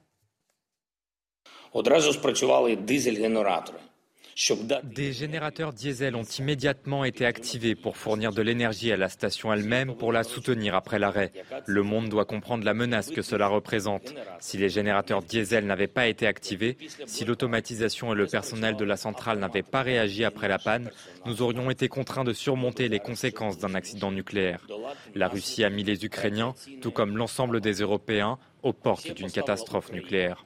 [4.84, 9.94] Des générateurs diesel ont immédiatement été activés pour fournir de l'énergie à la station elle-même
[9.94, 11.32] pour la soutenir après l'arrêt.
[11.64, 14.14] Le monde doit comprendre la menace que cela représente.
[14.38, 18.98] Si les générateurs diesel n'avaient pas été activés, si l'automatisation et le personnel de la
[18.98, 20.90] centrale n'avaient pas réagi après la panne,
[21.24, 24.66] nous aurions été contraints de surmonter les conséquences d'un accident nucléaire.
[25.14, 29.92] La Russie a mis les Ukrainiens, tout comme l'ensemble des Européens, aux portes d'une catastrophe
[29.92, 30.44] nucléaire.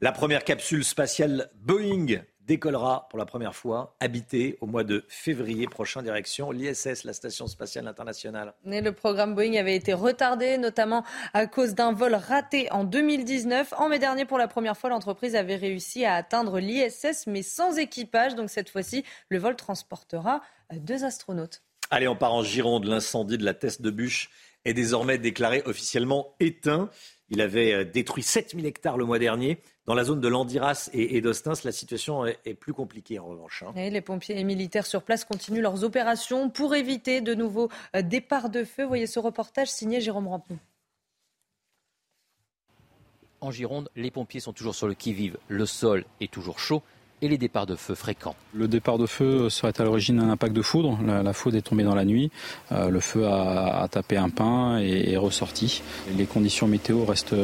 [0.00, 5.66] La première capsule spatiale Boeing décollera pour la première fois, habité au mois de février
[5.66, 8.54] prochain, direction l'ISS, la Station spatiale internationale.
[8.64, 13.74] le programme Boeing avait été retardé, notamment à cause d'un vol raté en 2019.
[13.76, 17.78] En mai dernier, pour la première fois, l'entreprise avait réussi à atteindre l'ISS, mais sans
[17.78, 18.34] équipage.
[18.34, 20.40] Donc cette fois-ci, le vol transportera
[20.72, 21.62] deux astronautes.
[21.90, 22.84] Allez, on part en Gironde.
[22.84, 24.30] L'incendie de la Teste de Bûche
[24.64, 26.90] est désormais déclaré officiellement éteint.
[27.30, 29.58] Il avait euh, détruit 7000 hectares le mois dernier.
[29.86, 33.64] Dans la zone de Landiras et d'Ostins, la situation est plus compliquée en revanche.
[33.66, 33.72] Hein.
[33.74, 38.50] les pompiers et militaires sur place continuent leurs opérations pour éviter de nouveaux euh, départs
[38.50, 38.84] de feu.
[38.84, 40.58] Voyez ce reportage signé Jérôme Rampon.
[43.40, 45.38] En Gironde, les pompiers sont toujours sur le qui-vive.
[45.48, 46.82] Le sol est toujours chaud
[47.22, 48.34] et les départs de feu fréquents.
[48.54, 50.98] Le départ de feu serait à l'origine d'un impact de foudre.
[51.04, 52.30] La, foudre est tombée dans la nuit.
[52.72, 55.82] Euh, le feu a, tapé un pin et est ressorti.
[56.16, 57.34] Les conditions météo restent,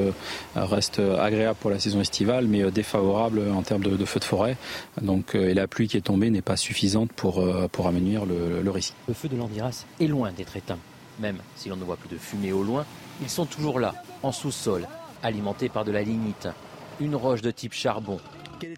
[0.55, 4.57] restent agréables pour la saison estivale, mais défavorables en termes de, feu de forêt.
[5.01, 8.63] Donc, euh, et la pluie qui est tombée n'est pas suffisante pour, euh, pour le,
[8.63, 8.95] le récit.
[9.09, 10.79] Le feu de l'Andiras est loin d'être éteint.
[11.19, 12.85] Même si l'on ne voit plus de fumée au loin,
[13.23, 14.87] ils sont toujours là, en sous-sol,
[15.23, 16.49] alimentés par de la lignite.
[17.01, 18.19] Une roche de type charbon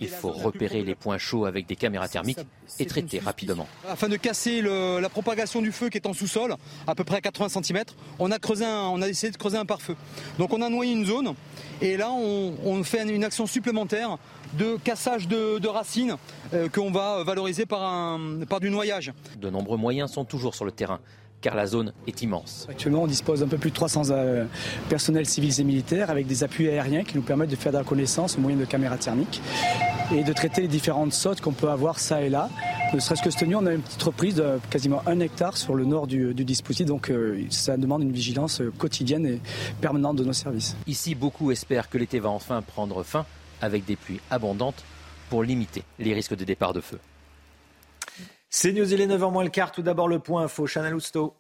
[0.01, 2.39] il faut repérer les points chauds avec des caméras thermiques
[2.79, 3.67] et traiter rapidement.
[3.89, 6.55] Afin de casser la propagation du feu qui est en sous-sol,
[6.87, 7.85] à peu près à 80 cm,
[8.19, 9.97] on a, creusé on a essayé de creuser un pare-feu.
[10.39, 11.35] Donc on a noyé une zone
[11.81, 14.19] et là on, fait une action supplémentaire
[14.55, 16.17] de cassage de, racines
[16.55, 19.13] euh, qu'on va valoriser par, par du noyage.
[19.41, 21.01] De nombreux moyens sont toujours sur le terrain
[21.41, 22.67] car la zone est immense.
[22.69, 24.45] Actuellement, on dispose d'un peu plus de 300 euh,
[24.89, 27.85] personnels civils et militaires avec des appuis aériens qui nous permettent de faire de la
[27.85, 29.41] connaissance au moyen de caméras thermiques
[30.15, 32.49] et de traiter les différentes sautes qu'on peut avoir ça et là.
[32.95, 35.75] Ne serait-ce que cette nuit, on a une petite reprise de quasiment un hectare sur
[35.75, 39.41] le nord du, dispositif, donc euh, ça demande une vigilance euh, quotidienne et
[39.81, 40.77] permanente de nos services.
[40.87, 43.27] Ici, beaucoup espèrent que l'été va enfin prendre fin
[43.61, 44.83] avec des pluies abondantes
[45.29, 46.99] pour limiter les risques de départ de feu.
[48.51, 49.73] C'est News, il est 9h moins le quart.
[49.73, 51.35] Tout d'abord le point info, Chanel Housteau.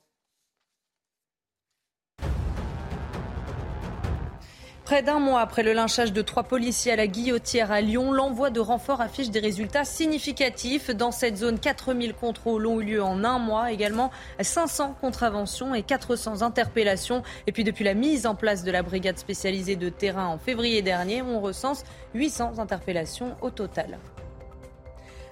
[4.84, 8.48] Près d'un mois après le lynchage de trois policiers à la Guillotière à Lyon, l'envoi
[8.48, 10.90] de renforts affiche des résultats significatifs.
[10.90, 15.82] Dans cette zone, 4000 contrôles ont eu lieu en un mois, également 500 contraventions et
[15.82, 17.22] 400 interpellations.
[17.46, 20.80] Et puis depuis la mise en place de la brigade spécialisée de terrain en février
[20.80, 23.98] dernier, on recense 800 interpellations au total.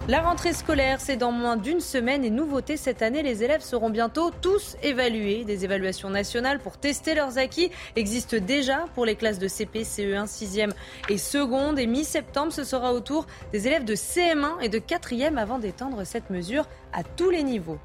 [0.05, 3.89] La rentrée scolaire, c'est dans moins d'une semaine et nouveauté cette année, les élèves seront
[3.89, 5.43] bientôt tous évalués.
[5.43, 10.25] Des évaluations nationales pour tester leurs acquis existent déjà pour les classes de CP, CE1,
[10.27, 10.71] 6e
[11.09, 11.77] et seconde.
[11.77, 16.05] Et mi-septembre, ce sera au tour des élèves de CM1 et de 4e avant d'étendre
[16.05, 17.79] cette mesure à tous les niveaux.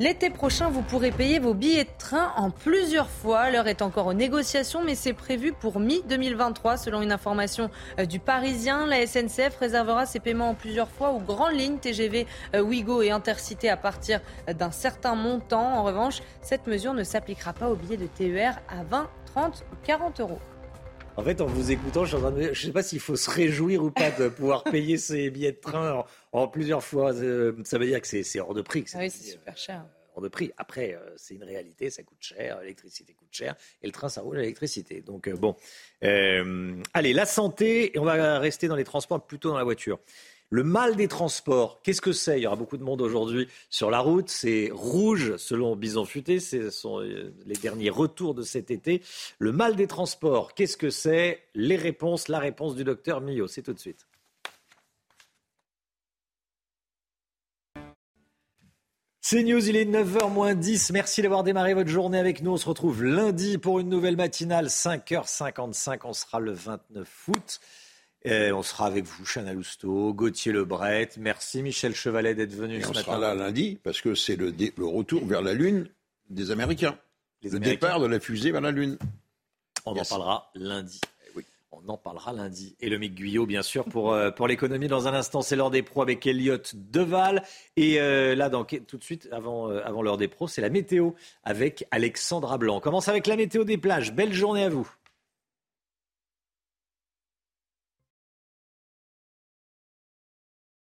[0.00, 3.50] L'été prochain, vous pourrez payer vos billets de train en plusieurs fois.
[3.50, 6.76] L'heure est encore aux négociations, mais c'est prévu pour mi-2023.
[6.76, 7.68] Selon une information
[7.98, 12.28] euh, du Parisien, la SNCF réservera ses paiements en plusieurs fois aux grandes lignes TGV,
[12.54, 15.78] euh, Ouigo et Intercité à partir d'un certain montant.
[15.78, 19.76] En revanche, cette mesure ne s'appliquera pas aux billets de TER à 20, 30 ou
[19.84, 20.38] 40 euros.
[21.18, 24.12] En fait, en vous écoutant, je ne sais pas s'il faut se réjouir ou pas
[24.12, 27.12] de pouvoir payer ses billets de train en, plusieurs fois.
[27.12, 28.84] Euh, ça veut dire que c'est hors de prix.
[28.94, 29.80] Ah oui, c'est super cher.
[29.80, 30.52] Euh, hors de prix.
[30.58, 34.20] Après, euh, c'est une réalité, ça coûte cher, l'électricité coûte cher, et le train, ça
[34.20, 35.00] roule à l'électricité.
[35.00, 35.56] Donc, bon.
[36.00, 39.98] allez, la santé, et on va rester dans les transports, plutôt dans la voiture.
[40.50, 42.38] Le mal des transports, qu'est-ce que c'est?
[42.38, 44.30] Il y aura beaucoup de monde aujourd'hui sur la route.
[44.30, 46.40] C'est rouge selon Bison Futé.
[46.40, 49.02] Ce sont euh, les derniers retours de cet été.
[49.38, 51.42] Le mal des transports, qu'est-ce que c'est?
[51.54, 53.46] Les réponses, la réponse du docteur Millot.
[53.46, 54.06] C'est tout de suite.
[59.20, 60.92] C'est News, il est 9h moins 10.
[60.92, 62.52] Merci d'avoir démarré votre journée avec nous.
[62.52, 65.98] On se retrouve lundi pour une nouvelle matinale, 5h55.
[66.04, 67.60] On sera le 29 août
[68.24, 71.10] on sera avec vous, Chana Lousteau, Gauthier Lebret.
[71.18, 73.00] Merci Michel Chevalet d'être venu ce on matin.
[73.00, 75.88] On sera là lundi parce que c'est le, retour vers la Lune
[76.30, 76.98] des Américains.
[77.42, 78.98] le départ de la fusée vers la Lune.
[79.86, 81.00] On en parlera lundi.
[81.36, 81.40] Eh
[81.72, 82.76] on en parlera lundi.
[82.80, 84.88] Et le Mick Guyot, bien sûr, pour, euh, pour l'économie.
[84.88, 87.42] Dans un instant, c'est l'heure des pros avec Elliot Deval.
[87.76, 91.12] Et euh, là, tout de suite, avant, euh, avant l'heure des pros, c'est la météo
[91.44, 92.76] avec Alexandra Blanc.
[92.76, 94.12] On commence avec la météo des plages.
[94.12, 94.90] Belle journée à vous.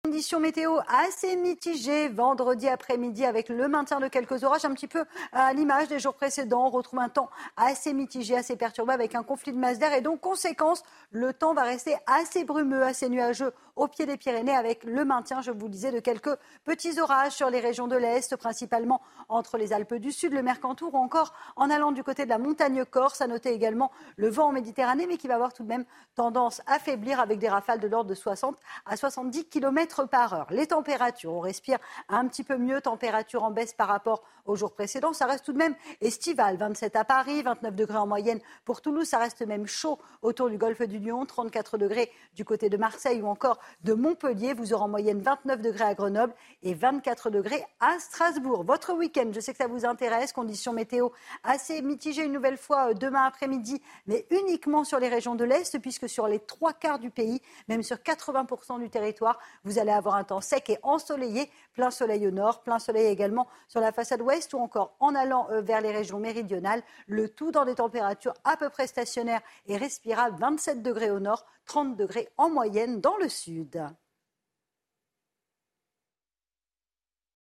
[0.07, 5.03] Conditions météo assez mitigées vendredi après-midi avec le maintien de quelques orages, un petit peu
[5.33, 6.67] à l'image des jours précédents.
[6.67, 9.99] On retrouve un temps assez mitigé, assez perturbé avec un conflit de masse d'air et
[9.99, 14.83] donc conséquence, le temps va rester assez brumeux, assez nuageux au pied des Pyrénées avec
[14.83, 18.35] le maintien, je vous le disais, de quelques petits orages sur les régions de l'Est,
[18.35, 22.29] principalement entre les Alpes du Sud, le Mercantour ou encore en allant du côté de
[22.29, 23.21] la montagne corse.
[23.21, 26.61] À noter également le vent en Méditerranée, mais qui va avoir tout de même tendance
[26.65, 30.47] à faiblir avec des rafales de l'ordre de 60 à 70 km par heure.
[30.51, 34.73] Les températures, on respire un petit peu mieux, température en baisse par rapport aux jours
[34.73, 35.13] précédents.
[35.13, 39.07] Ça reste tout de même estival, 27 à Paris, 29 degrés en moyenne pour Toulouse.
[39.07, 43.21] Ça reste même chaud autour du golfe du Lyon, 34 degrés du côté de Marseille
[43.21, 44.53] ou encore de Montpellier.
[44.53, 48.63] Vous aurez en moyenne 29 degrés à Grenoble et 24 degrés à Strasbourg.
[48.63, 50.33] Votre week-end, je sais que ça vous intéresse.
[50.33, 51.09] Conditions météo
[51.43, 55.79] assez mitigées une nouvelle fois euh, demain après-midi, mais uniquement sur les régions de l'Est,
[55.79, 60.15] puisque sur les trois quarts du pays, même sur 80% du territoire, vous allez avoir
[60.15, 64.21] un temps sec et ensoleillé, plein soleil au nord, plein soleil également sur la façade
[64.21, 68.33] ouest ou encore en allant euh, vers les régions méridionales, le tout dans des températures
[68.43, 73.17] à peu près stationnaires et respirables, 27 degrés au nord, 30 degrés en moyenne dans
[73.17, 73.81] le sud.